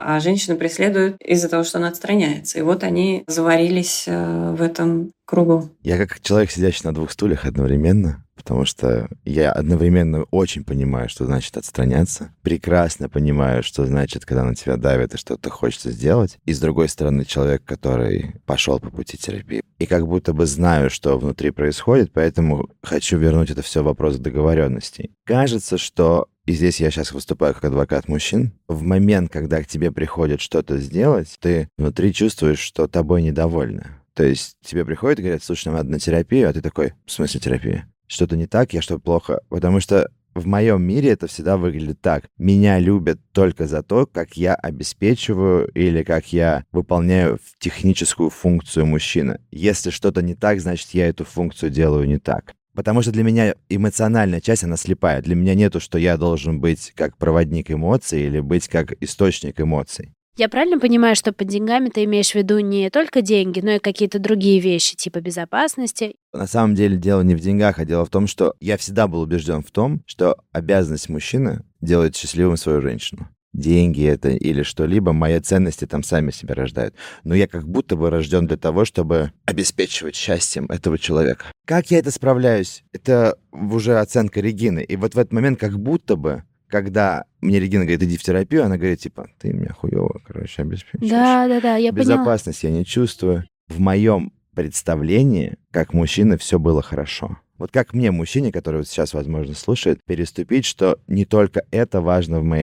А 0.00 0.20
женщина 0.20 0.54
преследует 0.54 1.16
из-за 1.20 1.48
того, 1.48 1.64
что 1.64 1.78
она 1.78 1.88
отстраняется. 1.88 2.58
И 2.58 2.62
вот 2.62 2.84
они 2.84 3.24
заварились 3.26 4.04
э, 4.06 4.54
в 4.56 4.62
этом 4.62 5.10
кругу. 5.24 5.70
Я 5.82 5.96
как 5.98 6.20
человек, 6.20 6.50
сидящий 6.50 6.82
на 6.84 6.94
двух 6.94 7.10
стульях 7.10 7.44
одновременно, 7.44 8.24
потому 8.38 8.64
что 8.64 9.08
я 9.24 9.52
одновременно 9.52 10.22
очень 10.30 10.64
понимаю, 10.64 11.08
что 11.08 11.26
значит 11.26 11.56
отстраняться, 11.56 12.30
прекрасно 12.42 13.08
понимаю, 13.08 13.62
что 13.62 13.84
значит, 13.84 14.24
когда 14.24 14.44
на 14.44 14.54
тебя 14.54 14.76
давят 14.76 15.14
и 15.14 15.18
что-то 15.18 15.50
хочется 15.50 15.90
сделать, 15.90 16.38
и 16.44 16.54
с 16.54 16.60
другой 16.60 16.88
стороны 16.88 17.24
человек, 17.24 17.64
который 17.64 18.36
пошел 18.46 18.78
по 18.78 18.90
пути 18.90 19.18
терапии. 19.18 19.62
И 19.78 19.86
как 19.86 20.06
будто 20.06 20.32
бы 20.32 20.46
знаю, 20.46 20.88
что 20.88 21.18
внутри 21.18 21.50
происходит, 21.50 22.12
поэтому 22.12 22.70
хочу 22.82 23.18
вернуть 23.18 23.50
это 23.50 23.62
все 23.62 23.82
в 23.82 23.86
вопрос 23.86 24.16
договоренностей. 24.16 25.10
Кажется, 25.24 25.76
что 25.76 26.28
и 26.46 26.52
здесь 26.52 26.80
я 26.80 26.90
сейчас 26.90 27.12
выступаю 27.12 27.52
как 27.52 27.64
адвокат 27.66 28.08
мужчин, 28.08 28.52
в 28.68 28.82
момент, 28.82 29.30
когда 29.30 29.62
к 29.62 29.66
тебе 29.66 29.92
приходит 29.92 30.40
что-то 30.40 30.78
сделать, 30.78 31.36
ты 31.40 31.68
внутри 31.76 32.14
чувствуешь, 32.14 32.60
что 32.60 32.88
тобой 32.88 33.22
недовольны. 33.22 33.98
То 34.14 34.24
есть 34.24 34.56
тебе 34.64 34.84
приходят 34.84 35.20
и 35.20 35.22
говорят, 35.22 35.44
слушай, 35.44 35.68
нам 35.68 35.76
надо 35.76 35.90
на 35.90 36.00
терапию, 36.00 36.48
а 36.48 36.52
ты 36.52 36.60
такой, 36.60 36.94
в 37.06 37.12
смысле 37.12 37.38
терапия? 37.38 37.88
Что-то 38.08 38.36
не 38.36 38.46
так, 38.46 38.72
я 38.72 38.82
что 38.82 38.98
плохо? 38.98 39.40
Потому 39.48 39.80
что 39.80 40.10
в 40.34 40.46
моем 40.46 40.82
мире 40.82 41.10
это 41.10 41.26
всегда 41.26 41.56
выглядит 41.56 42.00
так. 42.00 42.24
Меня 42.38 42.78
любят 42.78 43.18
только 43.32 43.66
за 43.66 43.82
то, 43.82 44.06
как 44.06 44.36
я 44.36 44.54
обеспечиваю 44.54 45.68
или 45.74 46.02
как 46.02 46.32
я 46.32 46.64
выполняю 46.72 47.38
техническую 47.58 48.30
функцию 48.30 48.86
мужчины. 48.86 49.40
Если 49.50 49.90
что-то 49.90 50.22
не 50.22 50.34
так, 50.34 50.60
значит, 50.60 50.90
я 50.90 51.08
эту 51.08 51.24
функцию 51.24 51.70
делаю 51.70 52.06
не 52.08 52.18
так. 52.18 52.54
Потому 52.74 53.02
что 53.02 53.10
для 53.10 53.24
меня 53.24 53.56
эмоциональная 53.68 54.40
часть, 54.40 54.62
она 54.62 54.76
слепая. 54.76 55.20
Для 55.20 55.34
меня 55.34 55.54
нету, 55.54 55.80
что 55.80 55.98
я 55.98 56.16
должен 56.16 56.60
быть 56.60 56.92
как 56.94 57.16
проводник 57.16 57.70
эмоций 57.70 58.22
или 58.22 58.38
быть 58.38 58.68
как 58.68 58.92
источник 59.02 59.60
эмоций. 59.60 60.14
Я 60.38 60.48
правильно 60.48 60.78
понимаю, 60.78 61.16
что 61.16 61.32
под 61.32 61.48
деньгами 61.48 61.88
ты 61.88 62.04
имеешь 62.04 62.30
в 62.30 62.36
виду 62.36 62.60
не 62.60 62.90
только 62.90 63.22
деньги, 63.22 63.58
но 63.58 63.72
и 63.72 63.78
какие-то 63.80 64.20
другие 64.20 64.60
вещи, 64.60 64.94
типа 64.94 65.20
безопасности? 65.20 66.14
На 66.32 66.46
самом 66.46 66.76
деле 66.76 66.96
дело 66.96 67.22
не 67.22 67.34
в 67.34 67.40
деньгах, 67.40 67.80
а 67.80 67.84
дело 67.84 68.04
в 68.04 68.10
том, 68.10 68.28
что 68.28 68.54
я 68.60 68.76
всегда 68.76 69.08
был 69.08 69.20
убежден 69.20 69.64
в 69.64 69.72
том, 69.72 70.00
что 70.06 70.36
обязанность 70.52 71.08
мужчины 71.08 71.64
делать 71.80 72.14
счастливым 72.14 72.56
свою 72.56 72.80
женщину. 72.80 73.28
Деньги 73.52 74.06
это 74.06 74.28
или 74.28 74.62
что-либо, 74.62 75.12
мои 75.12 75.40
ценности 75.40 75.86
там 75.86 76.04
сами 76.04 76.30
себя 76.30 76.54
рождают. 76.54 76.94
Но 77.24 77.34
я 77.34 77.48
как 77.48 77.68
будто 77.68 77.96
бы 77.96 78.08
рожден 78.08 78.46
для 78.46 78.58
того, 78.58 78.84
чтобы 78.84 79.32
обеспечивать 79.44 80.14
счастьем 80.14 80.66
этого 80.66 81.00
человека. 81.00 81.46
Как 81.66 81.90
я 81.90 81.98
это 81.98 82.12
справляюсь? 82.12 82.84
Это 82.92 83.36
уже 83.50 83.98
оценка 83.98 84.40
Регины. 84.40 84.84
И 84.84 84.94
вот 84.94 85.16
в 85.16 85.18
этот 85.18 85.32
момент 85.32 85.58
как 85.58 85.80
будто 85.80 86.14
бы 86.14 86.44
когда 86.68 87.24
мне 87.40 87.58
Регина 87.58 87.84
говорит, 87.84 88.02
иди 88.02 88.16
в 88.16 88.22
терапию, 88.22 88.64
она 88.64 88.76
говорит, 88.76 89.00
типа, 89.00 89.28
ты 89.38 89.52
меня 89.52 89.72
хуево, 89.72 90.20
короче, 90.26 90.62
обеспечиваешь. 90.62 91.10
Да, 91.10 91.48
да, 91.48 91.60
да, 91.60 91.76
я 91.76 91.92
Безопасность 91.92 92.60
поняла. 92.60 92.74
я 92.74 92.80
не 92.80 92.86
чувствую. 92.86 93.44
В 93.68 93.80
моем 93.80 94.32
представлении, 94.54 95.56
как 95.70 95.92
мужчина, 95.92 96.36
все 96.36 96.58
было 96.58 96.82
хорошо. 96.82 97.38
Вот 97.58 97.70
как 97.72 97.92
мне, 97.92 98.10
мужчине, 98.10 98.52
который 98.52 98.78
вот 98.78 98.88
сейчас, 98.88 99.14
возможно, 99.14 99.54
слушает, 99.54 100.04
переступить, 100.04 100.64
что 100.64 100.98
не 101.08 101.24
только 101.24 101.62
это 101.70 102.00
важно 102.00 102.40
в 102.40 102.44
моей 102.44 102.62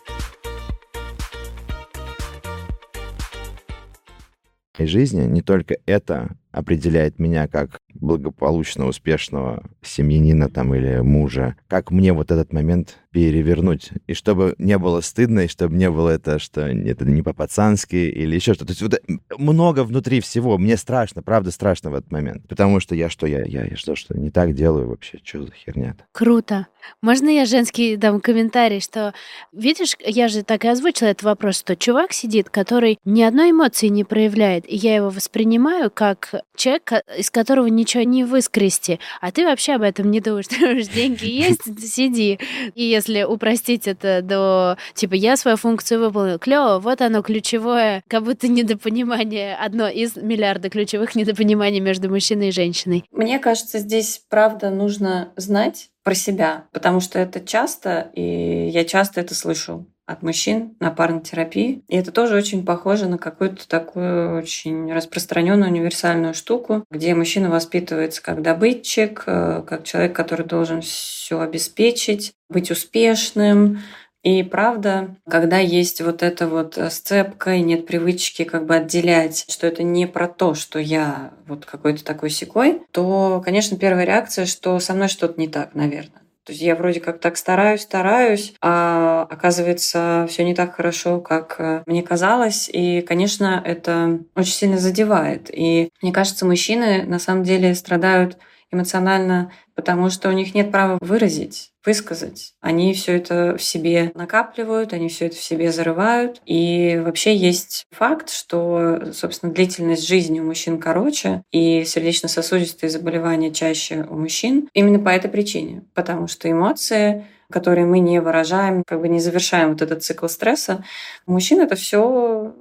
Жизни 4.85 5.23
не 5.25 5.41
только 5.41 5.77
это 5.85 6.35
определяет 6.51 7.19
меня 7.19 7.47
как 7.47 7.77
благополучно 7.93 8.87
успешного 8.87 9.63
семьянина 9.81 10.49
там 10.49 10.73
или 10.73 10.99
мужа, 10.99 11.55
как 11.67 11.91
мне 11.91 12.13
вот 12.13 12.31
этот 12.31 12.53
момент 12.53 12.97
перевернуть, 13.11 13.89
и 14.07 14.13
чтобы 14.13 14.55
не 14.57 14.77
было 14.77 15.01
стыдно, 15.01 15.41
и 15.41 15.47
чтобы 15.47 15.75
не 15.75 15.89
было 15.89 16.09
это, 16.09 16.39
что 16.39 16.61
это 16.61 17.05
не 17.05 17.21
по-пацански 17.21 17.95
или 17.95 18.35
еще 18.35 18.53
что-то. 18.53 18.73
То 18.75 18.85
есть 18.85 19.09
вот 19.09 19.39
много 19.39 19.83
внутри 19.83 20.21
всего. 20.21 20.57
Мне 20.57 20.77
страшно, 20.77 21.21
правда 21.21 21.51
страшно 21.51 21.89
в 21.89 21.95
этот 21.95 22.11
момент. 22.11 22.47
Потому 22.47 22.79
что 22.79 22.95
я 22.95 23.09
что, 23.09 23.27
я, 23.27 23.43
я, 23.43 23.65
я 23.65 23.75
что, 23.75 23.95
что 23.95 24.17
не 24.17 24.31
так 24.31 24.53
делаю 24.53 24.87
вообще? 24.87 25.19
Что 25.23 25.43
за 25.43 25.51
херня-то? 25.51 26.05
Круто. 26.13 26.67
Можно 27.01 27.29
я 27.29 27.45
женский 27.45 27.97
дам 27.97 28.21
комментарий, 28.21 28.79
что, 28.79 29.13
видишь, 29.51 29.95
я 29.99 30.27
же 30.27 30.43
так 30.43 30.65
и 30.65 30.69
озвучила 30.69 31.09
этот 31.09 31.23
вопрос, 31.23 31.57
что 31.57 31.75
чувак 31.75 32.13
сидит, 32.13 32.49
который 32.49 32.97
ни 33.05 33.21
одной 33.21 33.51
эмоции 33.51 33.87
не 33.87 34.03
проявляет, 34.03 34.67
и 34.71 34.75
я 34.75 34.95
его 34.95 35.09
воспринимаю 35.09 35.91
как 35.91 36.40
человек, 36.55 36.91
из 37.17 37.29
которого 37.31 37.67
ничего 37.67 38.03
не 38.03 38.23
выскрести, 38.23 38.99
а 39.19 39.31
ты 39.31 39.45
вообще 39.45 39.73
об 39.73 39.81
этом 39.81 40.11
не 40.11 40.19
думаешь, 40.19 40.47
думаешь, 40.59 40.87
деньги 40.87 41.25
есть, 41.25 41.63
сиди. 41.91 42.39
И 42.75 42.83
если 42.83 43.23
упростить 43.23 43.87
это 43.87 44.21
до, 44.21 44.77
типа, 44.93 45.13
я 45.13 45.37
свою 45.37 45.57
функцию 45.57 45.99
выполнил, 45.99 46.39
клево, 46.39 46.79
вот 46.79 47.01
оно 47.01 47.21
ключевое, 47.21 48.03
как 48.07 48.23
будто 48.23 48.47
недопонимание, 48.47 49.55
одно 49.55 49.87
из 49.87 50.15
миллиарда 50.15 50.69
ключевых 50.69 51.15
недопониманий 51.15 51.79
между 51.79 52.09
мужчиной 52.09 52.49
и 52.49 52.51
женщиной. 52.51 53.05
Мне 53.11 53.39
кажется, 53.39 53.79
здесь 53.79 54.21
правда 54.29 54.69
нужно 54.69 55.31
знать 55.35 55.89
про 56.03 56.15
себя, 56.15 56.65
потому 56.71 56.99
что 56.99 57.19
это 57.19 57.39
часто, 57.39 58.11
и 58.15 58.69
я 58.69 58.85
часто 58.85 59.21
это 59.21 59.35
слышу 59.35 59.87
от 60.11 60.21
мужчин 60.21 60.75
на 60.79 60.91
парной 60.91 61.21
терапии. 61.21 61.81
И 61.87 61.97
это 61.97 62.11
тоже 62.11 62.35
очень 62.35 62.65
похоже 62.65 63.07
на 63.07 63.17
какую-то 63.17 63.67
такую 63.67 64.37
очень 64.37 64.91
распространенную 64.93 65.71
универсальную 65.71 66.33
штуку, 66.33 66.83
где 66.89 67.15
мужчина 67.15 67.49
воспитывается 67.49 68.21
как 68.21 68.41
добытчик, 68.41 69.23
э, 69.25 69.63
как 69.65 69.83
человек, 69.83 70.15
который 70.15 70.45
должен 70.45 70.81
все 70.81 71.39
обеспечить, 71.39 72.33
быть 72.49 72.71
успешным, 72.71 73.79
и 74.23 74.43
правда, 74.43 75.15
когда 75.27 75.57
есть 75.57 75.99
вот 76.01 76.21
эта 76.21 76.47
вот 76.47 76.77
сцепка 76.91 77.55
и 77.55 77.61
нет 77.61 77.87
привычки 77.87 78.43
как 78.43 78.67
бы 78.67 78.75
отделять, 78.75 79.45
что 79.49 79.65
это 79.65 79.81
не 79.81 80.05
про 80.05 80.27
то, 80.27 80.53
что 80.53 80.77
я 80.77 81.31
вот 81.47 81.65
какой-то 81.65 82.03
такой 82.03 82.29
секой, 82.29 82.83
то, 82.91 83.41
конечно, 83.43 83.77
первая 83.77 84.05
реакция, 84.05 84.45
что 84.45 84.77
со 84.79 84.93
мной 84.93 85.07
что-то 85.07 85.39
не 85.39 85.47
так, 85.47 85.73
наверное. 85.73 86.21
То 86.45 86.53
есть 86.53 86.61
я 86.63 86.75
вроде 86.75 86.99
как 86.99 87.19
так 87.19 87.37
стараюсь, 87.37 87.81
стараюсь, 87.81 88.53
а 88.61 89.27
оказывается 89.29 90.25
все 90.27 90.43
не 90.43 90.55
так 90.55 90.75
хорошо, 90.75 91.19
как 91.21 91.55
э, 91.59 91.83
мне 91.85 92.01
казалось. 92.01 92.67
И, 92.71 93.01
конечно, 93.01 93.61
это 93.63 94.19
очень 94.35 94.53
сильно 94.53 94.77
задевает. 94.79 95.49
И 95.53 95.91
мне 96.01 96.11
кажется, 96.11 96.45
мужчины 96.47 97.03
на 97.03 97.19
самом 97.19 97.43
деле 97.43 97.75
страдают 97.75 98.37
эмоционально, 98.71 99.51
потому 99.75 100.09
что 100.09 100.29
у 100.29 100.31
них 100.31 100.53
нет 100.55 100.71
права 100.71 100.97
выразить, 101.01 101.71
высказать. 101.85 102.53
Они 102.61 102.93
все 102.93 103.17
это 103.17 103.57
в 103.57 103.63
себе 103.63 104.11
накапливают, 104.15 104.93
они 104.93 105.09
все 105.09 105.27
это 105.27 105.35
в 105.35 105.43
себе 105.43 105.71
зарывают. 105.71 106.41
И 106.45 107.01
вообще 107.03 107.35
есть 107.35 107.85
факт, 107.91 108.29
что, 108.29 109.11
собственно, 109.13 109.53
длительность 109.53 110.07
жизни 110.07 110.39
у 110.39 110.45
мужчин 110.45 110.79
короче, 110.79 111.43
и 111.51 111.83
сердечно-сосудистые 111.83 112.89
заболевания 112.89 113.51
чаще 113.51 114.05
у 114.09 114.15
мужчин 114.15 114.69
именно 114.73 114.99
по 114.99 115.09
этой 115.09 115.29
причине. 115.29 115.83
Потому 115.93 116.27
что 116.27 116.49
эмоции 116.49 117.25
которые 117.51 117.85
мы 117.85 117.99
не 117.99 118.21
выражаем, 118.21 118.83
как 118.87 119.01
бы 119.01 119.09
не 119.09 119.19
завершаем 119.19 119.71
вот 119.71 119.81
этот 119.81 120.03
цикл 120.03 120.27
стресса, 120.27 120.85
у 121.27 121.33
мужчин 121.33 121.59
это 121.59 121.75
все 121.75 122.55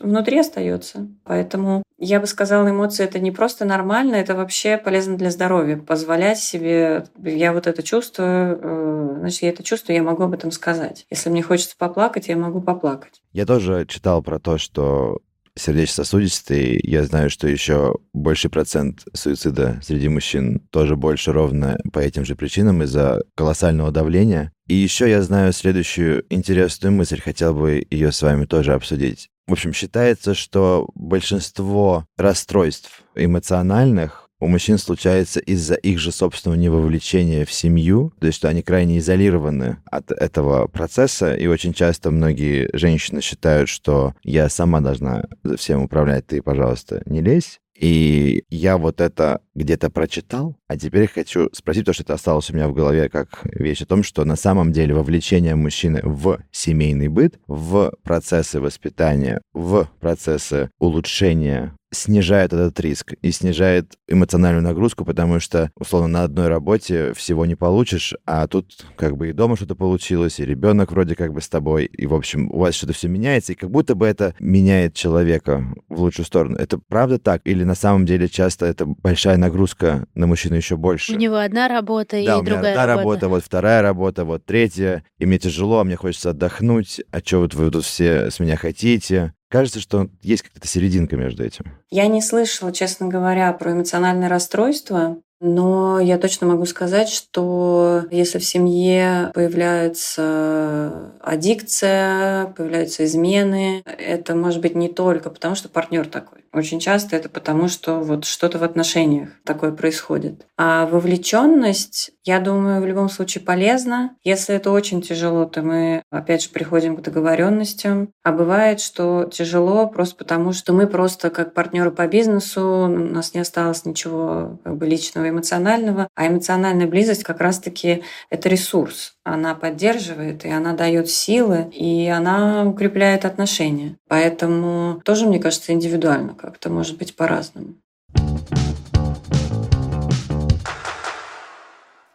внутри 0.00 0.38
остается. 0.38 1.08
Поэтому 1.24 1.82
Я 2.06 2.20
бы 2.20 2.26
сказала, 2.26 2.68
эмоции 2.68 3.02
это 3.02 3.18
не 3.18 3.30
просто 3.30 3.64
нормально, 3.64 4.16
это 4.16 4.34
вообще 4.34 4.76
полезно 4.76 5.16
для 5.16 5.30
здоровья. 5.30 5.78
Позволять 5.78 6.38
себе, 6.38 7.06
я 7.22 7.54
вот 7.54 7.66
это 7.66 7.82
чувствую, 7.82 8.58
э, 8.60 9.16
значит, 9.20 9.40
я 9.40 9.48
это 9.48 9.62
чувствую, 9.62 9.96
я 9.96 10.02
могу 10.02 10.24
об 10.24 10.34
этом 10.34 10.50
сказать. 10.50 11.06
Если 11.08 11.30
мне 11.30 11.42
хочется 11.42 11.76
поплакать, 11.78 12.28
я 12.28 12.36
могу 12.36 12.60
поплакать. 12.60 13.22
Я 13.32 13.46
тоже 13.46 13.86
читал 13.88 14.22
про 14.22 14.38
то, 14.38 14.58
что 14.58 15.22
сердечно-сосудистый, 15.56 16.78
я 16.82 17.04
знаю, 17.04 17.30
что 17.30 17.48
еще 17.48 17.94
больший 18.12 18.50
процент 18.50 19.04
суицида 19.14 19.80
среди 19.82 20.10
мужчин 20.10 20.60
тоже 20.70 20.96
больше 20.96 21.32
ровно 21.32 21.78
по 21.90 22.00
этим 22.00 22.26
же 22.26 22.36
причинам 22.36 22.82
из-за 22.82 23.22
колоссального 23.34 23.90
давления. 23.90 24.52
И 24.66 24.74
еще 24.74 25.08
я 25.08 25.22
знаю 25.22 25.54
следующую 25.54 26.26
интересную 26.28 26.92
мысль, 26.92 27.20
хотел 27.20 27.54
бы 27.54 27.82
ее 27.90 28.12
с 28.12 28.20
вами 28.20 28.44
тоже 28.44 28.74
обсудить. 28.74 29.30
В 29.46 29.52
общем, 29.52 29.72
считается, 29.72 30.34
что 30.34 30.88
большинство 30.94 32.06
расстройств 32.16 33.02
эмоциональных 33.14 34.24
у 34.40 34.46
мужчин 34.46 34.78
случается 34.78 35.40
из-за 35.40 35.74
их 35.74 35.98
же 35.98 36.12
собственного 36.12 36.58
невовлечения 36.58 37.44
в 37.44 37.52
семью, 37.52 38.12
то 38.20 38.26
есть 38.26 38.36
что 38.38 38.48
они 38.48 38.62
крайне 38.62 38.98
изолированы 38.98 39.78
от 39.86 40.10
этого 40.12 40.66
процесса, 40.66 41.34
и 41.34 41.46
очень 41.46 41.72
часто 41.72 42.10
многие 42.10 42.68
женщины 42.74 43.22
считают, 43.22 43.68
что 43.68 44.14
я 44.22 44.48
сама 44.48 44.80
должна 44.80 45.24
всем 45.56 45.82
управлять, 45.82 46.26
ты, 46.26 46.42
пожалуйста, 46.42 47.02
не 47.06 47.22
лезь. 47.22 47.60
И 47.74 48.44
я 48.50 48.76
вот 48.76 49.00
это 49.00 49.40
где-то 49.54 49.90
прочитал, 49.90 50.56
а 50.68 50.76
теперь 50.76 51.08
хочу 51.08 51.48
спросить, 51.52 51.82
потому 51.82 51.94
что 51.94 52.02
это 52.02 52.14
осталось 52.14 52.50
у 52.50 52.54
меня 52.54 52.68
в 52.68 52.74
голове 52.74 53.08
как 53.08 53.40
вещь 53.44 53.82
о 53.82 53.86
том, 53.86 54.02
что 54.02 54.24
на 54.24 54.36
самом 54.36 54.72
деле 54.72 54.94
вовлечение 54.94 55.54
мужчины 55.54 56.00
в 56.02 56.40
семейный 56.50 57.08
быт, 57.08 57.38
в 57.46 57.92
процессы 58.02 58.60
воспитания, 58.60 59.40
в 59.52 59.88
процессы 60.00 60.70
улучшения 60.78 61.74
снижает 61.94 62.52
этот 62.52 62.78
риск 62.80 63.14
и 63.22 63.30
снижает 63.30 63.94
эмоциональную 64.08 64.62
нагрузку, 64.62 65.04
потому 65.04 65.40
что, 65.40 65.70
условно, 65.76 66.08
на 66.08 66.24
одной 66.24 66.48
работе 66.48 67.12
всего 67.14 67.46
не 67.46 67.54
получишь, 67.54 68.14
а 68.26 68.46
тут 68.46 68.84
как 68.96 69.16
бы 69.16 69.30
и 69.30 69.32
дома 69.32 69.56
что-то 69.56 69.74
получилось, 69.74 70.40
и 70.40 70.44
ребенок 70.44 70.92
вроде 70.92 71.14
как 71.14 71.32
бы 71.32 71.40
с 71.40 71.48
тобой, 71.48 71.86
и, 71.86 72.06
в 72.06 72.14
общем, 72.14 72.50
у 72.50 72.58
вас 72.58 72.74
что-то 72.74 72.92
все 72.92 73.08
меняется, 73.08 73.52
и 73.52 73.56
как 73.56 73.70
будто 73.70 73.94
бы 73.94 74.06
это 74.06 74.34
меняет 74.38 74.94
человека 74.94 75.64
в 75.88 76.00
лучшую 76.00 76.26
сторону. 76.26 76.56
Это 76.56 76.78
правда 76.78 77.18
так? 77.18 77.42
Или 77.44 77.64
на 77.64 77.74
самом 77.74 78.04
деле 78.06 78.28
часто 78.28 78.66
это 78.66 78.86
большая 78.86 79.36
нагрузка 79.44 80.06
на 80.14 80.26
мужчину 80.26 80.56
еще 80.56 80.76
больше? 80.76 81.12
У 81.12 81.16
него 81.16 81.36
одна 81.36 81.68
работа 81.68 82.16
и 82.16 82.26
да, 82.26 82.40
другая 82.40 82.58
у 82.58 82.62
меня 82.62 82.70
одна 82.72 82.86
работа. 82.86 83.02
работа, 83.02 83.28
вот 83.28 83.44
вторая 83.44 83.82
работа, 83.82 84.24
вот 84.24 84.44
третья, 84.44 85.04
и 85.18 85.26
мне 85.26 85.38
тяжело, 85.38 85.84
мне 85.84 85.96
хочется 85.96 86.30
отдохнуть, 86.30 87.00
а 87.10 87.20
что 87.20 87.38
вот 87.38 87.54
вы 87.54 87.70
тут 87.70 87.84
все 87.84 88.30
с 88.30 88.40
меня 88.40 88.56
хотите? 88.56 89.34
Кажется, 89.48 89.78
что 89.78 90.08
есть 90.22 90.42
какая-то 90.42 90.66
серединка 90.66 91.16
между 91.16 91.44
этим. 91.44 91.66
Я 91.90 92.08
не 92.08 92.20
слышала, 92.20 92.72
честно 92.72 93.06
говоря, 93.06 93.52
про 93.52 93.72
эмоциональное 93.72 94.28
расстройство. 94.28 95.18
Но 95.46 96.00
я 96.00 96.16
точно 96.16 96.46
могу 96.46 96.64
сказать, 96.64 97.10
что 97.10 98.04
если 98.10 98.38
в 98.38 98.44
семье 98.44 99.30
появляется 99.34 101.12
аддикция, 101.20 102.46
появляются 102.56 103.04
измены, 103.04 103.82
это 103.84 104.34
может 104.34 104.62
быть 104.62 104.74
не 104.74 104.88
только 104.88 105.28
потому, 105.28 105.54
что 105.54 105.68
партнер 105.68 106.06
такой. 106.06 106.44
Очень 106.54 106.78
часто 106.78 107.16
это 107.16 107.28
потому, 107.28 107.68
что 107.68 107.98
вот 108.00 108.24
что-то 108.24 108.58
в 108.58 108.62
отношениях 108.62 109.30
такое 109.44 109.72
происходит. 109.72 110.46
А 110.56 110.86
вовлеченность, 110.86 112.12
я 112.22 112.38
думаю, 112.38 112.80
в 112.80 112.86
любом 112.86 113.08
случае 113.08 113.42
полезна. 113.42 114.16
Если 114.22 114.54
это 114.54 114.70
очень 114.70 115.02
тяжело, 115.02 115.46
то 115.46 115.62
мы 115.62 116.02
опять 116.10 116.44
же 116.44 116.50
приходим 116.50 116.96
к 116.96 117.02
договоренностям. 117.02 118.10
А 118.22 118.30
бывает, 118.30 118.80
что 118.80 119.24
тяжело 119.24 119.88
просто 119.88 120.14
потому, 120.16 120.52
что 120.52 120.72
мы 120.72 120.86
просто 120.86 121.28
как 121.30 121.54
партнеры 121.54 121.90
по 121.90 122.06
бизнесу, 122.06 122.62
у 122.62 122.86
нас 122.86 123.34
не 123.34 123.40
осталось 123.40 123.84
ничего 123.84 124.60
как 124.62 124.76
бы 124.76 124.86
личного, 124.86 125.33
эмоционального. 125.34 126.08
А 126.14 126.26
эмоциональная 126.26 126.86
близость 126.86 127.22
как 127.22 127.40
раз-таки 127.40 128.02
это 128.30 128.48
ресурс. 128.48 129.14
Она 129.24 129.54
поддерживает, 129.54 130.44
и 130.44 130.48
она 130.48 130.72
дает 130.72 131.10
силы, 131.10 131.70
и 131.72 132.08
она 132.08 132.64
укрепляет 132.64 133.24
отношения. 133.24 133.96
Поэтому 134.08 135.00
тоже, 135.04 135.26
мне 135.26 135.38
кажется, 135.38 135.72
индивидуально 135.72 136.34
как-то 136.34 136.70
может 136.70 136.96
быть 136.96 137.16
по-разному. 137.16 137.74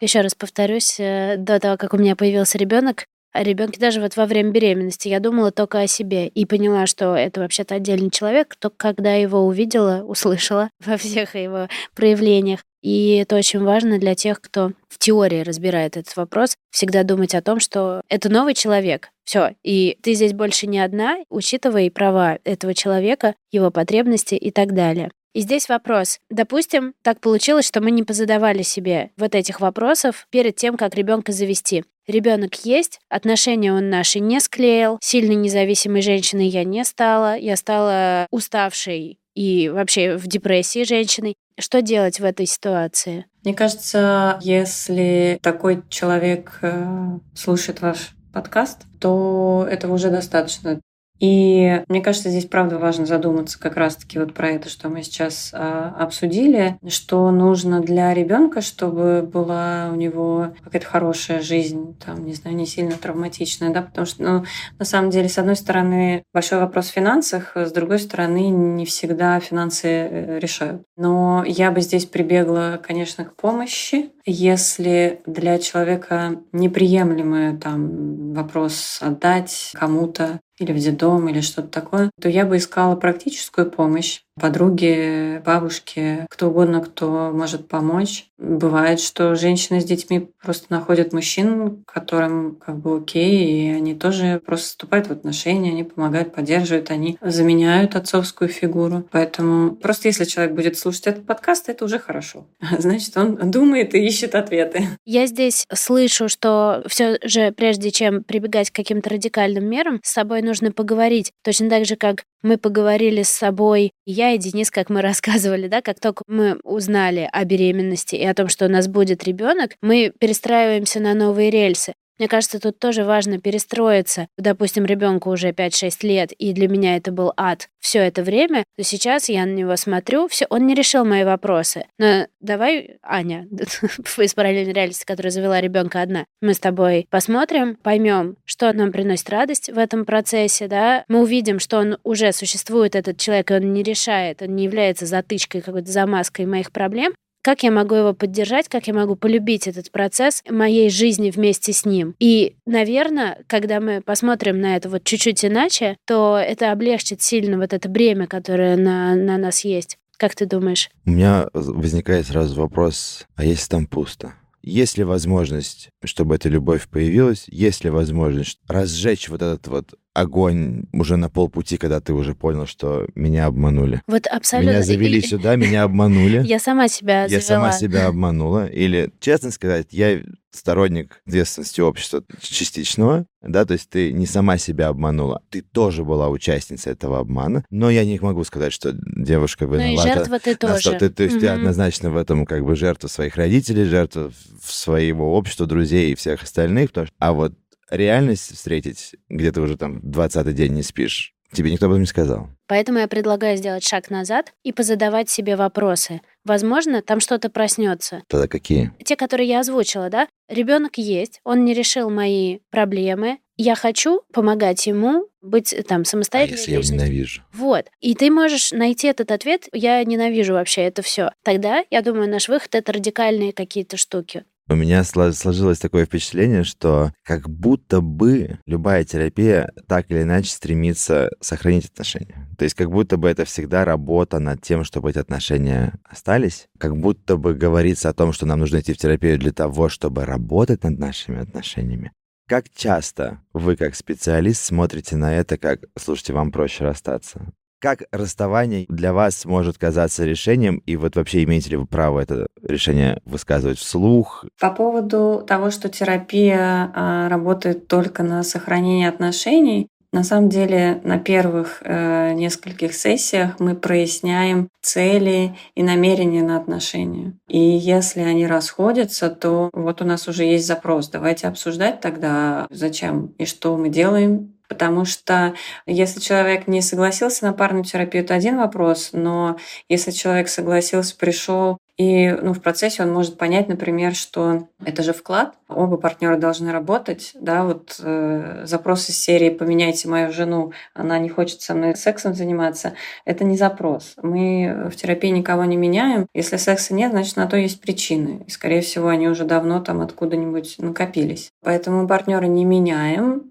Еще 0.01 0.21
раз 0.21 0.34
повторюсь, 0.34 0.97
э, 0.97 1.36
до 1.38 1.60
того, 1.60 1.75
как 1.75 1.93
у 1.93 1.97
меня 1.97 2.15
появился 2.15 2.58
ребенок, 2.58 3.05
о 3.31 3.43
ребенке 3.43 3.79
даже 3.79 4.01
вот 4.01 4.15
во 4.15 4.25
время 4.25 4.51
беременности 4.51 5.07
я 5.07 5.19
думала 5.19 5.51
только 5.51 5.79
о 5.79 5.87
себе 5.87 6.27
и 6.27 6.45
поняла, 6.45 6.87
что 6.87 7.15
это 7.15 7.41
вообще-то 7.41 7.75
отдельный 7.75 8.09
человек, 8.09 8.55
только 8.57 8.75
когда 8.77 9.13
его 9.13 9.45
увидела, 9.45 10.03
услышала 10.03 10.69
во 10.85 10.97
всех 10.97 11.35
его 11.35 11.67
проявлениях. 11.95 12.61
И 12.81 13.17
это 13.17 13.35
очень 13.35 13.61
важно 13.61 13.99
для 13.99 14.15
тех, 14.15 14.39
кто 14.39 14.71
в 14.87 14.97
теории 14.99 15.41
разбирает 15.41 15.97
этот 15.97 16.15
вопрос, 16.15 16.55
всегда 16.71 17.03
думать 17.03 17.35
о 17.35 17.41
том, 17.41 17.59
что 17.59 18.01
это 18.07 18.29
новый 18.29 18.53
человек. 18.53 19.09
Все, 19.25 19.55
и 19.63 19.97
ты 20.01 20.13
здесь 20.13 20.33
больше 20.33 20.65
не 20.65 20.79
одна, 20.79 21.17
учитывая 21.29 21.91
права 21.91 22.39
этого 22.45 22.73
человека, 22.73 23.35
его 23.51 23.69
потребности 23.69 24.35
и 24.35 24.49
так 24.49 24.73
далее. 24.73 25.11
И 25.33 25.41
здесь 25.41 25.69
вопрос. 25.69 26.19
Допустим, 26.29 26.93
так 27.03 27.19
получилось, 27.19 27.67
что 27.67 27.81
мы 27.81 27.91
не 27.91 28.03
позадавали 28.03 28.63
себе 28.63 29.11
вот 29.17 29.35
этих 29.35 29.61
вопросов 29.61 30.27
перед 30.31 30.55
тем, 30.55 30.75
как 30.75 30.95
ребенка 30.95 31.31
завести. 31.31 31.83
Ребенок 32.07 32.65
есть, 32.65 32.99
отношения 33.09 33.71
он 33.71 33.91
наши 33.91 34.19
не 34.19 34.39
склеил, 34.39 34.97
сильно 35.01 35.33
независимой 35.33 36.01
женщиной 36.01 36.47
я 36.47 36.63
не 36.63 36.83
стала, 36.83 37.37
я 37.37 37.55
стала 37.55 38.25
уставшей 38.31 39.19
и 39.35 39.69
вообще 39.69 40.17
в 40.17 40.25
депрессии 40.25 40.83
женщиной. 40.83 41.35
Что 41.59 41.81
делать 41.81 42.19
в 42.19 42.25
этой 42.25 42.47
ситуации? 42.47 43.25
Мне 43.43 43.53
кажется, 43.53 44.39
если 44.41 45.39
такой 45.41 45.83
человек 45.89 46.57
э, 46.61 47.19
слушает 47.35 47.81
ваш 47.81 48.15
подкаст, 48.33 48.79
то 48.99 49.67
этого 49.69 49.93
уже 49.93 50.09
достаточно. 50.09 50.79
И 51.19 51.84
мне 51.88 52.01
кажется, 52.01 52.29
здесь 52.29 52.45
правда 52.45 52.77
важно 52.77 53.05
задуматься 53.05 53.60
как 53.60 53.75
раз-таки 53.75 54.19
вот 54.19 54.34
про 54.34 54.49
это, 54.49 54.69
что 54.69 54.89
мы 54.89 55.03
сейчас 55.03 55.51
а, 55.53 55.95
обсудили, 55.99 56.77
что 56.88 57.29
нужно 57.32 57.82
для 57.82 58.13
ребенка, 58.13 58.62
чтобы 58.62 59.21
была 59.21 59.89
у 59.91 59.95
него 59.95 60.53
какая-то 60.63 60.88
хорошая 60.88 61.41
жизнь, 61.41 61.97
там, 62.03 62.25
не 62.25 62.34
знаю, 62.34 62.55
не 62.55 62.65
сильно 62.65 62.95
травматичная, 62.95 63.71
да, 63.71 63.82
потому 63.82 64.05
что, 64.05 64.23
ну, 64.23 64.43
на 64.77 64.86
самом 64.86 65.10
деле, 65.10 65.29
с 65.29 65.38
одной 65.38 65.55
стороны, 65.55 66.23
большой 66.34 66.60
вопрос 66.60 66.89
в 66.89 66.93
финансах, 66.93 67.55
с 67.55 67.71
другой 67.71 67.99
стороны, 67.99 68.49
не 68.49 68.86
всегда 68.86 69.39
финансы 69.39 69.88
э, 69.88 70.39
решают. 70.39 70.84
Но 70.95 71.43
я 71.45 71.71
бы 71.71 71.82
здесь 71.82 72.05
прибегла, 72.05 72.77
конечно, 72.77 73.25
к 73.25 73.36
помощи, 73.36 74.12
если 74.25 75.21
для 75.25 75.60
человека 75.60 76.41
неприемлемый 76.51 77.58
там 77.58 78.34
вопрос 78.34 78.99
отдать 79.01 79.71
кому-то 79.73 80.39
или 80.60 80.72
в 80.72 80.78
детдом, 80.80 81.28
или 81.30 81.41
что-то 81.41 81.69
такое, 81.69 82.12
то 82.22 82.30
я 82.30 82.45
бы 82.45 82.58
искала 82.58 82.95
практическую 82.95 83.69
помощь 83.72 84.22
подруги, 84.39 85.41
бабушки, 85.45 86.25
кто 86.30 86.49
угодно, 86.49 86.82
кто 86.82 87.32
может 87.32 87.67
помочь. 87.67 88.25
Бывает, 88.38 89.02
что 89.02 89.36
женщины 89.36 89.82
с 89.82 89.84
детьми 89.86 90.30
просто 90.41 90.67
находят 90.69 91.12
мужчин, 91.12 91.84
которым 91.86 92.56
как 92.56 92.78
бы 92.78 92.97
окей, 92.97 93.45
и 93.45 93.69
они 93.71 93.95
тоже 93.95 94.41
просто 94.45 94.67
вступают 94.67 95.08
в 95.08 95.12
отношения, 95.12 95.71
они 95.71 95.84
помогают, 95.84 96.34
поддерживают, 96.34 96.89
они 96.89 97.17
заменяют 97.21 97.95
отцовскую 97.95 98.49
фигуру. 98.49 99.06
Поэтому 99.12 99.75
просто 99.75 100.08
если 100.08 100.23
человек 100.23 100.56
будет 100.56 100.78
слушать 100.78 101.08
этот 101.08 101.25
подкаст, 101.25 101.67
это 101.67 101.84
уже 101.84 101.99
хорошо. 101.99 102.45
Значит, 102.80 103.17
он 103.17 103.36
думает 103.52 103.93
и 103.93 104.06
ищет 104.06 104.36
ответы. 104.36 104.88
Я 105.06 105.28
здесь 105.28 105.65
слышу, 105.73 106.30
что 106.30 106.84
все 106.88 107.19
же 107.23 107.52
прежде 107.52 107.91
чем 107.91 108.23
прибегать 108.23 108.71
к 108.71 108.75
каким-то 108.75 109.10
радикальным 109.10 109.65
мерам, 109.65 109.99
с 110.02 110.12
собой 110.12 110.41
нужно 110.41 110.71
поговорить. 110.71 111.34
Точно 111.43 111.69
так 111.69 111.86
же, 111.86 111.97
как 111.97 112.23
мы 112.41 112.58
поговорили 112.58 113.23
с 113.23 113.30
собой, 113.30 113.91
я 114.06 114.32
и 114.32 114.38
Денис, 114.38 114.71
как 114.71 114.89
мы 114.89 115.02
рассказывали, 115.04 115.67
да, 115.67 115.82
как 115.82 115.99
только 115.99 116.23
мы 116.28 116.60
узнали 116.63 117.30
о 117.32 117.45
беременности 117.45 118.15
и 118.15 118.25
о 118.25 118.34
том, 118.34 118.47
что 118.47 118.65
у 118.65 118.69
нас 118.69 118.88
будет 118.88 119.23
ребенок, 119.23 119.71
мы 119.82 120.12
перестраиваемся 120.19 120.99
на 120.99 121.13
новые 121.13 121.49
рельсы. 121.49 121.93
Мне 122.19 122.27
кажется, 122.27 122.60
тут 122.60 122.77
тоже 122.79 123.05
важно 123.05 123.39
перестроиться. 123.39 124.27
Допустим, 124.38 124.86
ребенку 124.86 125.32
уже 125.32 125.51
5-6 125.51 126.05
лет, 126.05 126.32
и 126.34 126.51
для 126.53 126.67
меня 126.67 126.97
это 126.97 127.12
был 127.12 127.34
ад 127.38 127.69
все 127.79 127.99
это 127.99 128.23
время, 128.23 128.65
то 128.77 128.84
сейчас 128.84 129.29
я 129.29 129.45
на 129.45 129.53
него 129.53 129.75
смотрю, 129.77 130.27
все, 130.27 130.45
он 130.49 130.67
не 130.67 130.75
решил 130.75 131.05
мои 131.05 131.23
вопросы. 131.23 131.86
Но 131.97 132.27
давай, 132.41 132.97
Аня, 133.01 133.47
из 134.17 134.34
параллельной 134.34 134.73
реальности, 134.73 135.05
которая 135.05 135.32
завела 135.32 135.62
ребенка 135.62 136.01
одна, 136.01 136.25
мы 136.41 136.53
с 136.53 136.60
тобой 136.60 137.08
посмотрим, 137.10 137.77
поймем, 137.82 138.36
что 138.45 138.71
нам 138.73 138.91
приносит 138.91 139.29
радость 139.29 139.69
в 139.69 139.77
этом 139.77 140.05
процессе, 140.05 140.67
да, 140.67 141.05
мы 141.08 141.21
увидим, 141.21 141.60
что 141.60 141.79
он 141.79 141.97
уже 142.03 142.34
существует, 142.34 142.95
этот 142.95 143.17
человек, 143.17 143.51
и 143.51 143.55
он 143.55 143.73
не 143.73 143.82
решает, 143.82 144.41
он 144.41 144.55
не 144.55 144.65
является 144.65 145.05
затычкой, 145.05 145.62
какой-то 145.62 145.89
замазкой 145.89 146.45
моих 146.45 146.71
проблем, 146.71 147.13
как 147.41 147.63
я 147.63 147.71
могу 147.71 147.95
его 147.95 148.13
поддержать, 148.13 148.67
как 148.67 148.88
я 148.88 148.93
могу 148.93 149.15
полюбить 149.15 149.67
этот 149.67 149.91
процесс 149.91 150.43
моей 150.49 150.89
жизни 150.89 151.32
вместе 151.32 151.73
с 151.73 151.86
ним. 151.86 152.15
И, 152.19 152.56
наверное, 152.65 153.43
когда 153.47 153.80
мы 153.80 154.02
посмотрим 154.02 154.60
на 154.60 154.75
это 154.75 154.89
вот 154.89 155.04
чуть-чуть 155.04 155.45
иначе, 155.45 155.97
то 156.06 156.38
это 156.38 156.71
облегчит 156.71 157.21
сильно 157.21 157.58
вот 157.58 157.73
это 157.73 157.89
бремя, 157.89 158.28
которое 158.28 158.78
на, 158.78 159.15
на 159.15 159.38
нас 159.38 159.63
есть. 159.63 159.97
Как 160.17 160.36
ты 160.36 160.45
думаешь? 160.45 160.89
У 161.06 161.12
меня 161.12 161.47
возникает 161.54 162.28
сразу 162.28 162.60
вопрос, 162.60 163.25
а 163.36 163.45
если 163.45 163.69
там 163.69 163.88
пусто? 163.88 164.34
Есть 164.62 164.97
ли 164.97 165.06
возможность, 165.06 165.89
чтобы 166.04 166.36
эта 166.36 166.49
любовь 166.49 166.89
появилась? 166.89 167.45
Есть 167.47 167.86
ли 167.86 167.89
возможность 167.89 168.60
разжечь 168.67 169.30
вот 169.30 169.41
этот 169.41 169.67
вот 169.67 169.93
огонь 170.19 170.84
уже 170.93 171.17
на 171.17 171.29
полпути, 171.29 171.77
когда 171.77 171.99
ты 171.99 172.13
уже 172.13 172.36
понял, 172.36 172.65
что 172.65 173.08
меня 173.15 173.45
обманули. 173.45 174.01
Вот 174.08 174.27
абсолютно. 174.27 174.71
Меня 174.71 174.84
завели 174.84 175.21
сюда, 175.21 175.55
меня 175.55 175.84
обманули. 175.84 176.43
Я 176.45 176.60
сама 176.60 176.88
себя 176.88 177.25
Я 177.25 177.41
сама 177.41 177.71
себя 177.71 178.08
обманула. 178.08 178.67
Или, 178.67 179.12
честно 179.19 179.51
сказать, 179.51 179.88
я 179.91 180.21
сторонник 180.51 181.21
ответственности 181.27 181.82
общества 181.82 182.23
частичного, 182.41 183.25
да, 183.41 183.65
то 183.65 183.73
есть 183.73 183.89
ты 183.89 184.12
не 184.12 184.25
сама 184.25 184.58
себя 184.58 184.88
обманула, 184.88 185.41
ты 185.49 185.62
тоже 185.62 186.03
была 186.03 186.29
участницей 186.29 186.91
этого 186.91 187.19
обмана, 187.19 187.63
но 187.69 187.89
я 187.89 188.03
не 188.03 188.19
могу 188.19 188.43
сказать, 188.43 188.73
что 188.73 188.93
девушка 188.93 189.65
виновата. 189.65 189.86
Ну 189.86 189.93
и 189.93 189.97
жертва 189.97 190.39
ты 190.39 190.55
тоже. 190.55 190.79
Что 190.79 190.97
ты, 190.97 191.10
то 191.10 191.23
есть 191.23 191.36
mm-hmm. 191.36 191.39
ты 191.39 191.47
однозначно 191.47 192.10
в 192.10 192.17
этом 192.17 192.45
как 192.45 192.65
бы 192.65 192.75
жертва 192.75 193.08
своих 193.08 193.36
родителей, 193.36 193.86
жертва 193.86 194.32
своего 194.63 195.36
общества, 195.36 195.67
друзей 195.67 196.12
и 196.12 196.15
всех 196.15 196.41
остальных, 196.41 196.89
потому 196.89 197.08
что, 197.08 197.15
а 197.19 197.34
вот 197.34 197.53
реальность 197.89 198.56
встретить, 198.56 199.15
где 199.30 199.52
ты 199.52 199.62
уже 199.62 199.78
там 199.78 199.99
20-й 199.99 200.54
день 200.54 200.73
не 200.73 200.84
спишь, 200.84 201.34
тебе 201.52 201.71
никто 201.71 201.88
об 201.88 201.93
этом 201.93 202.02
не 202.02 202.08
сказал. 202.08 202.49
Поэтому 202.67 202.99
я 202.99 203.08
предлагаю 203.08 203.58
сделать 203.58 203.84
шаг 203.84 204.10
назад 204.10 204.54
и 204.63 204.71
позадавать 204.71 205.30
себе 205.30 205.56
вопросы. 205.56 206.21
Возможно, 206.45 207.02
там 207.02 207.19
что-то 207.19 207.49
проснется. 207.49 208.21
Тогда 208.28 208.47
какие? 208.47 208.93
Те, 209.04 209.15
которые 209.15 209.47
я 209.49 209.60
озвучила, 209.62 210.10
да? 210.10 210.28
Ребенок 210.47 210.97
есть, 210.97 211.39
он 211.43 211.65
не 211.65 211.73
решил 211.73 212.10
мои 212.10 212.60
проблемы. 212.69 213.39
Я 213.58 213.75
хочу 213.75 214.21
помогать 214.32 214.88
ему 214.88 215.28
быть 215.41 215.75
там 215.88 216.06
самостоятельной. 216.06 216.58
А 216.58 216.60
если 216.60 216.71
личностью. 216.71 216.95
я 216.95 217.04
ненавижу? 217.04 217.41
Вот. 217.54 217.88
И 217.99 218.15
ты 218.15 218.32
можешь 218.32 218.71
найти 218.71 219.08
этот 219.08 219.32
ответ. 219.32 219.67
Я 219.73 220.04
ненавижу 220.04 220.54
вообще 220.54 220.84
это 220.84 221.02
все. 221.02 221.32
Тогда, 221.43 221.84
я 221.89 222.02
думаю, 222.02 222.30
наш 222.30 222.47
выход 222.47 222.75
это 222.75 222.93
радикальные 222.93 223.52
какие-то 223.52 223.97
штуки. 223.97 224.45
У 224.71 224.75
меня 224.75 225.03
сложилось 225.03 225.79
такое 225.79 226.05
впечатление, 226.05 226.63
что 226.63 227.12
как 227.23 227.49
будто 227.49 228.01
бы 228.01 228.60
любая 228.67 229.03
терапия 229.03 229.71
так 229.88 230.12
или 230.12 230.21
иначе 230.21 230.51
стремится 230.51 231.32
сохранить 231.41 231.86
отношения. 231.86 232.47
То 232.55 232.65
есть 232.65 232.75
как 232.75 232.91
будто 232.91 233.17
бы 233.17 233.29
это 233.29 233.45
всегда 233.45 233.84
работа 233.84 234.38
над 234.38 234.62
тем, 234.62 234.84
чтобы 234.84 235.10
эти 235.10 235.17
отношения 235.17 235.93
остались. 236.03 236.67
Как 236.77 236.95
будто 236.95 237.38
бы 237.38 237.55
говорится 237.55 238.10
о 238.10 238.13
том, 238.13 238.32
что 238.32 238.45
нам 238.45 238.60
нужно 238.60 238.79
идти 238.79 238.93
в 238.93 238.97
терапию 238.99 239.39
для 239.39 239.51
того, 239.51 239.89
чтобы 239.89 240.25
работать 240.25 240.84
над 240.84 240.99
нашими 240.99 241.39
отношениями. 241.39 242.12
Как 242.47 242.65
часто 242.69 243.41
вы, 243.53 243.75
как 243.75 243.95
специалист, 243.95 244.63
смотрите 244.63 245.15
на 245.15 245.34
это, 245.34 245.58
как, 245.58 245.82
слушайте, 245.97 246.34
вам 246.34 246.51
проще 246.51 246.84
расстаться? 246.84 247.53
Как 247.79 248.03
расставание 248.11 248.85
для 248.89 249.13
вас 249.13 249.45
может 249.45 249.77
казаться 249.77 250.25
решением, 250.25 250.83
и 250.85 250.97
вот 250.97 251.15
вообще 251.15 251.43
имеете 251.43 251.71
ли 251.71 251.77
вы 251.77 251.85
право 251.85 252.19
это 252.19 252.47
решение 252.61 253.21
высказывать 253.23 253.79
вслух? 253.79 254.45
По 254.59 254.69
поводу 254.71 255.43
того, 255.47 255.71
что 255.71 255.87
терапия 255.87 256.91
а, 256.93 257.29
работает 257.29 257.87
только 257.87 258.21
на 258.23 258.43
сохранение 258.43 259.07
отношений, 259.07 259.87
на 260.11 260.23
самом 260.23 260.49
деле 260.49 261.01
на 261.03 261.19
первых 261.19 261.83
э, 261.85 262.33
нескольких 262.33 262.95
сессиях 262.95 263.59
мы 263.59 263.75
проясняем 263.75 264.69
цели 264.81 265.55
и 265.75 265.83
намерения 265.83 266.41
на 266.41 266.57
отношения. 266.57 267.37
И 267.47 267.59
если 267.59 268.21
они 268.21 268.47
расходятся, 268.47 269.29
то 269.29 269.69
вот 269.71 270.01
у 270.01 270.05
нас 270.05 270.27
уже 270.27 270.45
есть 270.45 270.65
запрос. 270.65 271.09
Давайте 271.09 271.47
обсуждать 271.47 272.01
тогда, 272.01 272.65
зачем 272.71 273.35
и 273.37 273.45
что 273.45 273.77
мы 273.77 273.89
делаем, 273.89 274.55
Потому 274.69 275.03
что 275.03 275.55
если 275.88 276.19
человек 276.19 276.67
не 276.67 276.82
согласился 276.82 277.43
на 277.43 277.53
парную 277.53 277.84
терапию, 277.84 278.23
это 278.23 278.36
один 278.36 278.58
вопрос, 278.58 279.10
но 279.13 279.58
если 279.89 280.12
человек 280.12 280.47
согласился, 280.47 281.17
пришел, 281.17 281.79
и 281.97 282.29
ну, 282.29 282.53
в 282.53 282.62
процессе 282.62 283.03
он 283.03 283.12
может 283.12 283.38
понять, 283.38 283.67
например, 283.67 284.15
что 284.15 284.69
это 284.86 285.03
же 285.03 285.12
вклад, 285.12 285.55
оба 285.67 285.97
партнера 285.97 286.38
должны 286.38 286.71
работать, 286.71 287.32
да, 287.34 287.65
вот 287.65 287.99
э, 288.01 288.62
запрос 288.63 289.10
из 289.10 289.19
серии 289.19 289.49
«поменяйте 289.49 290.08
мою 290.08 290.32
жену, 290.32 290.71
она 290.93 291.19
не 291.19 291.27
хочет 291.27 291.62
со 291.62 291.73
мной 291.73 291.97
сексом 291.97 292.36
заниматься», 292.36 292.93
это 293.25 293.43
не 293.43 293.58
запрос. 293.58 294.13
Мы 294.21 294.88
в 294.89 294.95
терапии 294.95 295.27
никого 295.27 295.65
не 295.65 295.75
меняем. 295.75 296.27
Если 296.34 296.55
секса 296.55 296.93
нет, 296.93 297.12
значит, 297.12 297.36
на 297.36 297.47
то 297.47 297.58
есть 297.58 297.82
причины. 297.82 298.45
И, 298.47 298.49
скорее 298.49 298.79
всего, 298.79 299.10
они 299.10 299.27
уже 299.27 299.43
давно 299.43 299.82
там 299.82 299.99
откуда-нибудь 299.99 300.75
накопились. 300.77 301.49
Поэтому 301.62 302.08
партнера 302.08 302.45
не 302.45 302.63
меняем, 302.63 303.48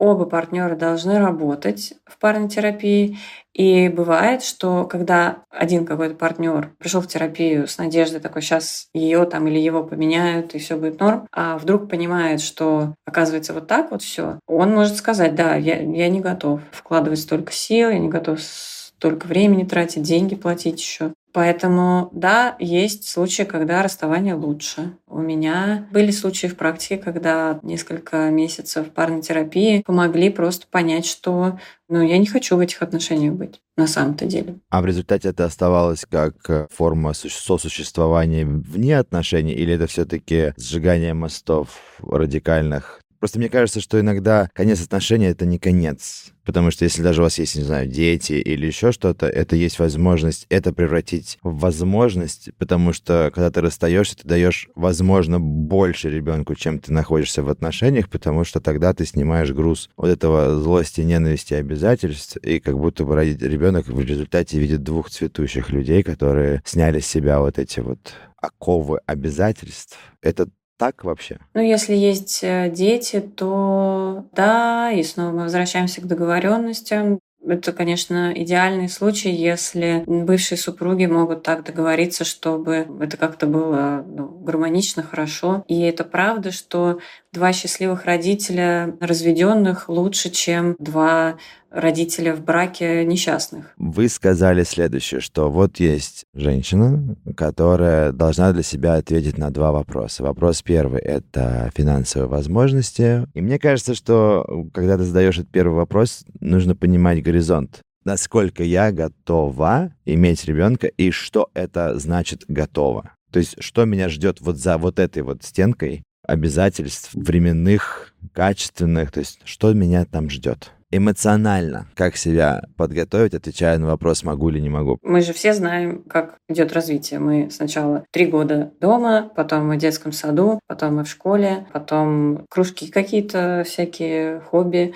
оба 0.00 0.24
партнера 0.24 0.74
должны 0.74 1.18
работать 1.18 1.92
в 2.06 2.18
парной 2.18 2.48
терапии. 2.48 3.18
И 3.52 3.88
бывает, 3.88 4.42
что 4.42 4.84
когда 4.84 5.44
один 5.50 5.84
какой-то 5.84 6.14
партнер 6.14 6.72
пришел 6.78 7.02
в 7.02 7.06
терапию 7.06 7.68
с 7.68 7.76
надеждой 7.78 8.20
такой, 8.20 8.42
сейчас 8.42 8.88
ее 8.94 9.26
там 9.26 9.46
или 9.46 9.58
его 9.58 9.84
поменяют, 9.84 10.54
и 10.54 10.58
все 10.58 10.76
будет 10.76 11.00
норм, 11.00 11.28
а 11.32 11.58
вдруг 11.58 11.88
понимает, 11.88 12.40
что 12.40 12.94
оказывается 13.04 13.52
вот 13.52 13.66
так 13.66 13.90
вот 13.90 14.02
все, 14.02 14.38
он 14.46 14.72
может 14.72 14.96
сказать, 14.96 15.34
да, 15.34 15.54
я, 15.56 15.80
я 15.80 16.08
не 16.08 16.20
готов 16.20 16.62
вкладывать 16.72 17.20
столько 17.20 17.52
сил, 17.52 17.90
я 17.90 17.98
не 17.98 18.08
готов 18.08 18.40
столько 18.40 19.26
времени 19.26 19.64
тратить, 19.64 20.02
деньги 20.02 20.34
платить 20.34 20.80
еще. 20.80 21.12
Поэтому, 21.32 22.10
да, 22.12 22.56
есть 22.58 23.08
случаи, 23.08 23.42
когда 23.42 23.82
расставание 23.82 24.34
лучше. 24.34 24.96
У 25.06 25.18
меня 25.18 25.86
были 25.92 26.10
случаи 26.10 26.46
в 26.46 26.56
практике, 26.56 26.98
когда 26.98 27.60
несколько 27.62 28.30
месяцев 28.30 28.90
парной 28.90 29.22
терапии 29.22 29.82
помогли 29.82 30.30
просто 30.30 30.66
понять, 30.68 31.06
что 31.06 31.58
ну, 31.88 32.02
я 32.02 32.18
не 32.18 32.26
хочу 32.26 32.56
в 32.56 32.60
этих 32.60 32.82
отношениях 32.82 33.34
быть 33.34 33.60
на 33.76 33.86
самом-то 33.86 34.26
деле. 34.26 34.58
А 34.70 34.80
в 34.80 34.86
результате 34.86 35.28
это 35.28 35.44
оставалось 35.44 36.04
как 36.08 36.70
форма 36.72 37.12
сосуществования 37.14 38.44
вне 38.44 38.98
отношений, 38.98 39.52
или 39.52 39.74
это 39.74 39.86
все-таки 39.86 40.52
сжигание 40.56 41.14
мостов 41.14 41.98
радикальных 42.00 43.00
Просто 43.20 43.38
мне 43.38 43.50
кажется, 43.50 43.80
что 43.80 44.00
иногда 44.00 44.48
конец 44.54 44.82
отношений— 44.82 45.26
это 45.26 45.44
не 45.44 45.58
конец. 45.58 46.32
Потому 46.44 46.70
что 46.70 46.84
если 46.84 47.02
даже 47.02 47.20
у 47.20 47.24
вас 47.24 47.38
есть, 47.38 47.54
не 47.54 47.62
знаю, 47.62 47.86
дети 47.86 48.32
или 48.32 48.66
еще 48.66 48.92
что-то, 48.92 49.26
это 49.26 49.56
есть 49.56 49.78
возможность 49.78 50.46
это 50.48 50.72
превратить 50.72 51.38
в 51.42 51.58
возможность, 51.58 52.48
потому 52.58 52.94
что 52.94 53.30
когда 53.32 53.50
ты 53.50 53.60
расстаешься, 53.60 54.16
ты 54.16 54.26
даешь, 54.26 54.68
возможно, 54.74 55.38
больше 55.38 56.08
ребенку, 56.10 56.54
чем 56.54 56.78
ты 56.78 56.92
находишься 56.92 57.42
в 57.42 57.50
отношениях, 57.50 58.08
потому 58.08 58.44
что 58.44 58.60
тогда 58.60 58.94
ты 58.94 59.04
снимаешь 59.04 59.52
груз 59.52 59.90
вот 59.96 60.08
этого 60.08 60.58
злости, 60.58 61.02
ненависти, 61.02 61.54
обязательств, 61.54 62.38
и 62.38 62.58
как 62.58 62.78
будто 62.78 63.04
бы 63.04 63.22
ребенок 63.22 63.86
в 63.86 64.00
результате 64.00 64.58
видит 64.58 64.82
двух 64.82 65.10
цветущих 65.10 65.70
людей, 65.70 66.02
которые 66.02 66.62
сняли 66.64 67.00
с 67.00 67.06
себя 67.06 67.40
вот 67.40 67.58
эти 67.58 67.80
вот 67.80 68.14
оковы 68.40 69.00
обязательств. 69.06 69.98
Это 70.22 70.48
так 70.80 71.04
вообще? 71.04 71.36
Ну, 71.52 71.60
если 71.60 71.94
есть 71.94 72.40
э, 72.42 72.70
дети, 72.70 73.20
то 73.20 74.24
да, 74.32 74.90
и 74.90 75.02
снова 75.02 75.30
мы 75.30 75.42
возвращаемся 75.42 76.00
к 76.00 76.06
договоренностям. 76.06 77.20
Это, 77.46 77.72
конечно, 77.72 78.32
идеальный 78.34 78.88
случай, 78.88 79.30
если 79.30 80.04
бывшие 80.06 80.56
супруги 80.56 81.04
могут 81.04 81.42
так 81.42 81.64
договориться, 81.64 82.24
чтобы 82.24 82.86
это 82.98 83.18
как-то 83.18 83.46
было 83.46 84.04
ну, 84.06 84.28
гармонично, 84.28 85.02
хорошо. 85.02 85.64
И 85.68 85.82
это 85.82 86.04
правда, 86.04 86.50
что 86.50 87.00
два 87.32 87.52
счастливых 87.52 88.06
родителя 88.06 88.96
разведенных 89.00 89.90
лучше, 89.90 90.30
чем 90.30 90.76
два 90.78 91.36
родителя 91.70 92.34
в 92.34 92.44
браке 92.44 93.04
несчастных. 93.04 93.72
Вы 93.76 94.08
сказали 94.08 94.64
следующее, 94.64 95.20
что 95.20 95.50
вот 95.50 95.78
есть 95.78 96.24
женщина, 96.34 97.16
которая 97.36 98.12
должна 98.12 98.52
для 98.52 98.62
себя 98.62 98.94
ответить 98.94 99.38
на 99.38 99.50
два 99.50 99.72
вопроса. 99.72 100.22
Вопрос 100.22 100.62
первый— 100.62 101.00
это 101.02 101.70
финансовые 101.74 102.28
возможности. 102.28 103.26
И 103.34 103.40
мне 103.40 103.58
кажется, 103.58 103.94
что 103.94 104.68
когда 104.72 104.96
ты 104.96 105.04
задаешь 105.04 105.38
этот 105.38 105.50
первый 105.50 105.76
вопрос, 105.76 106.24
нужно 106.40 106.74
понимать 106.74 107.22
горизонт. 107.22 107.80
Насколько 108.04 108.64
я 108.64 108.92
готова 108.92 109.92
иметь 110.06 110.44
ребенка 110.46 110.86
и 110.86 111.10
что 111.10 111.50
это 111.54 111.98
значит 111.98 112.44
готова? 112.48 113.12
То 113.30 113.38
есть, 113.38 113.62
что 113.62 113.84
меня 113.84 114.08
ждет 114.08 114.40
вот 114.40 114.56
за 114.56 114.78
вот 114.78 114.98
этой 114.98 115.22
вот 115.22 115.44
стенкой 115.44 116.02
обязательств 116.26 117.14
временных, 117.14 118.14
качественных, 118.32 119.12
то 119.12 119.20
есть, 119.20 119.40
что 119.44 119.72
меня 119.72 120.04
там 120.04 120.30
ждет? 120.30 120.72
Эмоционально, 120.90 121.88
как 121.94 122.16
себя 122.16 122.62
подготовить, 122.76 123.34
отвечая 123.34 123.78
на 123.78 123.86
вопрос, 123.86 124.22
могу 124.22 124.50
или 124.50 124.60
не 124.60 124.70
могу? 124.70 124.98
Мы 125.02 125.20
же 125.20 125.32
все 125.32 125.52
знаем, 125.52 126.02
как 126.04 126.36
идет 126.48 126.72
развитие. 126.72 127.20
Мы 127.20 127.50
сначала 127.50 128.04
три 128.10 128.26
года 128.26 128.72
дома, 128.80 129.30
потом 129.34 129.68
мы 129.68 129.76
в 129.76 129.78
детском 129.78 130.12
саду, 130.12 130.60
потом 130.66 130.96
мы 130.96 131.04
в 131.04 131.08
школе, 131.08 131.66
потом 131.72 132.44
кружки 132.50 132.90
какие-то 132.90 133.64
всякие, 133.66 134.40
хобби, 134.40 134.94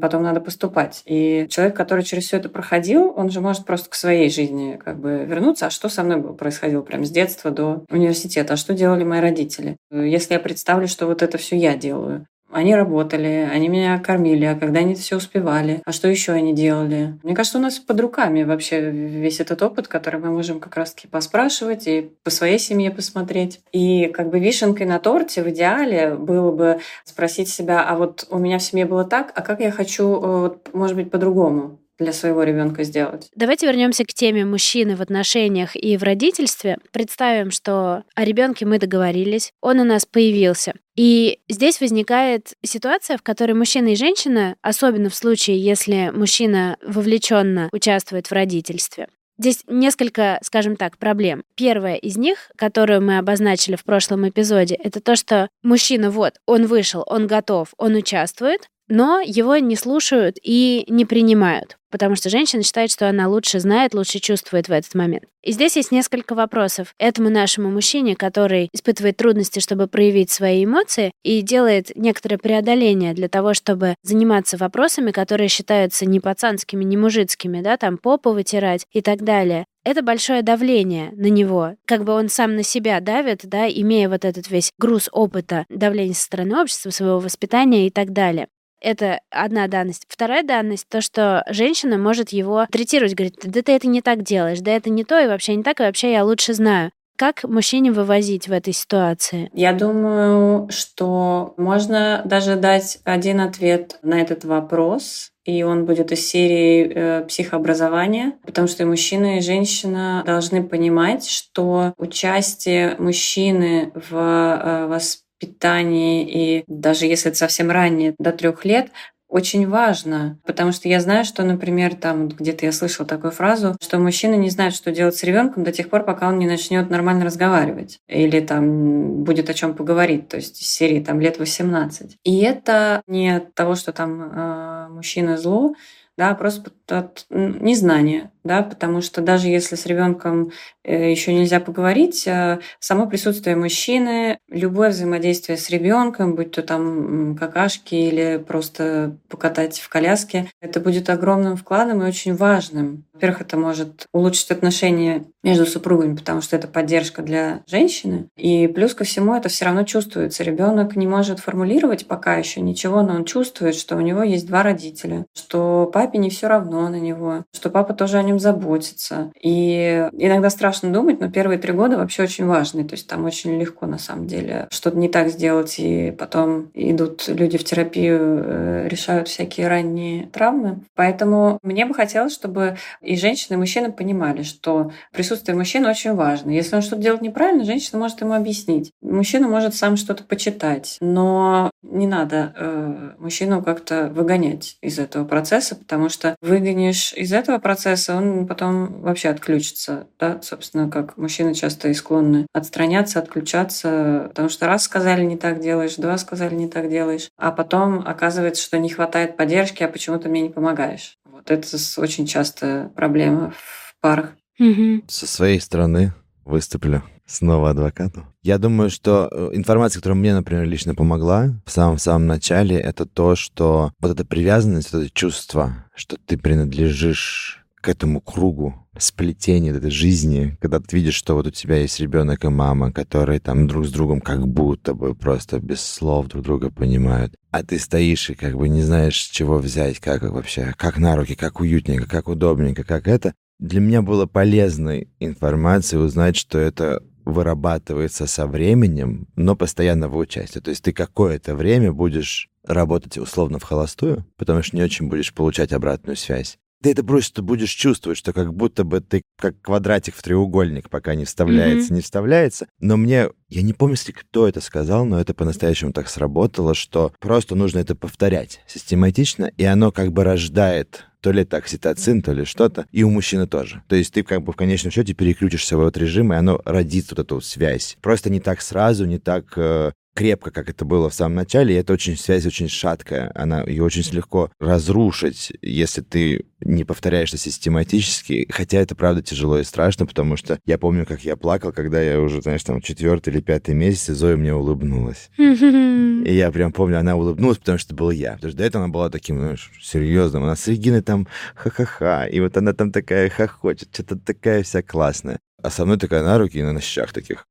потом 0.00 0.22
надо 0.22 0.40
поступать. 0.40 1.02
И 1.04 1.46
человек, 1.50 1.76
который 1.76 2.04
через 2.04 2.24
все 2.24 2.38
это 2.38 2.48
проходил, 2.48 3.12
он 3.14 3.30
же 3.30 3.40
может 3.40 3.64
просто 3.66 3.90
к 3.90 3.94
своей 3.94 4.30
жизни 4.30 4.80
как 4.82 4.98
бы 4.98 5.24
вернуться. 5.24 5.66
А 5.66 5.70
что 5.70 5.88
со 5.88 6.02
мной 6.02 6.34
происходило 6.34 6.82
прямо 6.82 7.04
с 7.04 7.10
детства 7.10 7.50
до 7.50 7.84
университета? 7.90 8.54
А 8.54 8.56
что 8.56 8.74
делали 8.74 9.04
мои 9.04 9.20
родители? 9.20 9.76
Если 9.90 10.34
я 10.34 10.40
представлю, 10.40 10.88
что 10.88 11.06
вот 11.06 11.22
это 11.22 11.36
все 11.38 11.56
я 11.56 11.76
делаю, 11.76 12.26
они 12.50 12.74
работали, 12.74 13.48
они 13.50 13.68
меня 13.68 13.98
кормили, 13.98 14.44
а 14.44 14.54
когда 14.54 14.80
они 14.80 14.94
все 14.94 15.16
успевали, 15.16 15.82
а 15.84 15.92
что 15.92 16.08
еще 16.08 16.32
они 16.32 16.54
делали. 16.54 17.18
Мне 17.22 17.34
кажется, 17.34 17.58
у 17.58 17.60
нас 17.60 17.78
под 17.78 18.00
руками 18.00 18.44
вообще 18.44 18.90
весь 18.90 19.40
этот 19.40 19.62
опыт, 19.62 19.88
который 19.88 20.20
мы 20.20 20.30
можем 20.30 20.60
как 20.60 20.76
раз-таки 20.76 21.08
поспрашивать 21.08 21.86
и 21.86 22.10
по 22.22 22.30
своей 22.30 22.58
семье 22.58 22.90
посмотреть. 22.90 23.60
И 23.72 24.06
как 24.06 24.30
бы 24.30 24.38
вишенкой 24.38 24.86
на 24.86 24.98
торте 24.98 25.42
в 25.42 25.50
идеале 25.50 26.14
было 26.14 26.52
бы 26.52 26.80
спросить 27.04 27.48
себя, 27.48 27.82
а 27.82 27.96
вот 27.96 28.26
у 28.30 28.38
меня 28.38 28.58
в 28.58 28.62
семье 28.62 28.86
было 28.86 29.04
так, 29.04 29.32
а 29.34 29.42
как 29.42 29.60
я 29.60 29.70
хочу, 29.70 30.04
э, 30.04 30.40
вот, 30.40 30.70
может 30.72 30.96
быть, 30.96 31.10
по-другому 31.10 31.78
для 31.98 32.12
своего 32.12 32.42
ребенка 32.42 32.84
сделать. 32.84 33.28
Давайте 33.34 33.66
вернемся 33.66 34.04
к 34.04 34.08
теме 34.08 34.44
мужчины 34.44 34.96
в 34.96 35.00
отношениях 35.00 35.74
и 35.74 35.96
в 35.96 36.02
родительстве. 36.02 36.78
Представим, 36.92 37.50
что 37.50 38.04
о 38.14 38.24
ребенке 38.24 38.66
мы 38.66 38.78
договорились, 38.78 39.52
он 39.62 39.80
у 39.80 39.84
нас 39.84 40.04
появился. 40.04 40.74
И 40.96 41.40
здесь 41.48 41.80
возникает 41.80 42.54
ситуация, 42.64 43.18
в 43.18 43.22
которой 43.22 43.52
мужчина 43.52 43.88
и 43.88 43.96
женщина, 43.96 44.56
особенно 44.62 45.10
в 45.10 45.14
случае, 45.14 45.58
если 45.58 46.10
мужчина 46.14 46.78
вовлеченно 46.82 47.68
участвует 47.72 48.28
в 48.28 48.32
родительстве, 48.32 49.08
Здесь 49.38 49.64
несколько, 49.66 50.38
скажем 50.42 50.76
так, 50.76 50.96
проблем. 50.96 51.44
Первая 51.56 51.96
из 51.96 52.16
них, 52.16 52.50
которую 52.56 53.02
мы 53.02 53.18
обозначили 53.18 53.76
в 53.76 53.84
прошлом 53.84 54.26
эпизоде, 54.26 54.76
это 54.76 55.00
то, 55.00 55.14
что 55.14 55.50
мужчина, 55.62 56.10
вот, 56.10 56.36
он 56.46 56.66
вышел, 56.66 57.04
он 57.06 57.26
готов, 57.26 57.74
он 57.76 57.96
участвует, 57.96 58.70
но 58.88 59.20
его 59.20 59.56
не 59.56 59.76
слушают 59.76 60.36
и 60.42 60.84
не 60.88 61.04
принимают, 61.04 61.76
потому 61.90 62.16
что 62.16 62.28
женщина 62.28 62.62
считает, 62.62 62.90
что 62.90 63.08
она 63.08 63.28
лучше 63.28 63.60
знает, 63.60 63.94
лучше 63.94 64.18
чувствует 64.18 64.68
в 64.68 64.72
этот 64.72 64.94
момент. 64.94 65.24
И 65.42 65.52
здесь 65.52 65.76
есть 65.76 65.92
несколько 65.92 66.34
вопросов 66.34 66.94
этому 66.98 67.30
нашему 67.30 67.70
мужчине, 67.70 68.16
который 68.16 68.68
испытывает 68.72 69.16
трудности, 69.16 69.60
чтобы 69.60 69.86
проявить 69.86 70.30
свои 70.30 70.64
эмоции 70.64 71.12
и 71.22 71.42
делает 71.42 71.96
некоторое 71.96 72.38
преодоление 72.38 73.14
для 73.14 73.28
того, 73.28 73.54
чтобы 73.54 73.94
заниматься 74.02 74.56
вопросами, 74.56 75.12
которые 75.12 75.48
считаются 75.48 76.04
не 76.06 76.20
пацанскими, 76.20 76.84
не 76.84 76.96
мужицкими, 76.96 77.60
да, 77.62 77.76
там 77.76 77.98
попу 77.98 78.32
вытирать 78.32 78.86
и 78.92 79.00
так 79.00 79.22
далее 79.22 79.66
это 79.86 80.02
большое 80.02 80.42
давление 80.42 81.12
на 81.12 81.26
него. 81.26 81.76
Как 81.84 82.02
бы 82.02 82.12
он 82.12 82.28
сам 82.28 82.56
на 82.56 82.64
себя 82.64 82.98
давит, 82.98 83.42
да, 83.44 83.68
имея 83.68 84.08
вот 84.08 84.24
этот 84.24 84.50
весь 84.50 84.72
груз 84.78 85.08
опыта 85.12 85.64
давления 85.68 86.12
со 86.12 86.24
стороны 86.24 86.60
общества, 86.60 86.90
своего 86.90 87.20
воспитания 87.20 87.86
и 87.86 87.90
так 87.90 88.12
далее. 88.12 88.48
Это 88.80 89.20
одна 89.30 89.68
данность. 89.68 90.04
Вторая 90.08 90.42
данность— 90.42 90.86
то, 90.90 91.00
что 91.00 91.44
женщина 91.48 91.98
может 91.98 92.30
его 92.30 92.66
третировать, 92.70 93.14
говорит, 93.14 93.36
да 93.42 93.62
ты 93.62 93.72
это 93.72 93.88
не 93.88 94.02
так 94.02 94.22
делаешь, 94.22 94.60
да 94.60 94.72
это 94.72 94.90
не 94.90 95.04
то, 95.04 95.18
и 95.18 95.26
вообще 95.26 95.54
не 95.54 95.62
так, 95.62 95.80
и 95.80 95.84
вообще 95.84 96.12
я 96.12 96.24
лучше 96.24 96.54
знаю. 96.54 96.92
Как 97.16 97.44
мужчине 97.44 97.92
вывозить 97.92 98.46
в 98.46 98.52
этой 98.52 98.74
ситуации? 98.74 99.50
Я 99.54 99.72
думаю, 99.72 100.68
что 100.70 101.54
можно 101.56 102.20
даже 102.26 102.56
дать 102.56 102.98
один 103.04 103.40
ответ 103.40 103.98
на 104.02 104.20
этот 104.20 104.44
вопрос, 104.44 105.32
и 105.46 105.62
он 105.62 105.86
будет 105.86 106.12
из 106.12 106.28
серии 106.28 106.92
э, 106.94 107.24
психообразования, 107.26 108.34
потому 108.44 108.68
что 108.68 108.82
и 108.82 108.86
мужчина, 108.86 109.38
и 109.38 109.40
женщина 109.40 110.22
должны 110.26 110.62
понимать, 110.62 111.26
что 111.26 111.94
участие 111.96 112.96
мужчины 112.98 113.92
в 113.94 114.14
э, 114.14 114.86
воспитании 114.86 115.25
питании, 115.38 116.26
и 116.28 116.64
даже 116.66 117.06
если 117.06 117.30
это 117.30 117.38
совсем 117.38 117.70
ранее, 117.70 118.14
до 118.18 118.32
трех 118.32 118.64
лет, 118.64 118.90
очень 119.28 119.68
важно, 119.68 120.38
потому 120.46 120.70
что 120.70 120.88
я 120.88 121.00
знаю, 121.00 121.24
что, 121.24 121.42
например, 121.42 121.96
там 121.96 122.28
где-то 122.28 122.64
я 122.64 122.72
слышала 122.72 123.08
такую 123.08 123.32
фразу, 123.32 123.76
что 123.82 123.98
мужчина 123.98 124.34
не 124.34 124.50
знает, 124.50 124.72
что 124.72 124.92
делать 124.92 125.16
с 125.16 125.24
ребенком 125.24 125.64
до 125.64 125.72
тех 125.72 125.90
пор, 125.90 126.04
пока 126.04 126.28
он 126.28 126.38
не 126.38 126.46
начнет 126.46 126.90
нормально 126.90 127.24
разговаривать 127.24 127.98
или 128.08 128.40
там 128.40 129.24
будет 129.24 129.50
о 129.50 129.54
чем 129.54 129.74
поговорить, 129.74 130.28
то 130.28 130.36
есть 130.36 130.62
из 130.62 130.68
серии 130.68 131.02
там 131.02 131.20
лет 131.20 131.38
18. 131.38 132.18
И 132.22 132.38
это 132.38 133.02
не 133.08 133.36
от 133.36 133.52
того, 133.54 133.74
что 133.74 133.92
там 133.92 134.22
э, 134.22 134.88
мужчина 134.90 135.36
зло, 135.36 135.74
да, 136.18 136.34
просто 136.34 136.70
от 136.88 137.26
незнания, 137.30 138.30
да, 138.44 138.62
потому 138.62 139.00
что 139.00 139.22
даже 139.22 139.48
если 139.48 139.76
с 139.76 139.86
ребенком 139.86 140.52
э, 140.84 141.10
еще 141.10 141.34
нельзя 141.34 141.60
поговорить, 141.60 142.26
э, 142.26 142.60
само 142.78 143.06
присутствие 143.08 143.56
мужчины, 143.56 144.38
любое 144.48 144.90
взаимодействие 144.90 145.58
с 145.58 145.70
ребенком, 145.70 146.36
будь 146.36 146.52
то 146.52 146.62
там 146.62 147.36
какашки 147.36 147.94
или 147.94 148.36
просто 148.46 149.18
покатать 149.28 149.78
в 149.80 149.88
коляске, 149.88 150.50
это 150.60 150.80
будет 150.80 151.10
огромным 151.10 151.56
вкладом 151.56 152.02
и 152.02 152.06
очень 152.06 152.34
важным. 152.36 153.05
Во-первых, 153.16 153.40
это 153.40 153.56
может 153.56 154.06
улучшить 154.12 154.50
отношения 154.50 155.24
между 155.42 155.64
супругами, 155.64 156.16
потому 156.16 156.42
что 156.42 156.54
это 156.54 156.68
поддержка 156.68 157.22
для 157.22 157.62
женщины. 157.66 158.28
И 158.36 158.66
плюс 158.66 158.94
ко 158.94 159.04
всему 159.04 159.34
это 159.34 159.48
все 159.48 159.64
равно 159.64 159.84
чувствуется. 159.84 160.44
Ребенок 160.44 160.96
не 160.96 161.06
может 161.06 161.40
формулировать 161.40 162.06
пока 162.06 162.34
еще 162.34 162.60
ничего, 162.60 163.00
но 163.02 163.14
он 163.14 163.24
чувствует, 163.24 163.74
что 163.74 163.96
у 163.96 164.00
него 164.00 164.22
есть 164.22 164.46
два 164.46 164.62
родителя, 164.62 165.24
что 165.34 165.88
папе 165.92 166.18
не 166.18 166.28
все 166.28 166.48
равно 166.48 166.88
на 166.88 167.00
него, 167.00 167.44
что 167.54 167.70
папа 167.70 167.94
тоже 167.94 168.18
о 168.18 168.22
нем 168.22 168.38
заботится. 168.38 169.32
И 169.40 170.08
иногда 170.12 170.50
страшно 170.50 170.92
думать, 170.92 171.18
но 171.18 171.30
первые 171.30 171.58
три 171.58 171.72
года 171.72 171.96
вообще 171.96 172.24
очень 172.24 172.44
важные. 172.44 172.84
То 172.84 172.94
есть 172.94 173.08
там 173.08 173.24
очень 173.24 173.58
легко 173.58 173.86
на 173.86 173.98
самом 173.98 174.26
деле 174.26 174.66
что-то 174.70 174.98
не 174.98 175.08
так 175.08 175.30
сделать, 175.30 175.76
и 175.78 176.10
потом 176.10 176.70
идут 176.74 177.28
люди 177.28 177.56
в 177.56 177.64
терапию, 177.64 178.18
э, 178.20 178.88
решают 178.88 179.28
всякие 179.28 179.68
ранние 179.68 180.26
травмы. 180.26 180.80
Поэтому 180.94 181.58
мне 181.62 181.86
бы 181.86 181.94
хотелось, 181.94 182.34
чтобы 182.34 182.76
и 183.06 183.16
женщины, 183.16 183.54
и 183.54 183.58
мужчины 183.58 183.92
понимали, 183.92 184.42
что 184.42 184.92
присутствие 185.12 185.56
мужчины 185.56 185.88
очень 185.88 186.14
важно. 186.14 186.50
Если 186.50 186.74
он 186.76 186.82
что-то 186.82 187.02
делает 187.02 187.22
неправильно, 187.22 187.64
женщина 187.64 187.98
может 187.98 188.20
ему 188.20 188.34
объяснить. 188.34 188.92
Мужчина 189.00 189.48
может 189.48 189.74
сам 189.74 189.96
что-то 189.96 190.24
почитать, 190.24 190.96
но 191.00 191.70
не 191.82 192.06
надо 192.06 192.52
э, 192.56 193.10
мужчину 193.18 193.62
как-то 193.62 194.08
выгонять 194.08 194.76
из 194.82 194.98
этого 194.98 195.24
процесса, 195.24 195.76
потому 195.76 196.08
что 196.08 196.36
выгонишь 196.40 197.12
из 197.12 197.32
этого 197.32 197.58
процесса, 197.58 198.16
он 198.16 198.46
потом 198.46 199.00
вообще 199.00 199.28
отключится. 199.28 200.06
Да? 200.18 200.40
Собственно, 200.42 200.90
как 200.90 201.16
мужчины 201.16 201.54
часто 201.54 201.88
и 201.88 201.94
склонны 201.94 202.46
отстраняться, 202.52 203.20
отключаться, 203.20 204.26
потому 204.28 204.48
что 204.48 204.66
раз 204.66 204.82
сказали 204.82 205.24
не 205.24 205.36
так 205.36 205.60
делаешь, 205.60 205.96
два 205.96 206.18
сказали 206.18 206.54
не 206.54 206.68
так 206.68 206.90
делаешь, 206.90 207.28
а 207.38 207.52
потом 207.52 208.02
оказывается, 208.06 208.62
что 208.62 208.78
не 208.78 208.88
хватает 208.88 209.36
поддержки, 209.36 209.82
а 209.82 209.88
почему 209.88 210.18
ты 210.18 210.28
мне 210.28 210.42
не 210.42 210.50
помогаешь. 210.50 211.16
Вот 211.36 211.50
это 211.50 211.76
очень 211.98 212.26
часто 212.26 212.90
проблема 212.96 213.50
в 213.50 213.94
парах. 214.00 214.32
Угу. 214.58 215.02
Со 215.06 215.26
своей 215.26 215.60
стороны 215.60 216.14
выступлю 216.46 217.02
снова 217.26 217.70
адвокату. 217.70 218.26
Я 218.42 218.56
думаю, 218.56 218.88
что 218.88 219.28
э, 219.30 219.50
информация, 219.52 220.00
которая 220.00 220.18
мне, 220.18 220.34
например, 220.34 220.64
лично 220.64 220.94
помогла 220.94 221.60
в 221.66 221.70
самом-самом 221.70 222.26
начале, 222.26 222.78
это 222.78 223.04
то, 223.04 223.36
что 223.36 223.92
вот 224.00 224.12
эта 224.12 224.24
привязанность, 224.24 224.92
вот 224.94 225.00
это 225.00 225.10
чувство, 225.12 225.84
что 225.94 226.16
ты 226.24 226.38
принадлежишь 226.38 227.66
к 227.82 227.88
этому 227.90 228.22
кругу 228.22 228.85
сплетения 228.98 229.72
этой 229.72 229.90
жизни, 229.90 230.56
когда 230.60 230.80
ты 230.80 230.96
видишь, 230.96 231.14
что 231.14 231.34
вот 231.34 231.46
у 231.46 231.50
тебя 231.50 231.76
есть 231.76 232.00
ребенок 232.00 232.44
и 232.44 232.48
мама, 232.48 232.92
которые 232.92 233.40
там 233.40 233.66
друг 233.66 233.86
с 233.86 233.90
другом 233.90 234.20
как 234.20 234.46
будто 234.46 234.94
бы 234.94 235.14
просто 235.14 235.58
без 235.60 235.80
слов 235.80 236.28
друг 236.28 236.44
друга 236.44 236.70
понимают, 236.70 237.34
а 237.50 237.62
ты 237.62 237.78
стоишь 237.78 238.30
и 238.30 238.34
как 238.34 238.56
бы 238.56 238.68
не 238.68 238.82
знаешь, 238.82 239.16
чего 239.16 239.58
взять, 239.58 239.98
как 240.00 240.22
вообще, 240.22 240.74
как 240.76 240.98
на 240.98 241.16
руки, 241.16 241.34
как 241.34 241.60
уютненько, 241.60 242.06
как 242.08 242.28
удобненько, 242.28 242.84
как 242.84 243.08
это. 243.08 243.34
Для 243.58 243.80
меня 243.80 244.02
было 244.02 244.26
полезной 244.26 245.08
информацией 245.18 246.02
узнать, 246.02 246.36
что 246.36 246.58
это 246.58 247.02
вырабатывается 247.24 248.26
со 248.26 248.46
временем, 248.46 249.26
но 249.34 249.56
постоянного 249.56 250.16
участия. 250.16 250.60
То 250.60 250.70
есть 250.70 250.84
ты 250.84 250.92
какое-то 250.92 251.54
время 251.54 251.92
будешь 251.92 252.48
работать 252.64 253.18
условно 253.18 253.58
в 253.58 253.64
холостую, 253.64 254.26
потому 254.36 254.62
что 254.62 254.76
не 254.76 254.82
очень 254.82 255.08
будешь 255.08 255.32
получать 255.32 255.72
обратную 255.72 256.16
связь 256.16 256.58
ты 256.86 256.92
это 256.92 257.02
просто 257.02 257.42
будешь 257.42 257.72
чувствовать, 257.72 258.16
что 258.16 258.32
как 258.32 258.54
будто 258.54 258.84
бы 258.84 259.00
ты 259.00 259.22
как 259.40 259.60
квадратик 259.60 260.14
в 260.14 260.22
треугольник, 260.22 260.88
пока 260.88 261.16
не 261.16 261.24
вставляется, 261.24 261.92
mm-hmm. 261.92 261.96
не 261.96 262.00
вставляется. 262.00 262.66
Но 262.78 262.96
мне, 262.96 263.28
я 263.48 263.62
не 263.62 263.72
помню, 263.72 263.96
если 263.96 264.12
кто 264.12 264.46
это 264.46 264.60
сказал, 264.60 265.04
но 265.04 265.20
это 265.20 265.34
по-настоящему 265.34 265.92
так 265.92 266.08
сработало, 266.08 266.76
что 266.76 267.12
просто 267.18 267.56
нужно 267.56 267.80
это 267.80 267.96
повторять 267.96 268.60
систематично, 268.68 269.50
и 269.56 269.64
оно 269.64 269.90
как 269.90 270.12
бы 270.12 270.22
рождает 270.22 271.06
то 271.22 271.32
ли 271.32 271.42
это 271.42 271.56
окситоцин, 271.56 272.22
то 272.22 272.32
ли 272.32 272.44
что-то, 272.44 272.86
и 272.92 273.02
у 273.02 273.10
мужчины 273.10 273.48
тоже. 273.48 273.82
То 273.88 273.96
есть 273.96 274.14
ты 274.14 274.22
как 274.22 274.44
бы 274.44 274.52
в 274.52 274.56
конечном 274.56 274.92
счете 274.92 275.12
переключишься 275.12 275.76
в 275.76 275.80
этот 275.80 275.96
режим, 275.96 276.32
и 276.32 276.36
оно 276.36 276.62
родит 276.64 277.06
вот 277.10 277.18
эту 277.18 277.40
связь. 277.40 277.96
Просто 278.00 278.30
не 278.30 278.38
так 278.38 278.60
сразу, 278.60 279.06
не 279.06 279.18
так 279.18 279.58
э, 279.58 279.90
крепко, 280.16 280.50
как 280.50 280.70
это 280.70 280.84
было 280.84 281.10
в 281.10 281.14
самом 281.14 281.36
начале, 281.36 281.74
и 281.74 281.78
эта 281.78 281.92
очень 281.92 282.16
связь 282.16 282.46
очень 282.46 282.68
шаткая. 282.68 283.30
Она 283.34 283.62
ее 283.62 283.84
очень 283.84 284.02
легко 284.12 284.50
разрушить, 284.58 285.52
если 285.60 286.00
ты 286.00 286.46
не 286.60 286.84
повторяешься 286.84 287.36
систематически, 287.36 288.48
хотя 288.50 288.78
это 288.78 288.96
правда 288.96 289.22
тяжело 289.22 289.58
и 289.58 289.64
страшно, 289.64 290.06
потому 290.06 290.36
что 290.36 290.58
я 290.64 290.78
помню, 290.78 291.04
как 291.04 291.20
я 291.22 291.36
плакал, 291.36 291.70
когда 291.70 292.00
я 292.00 292.18
уже, 292.18 292.40
знаешь, 292.40 292.64
там 292.64 292.80
четвертый 292.80 293.34
или 293.34 293.40
пятый 293.40 293.74
месяц, 293.74 294.08
и 294.08 294.14
Зоя 294.14 294.36
мне 294.36 294.54
улыбнулась. 294.54 295.30
И 295.36 296.34
я 296.34 296.50
прям 296.50 296.72
помню, 296.72 296.98
она 296.98 297.14
улыбнулась, 297.14 297.58
потому 297.58 297.78
что 297.78 297.88
это 297.88 297.96
был 297.96 298.10
я. 298.10 298.32
Потому 298.32 298.50
что 298.50 298.58
до 298.58 298.64
этого 298.64 298.84
она 298.84 298.92
была 298.92 299.10
таким, 299.10 299.38
знаешь, 299.38 299.70
серьезным. 299.80 300.42
Она 300.42 300.56
с 300.56 300.66
Региной 300.66 301.02
там 301.02 301.28
ха-ха-ха, 301.54 302.26
и 302.26 302.40
вот 302.40 302.56
она 302.56 302.72
там 302.72 302.90
такая 302.90 303.28
хохочет, 303.28 303.90
что-то 303.92 304.16
такая 304.16 304.62
вся 304.62 304.82
классная. 304.82 305.38
А 305.62 305.70
со 305.70 305.84
мной 305.84 305.98
такая 305.98 306.22
на 306.22 306.38
руки 306.38 306.58
и 306.58 306.62
на 306.62 306.80
щах 306.80 307.12
таких. 307.12 307.46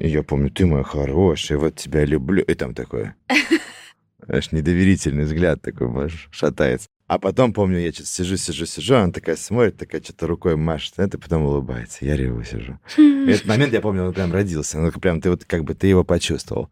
И 0.00 0.08
я 0.08 0.22
помню, 0.22 0.50
ты 0.50 0.64
моя 0.64 0.82
хорошая, 0.82 1.58
вот 1.58 1.76
тебя 1.76 2.06
люблю. 2.06 2.42
И 2.42 2.54
там 2.54 2.74
такое. 2.74 3.14
Аж 4.28 4.50
недоверительный 4.50 5.24
взгляд 5.24 5.60
такой 5.60 5.90
шатается. 6.30 6.88
А 7.06 7.18
потом, 7.18 7.52
помню, 7.52 7.80
я 7.80 7.92
что-то 7.92 8.08
сижу, 8.08 8.38
сижу, 8.38 8.64
сижу, 8.64 8.94
она 8.94 9.12
такая 9.12 9.36
смотрит, 9.36 9.76
такая 9.76 10.00
что-то 10.00 10.26
рукой 10.26 10.56
машет, 10.56 10.94
это 10.96 11.18
потом 11.18 11.42
улыбается. 11.42 12.06
Я 12.06 12.16
реву 12.16 12.42
сижу. 12.44 12.78
И 12.96 13.30
этот 13.30 13.44
момент, 13.44 13.74
я 13.74 13.82
помню, 13.82 14.04
он 14.04 14.14
прям 14.14 14.32
родился. 14.32 14.78
Ну, 14.78 14.90
прям 14.90 15.20
ты 15.20 15.28
вот 15.28 15.44
как 15.44 15.64
бы 15.64 15.74
ты 15.74 15.88
его 15.88 16.02
почувствовал. 16.02 16.70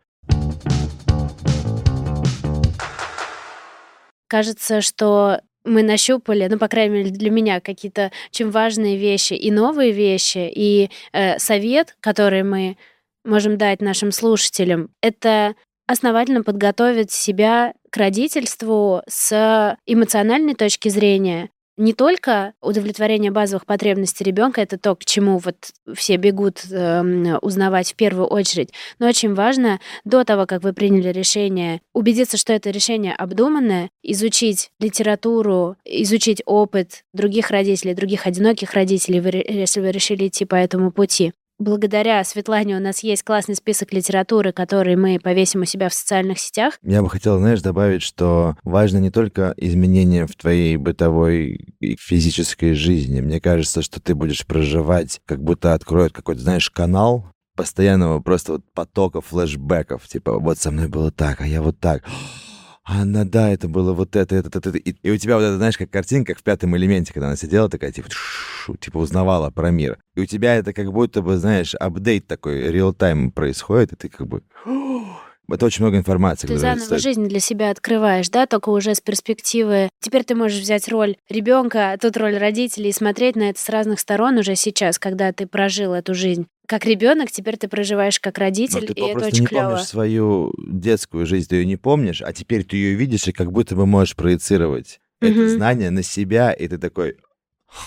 Кажется, 4.26 4.80
что 4.80 5.42
мы 5.64 5.82
нащупали, 5.82 6.48
ну, 6.50 6.58
по 6.58 6.68
крайней 6.68 6.94
мере, 6.94 7.10
для 7.10 7.30
меня 7.30 7.60
какие-то 7.60 8.10
очень 8.30 8.50
важные 8.50 8.96
вещи 8.96 9.34
и 9.34 9.50
новые 9.50 9.92
вещи, 9.92 10.50
и 10.50 10.88
э, 11.12 11.38
совет, 11.38 11.94
который 12.00 12.42
мы 12.42 12.78
можем 13.28 13.58
дать 13.58 13.80
нашим 13.80 14.10
слушателям, 14.10 14.90
это 15.02 15.54
основательно 15.86 16.42
подготовить 16.42 17.10
себя 17.12 17.74
к 17.90 17.96
родительству 17.96 19.02
с 19.08 19.76
эмоциональной 19.86 20.54
точки 20.54 20.88
зрения, 20.88 21.50
не 21.78 21.92
только 21.92 22.54
удовлетворение 22.60 23.30
базовых 23.30 23.64
потребностей 23.64 24.24
ребенка, 24.24 24.60
это 24.60 24.78
то, 24.78 24.96
к 24.96 25.04
чему 25.04 25.38
вот 25.38 25.70
все 25.94 26.16
бегут 26.16 26.64
э, 26.70 27.38
узнавать 27.40 27.92
в 27.92 27.94
первую 27.94 28.26
очередь, 28.26 28.70
но 28.98 29.06
очень 29.06 29.32
важно 29.32 29.80
до 30.04 30.24
того, 30.24 30.44
как 30.46 30.64
вы 30.64 30.72
приняли 30.72 31.10
решение, 31.10 31.80
убедиться, 31.94 32.36
что 32.36 32.52
это 32.52 32.70
решение 32.70 33.14
обдуманное, 33.14 33.90
изучить 34.02 34.70
литературу, 34.80 35.76
изучить 35.84 36.42
опыт 36.46 37.04
других 37.14 37.50
родителей, 37.50 37.94
других 37.94 38.26
одиноких 38.26 38.74
родителей, 38.74 39.20
если 39.48 39.80
вы 39.80 39.92
решили 39.92 40.26
идти 40.26 40.44
по 40.44 40.56
этому 40.56 40.90
пути 40.90 41.32
благодаря 41.58 42.22
Светлане 42.24 42.76
у 42.76 42.80
нас 42.80 43.02
есть 43.02 43.22
классный 43.22 43.54
список 43.54 43.92
литературы, 43.92 44.52
который 44.52 44.96
мы 44.96 45.18
повесим 45.18 45.62
у 45.62 45.64
себя 45.64 45.88
в 45.88 45.94
социальных 45.94 46.38
сетях. 46.38 46.78
Я 46.82 47.02
бы 47.02 47.10
хотел, 47.10 47.38
знаешь, 47.38 47.62
добавить, 47.62 48.02
что 48.02 48.56
важно 48.62 48.98
не 48.98 49.10
только 49.10 49.54
изменения 49.56 50.26
в 50.26 50.34
твоей 50.34 50.76
бытовой 50.76 51.74
и 51.80 51.96
физической 51.96 52.74
жизни. 52.74 53.20
Мне 53.20 53.40
кажется, 53.40 53.82
что 53.82 54.00
ты 54.00 54.14
будешь 54.14 54.46
проживать, 54.46 55.20
как 55.26 55.42
будто 55.42 55.74
откроет 55.74 56.12
какой-то, 56.12 56.42
знаешь, 56.42 56.70
канал 56.70 57.26
постоянного 57.56 58.20
просто 58.20 58.52
вот 58.52 58.62
потока 58.72 59.20
флешбеков. 59.20 60.06
Типа, 60.06 60.38
вот 60.38 60.58
со 60.58 60.70
мной 60.70 60.86
было 60.86 61.10
так, 61.10 61.40
а 61.40 61.46
я 61.46 61.60
вот 61.60 61.80
так 61.80 62.04
она, 62.88 63.24
да, 63.24 63.50
это 63.50 63.68
было 63.68 63.92
вот 63.92 64.16
это, 64.16 64.34
это, 64.34 64.48
это, 64.48 64.70
это. 64.70 64.78
И, 64.78 64.94
и 65.02 65.10
у 65.10 65.18
тебя 65.18 65.36
вот 65.36 65.42
это, 65.42 65.56
знаешь, 65.56 65.76
как 65.76 65.90
картинка, 65.90 66.32
как 66.32 66.40
в 66.40 66.42
пятом 66.42 66.74
элементе, 66.74 67.12
когда 67.12 67.26
она 67.26 67.36
сидела 67.36 67.68
такая, 67.68 67.92
типа, 67.92 68.08
шу, 68.10 68.76
типа 68.76 68.96
узнавала 68.96 69.50
про 69.50 69.70
мир. 69.70 69.98
И 70.16 70.20
у 70.22 70.26
тебя 70.26 70.56
это 70.56 70.72
как 70.72 70.90
будто 70.90 71.20
бы, 71.20 71.36
знаешь, 71.36 71.74
апдейт 71.74 72.26
такой, 72.26 72.70
реал-тайм 72.70 73.30
происходит, 73.30 73.92
и 73.92 73.96
ты 73.96 74.08
как 74.08 74.26
бы... 74.26 74.42
Это 75.50 75.64
очень 75.64 75.82
много 75.82 75.96
информации. 75.96 76.46
Ты 76.46 76.58
заново 76.58 76.84
стоит. 76.84 77.00
жизнь 77.00 77.26
для 77.26 77.40
себя 77.40 77.70
открываешь, 77.70 78.28
да, 78.28 78.46
только 78.46 78.68
уже 78.68 78.94
с 78.94 79.00
перспективы. 79.00 79.88
Теперь 79.98 80.24
ты 80.24 80.34
можешь 80.34 80.60
взять 80.60 80.88
роль 80.88 81.16
ребенка, 81.30 81.96
тут 81.98 82.18
роль 82.18 82.36
родителей 82.36 82.90
и 82.90 82.92
смотреть 82.92 83.34
на 83.34 83.48
это 83.48 83.58
с 83.58 83.70
разных 83.70 83.98
сторон 83.98 84.36
уже 84.36 84.56
сейчас, 84.56 84.98
когда 84.98 85.32
ты 85.32 85.46
прожил 85.46 85.94
эту 85.94 86.14
жизнь. 86.14 86.48
Как 86.68 86.84
ребенок, 86.84 87.30
теперь 87.32 87.56
ты 87.56 87.66
проживаешь 87.66 88.20
как 88.20 88.36
родитель, 88.36 88.82
Но 88.82 88.86
ты 88.88 88.92
и 88.92 89.00
это 89.00 89.26
очень 89.26 89.40
не 89.40 89.46
клево. 89.46 89.70
помнишь 89.70 89.86
свою 89.86 90.52
детскую 90.58 91.24
жизнь, 91.24 91.48
ты 91.48 91.56
ее 91.56 91.64
не 91.64 91.76
помнишь, 91.76 92.20
а 92.20 92.30
теперь 92.34 92.62
ты 92.62 92.76
ее 92.76 92.94
видишь 92.94 93.26
и 93.26 93.32
как 93.32 93.50
будто 93.50 93.74
бы 93.74 93.86
можешь 93.86 94.14
проецировать 94.14 95.00
угу. 95.22 95.30
это 95.30 95.48
знание 95.48 95.88
на 95.88 96.02
себя, 96.02 96.52
и 96.52 96.68
ты 96.68 96.76
такой, 96.76 97.16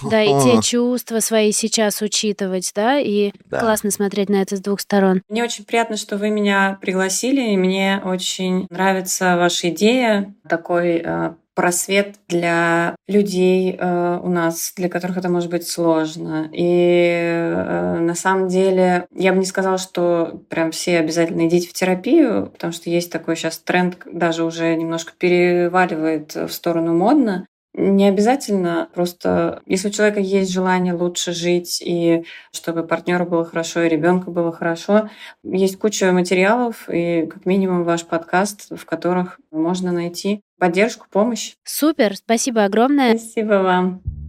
да, 0.04 0.24
и 0.24 0.30
те 0.44 0.62
чувства 0.62 1.20
свои 1.20 1.52
сейчас 1.52 2.02
учитывать, 2.02 2.72
да, 2.76 3.00
и 3.00 3.32
да. 3.46 3.60
классно 3.60 3.92
смотреть 3.92 4.30
на 4.30 4.42
это 4.42 4.56
с 4.56 4.62
двух 4.62 4.80
сторон. 4.80 5.22
Мне 5.30 5.44
очень 5.44 5.64
приятно, 5.64 5.96
что 5.96 6.18
вы 6.18 6.32
меня 6.32 6.78
пригласили, 6.82 7.52
и 7.52 7.58
мне 7.58 8.02
очень 8.04 8.66
нравится 8.70 9.38
ваша 9.38 9.70
идея, 9.70 10.34
такой 10.48 11.02
э, 11.04 11.34
просвет 11.54 12.16
для 12.28 12.96
людей 13.08 13.76
э, 13.78 14.20
у 14.24 14.30
нас, 14.30 14.74
для 14.76 14.90
которых 14.90 15.18
это 15.18 15.30
может 15.30 15.50
быть 15.50 15.68
сложно. 15.68 16.50
И 16.54 17.10
э, 17.14 18.00
на 18.00 18.16
самом 18.16 18.48
деле 18.48 19.06
я 19.14 19.34
бы 19.34 19.40
не 19.40 19.46
сказала, 19.46 19.78
что 19.78 20.42
прям 20.50 20.72
все 20.72 21.00
обязательно 21.00 21.48
идите 21.48 21.68
в 21.68 21.74
терапию, 21.74 22.48
потому 22.52 22.74
что 22.74 22.90
есть 22.90 23.12
такой 23.12 23.36
сейчас 23.36 23.60
тренд, 23.60 23.98
даже 24.06 24.44
уже 24.44 24.76
немножко 24.76 25.14
переваливает 25.18 26.36
в 26.36 26.50
сторону 26.50 26.94
модно. 26.94 27.46
Не 27.74 28.08
обязательно, 28.08 28.90
просто 28.94 29.62
если 29.66 29.88
у 29.88 29.92
человека 29.92 30.20
есть 30.20 30.52
желание 30.52 30.94
лучше 30.94 31.32
жить 31.32 31.82
и 31.82 32.26
чтобы 32.52 32.84
партнеру 32.84 33.26
было 33.26 33.46
хорошо 33.46 33.84
и 33.84 33.90
ребенку 33.90 34.32
было 34.32 34.52
хорошо, 34.52 35.10
есть 35.44 35.80
куча 35.80 36.12
материалов 36.12 36.90
и 36.90 37.28
как 37.28 37.46
минимум 37.46 37.84
ваш 37.84 38.06
подкаст, 38.06 38.76
в 38.76 38.86
которых 38.86 39.40
можно 39.52 39.94
найти 39.94 40.42
поддержку, 40.60 41.08
помощь. 41.10 41.54
Супер, 41.64 42.18
спасибо 42.18 42.66
огромное. 42.66 43.18
Спасибо 43.18 43.54
вам. 43.64 44.21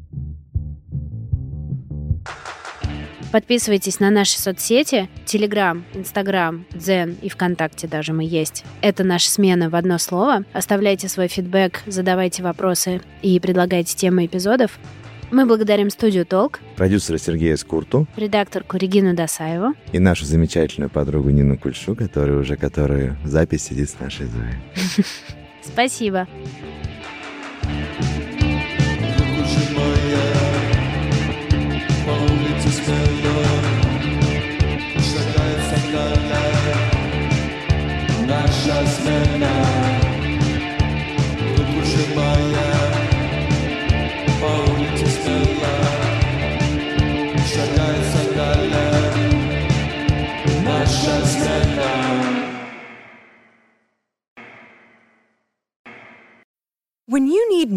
Подписывайтесь 3.32 3.98
на 3.98 4.10
наши 4.10 4.38
соцсети, 4.38 5.08
Телеграм, 5.24 5.86
Инстаграм, 5.94 6.66
Дзен 6.72 7.16
и 7.22 7.30
ВКонтакте 7.30 7.88
даже 7.88 8.12
мы 8.12 8.24
есть. 8.24 8.62
Это 8.82 9.04
наша 9.04 9.30
смена 9.30 9.70
в 9.70 9.74
одно 9.74 9.96
слово. 9.96 10.44
Оставляйте 10.52 11.08
свой 11.08 11.28
фидбэк, 11.28 11.80
задавайте 11.86 12.42
вопросы 12.42 13.00
и 13.22 13.40
предлагайте 13.40 13.96
темы 13.96 14.26
эпизодов. 14.26 14.78
Мы 15.30 15.46
благодарим 15.46 15.88
студию 15.88 16.26
«Толк», 16.26 16.60
продюсера 16.76 17.16
Сергея 17.16 17.56
Скурту, 17.56 18.06
редакторку 18.16 18.76
Регину 18.76 19.14
Досаеву 19.14 19.72
и 19.90 19.98
нашу 19.98 20.26
замечательную 20.26 20.90
подругу 20.90 21.30
Нину 21.30 21.56
Кульшу, 21.56 21.96
которая 21.96 22.36
уже 22.36 22.56
которую 22.56 23.16
запись 23.24 23.62
сидит 23.62 23.88
с 23.88 23.98
нашей 23.98 24.26
Зоей. 24.26 25.06
Спасибо. 25.62 26.28
husband 38.84 39.91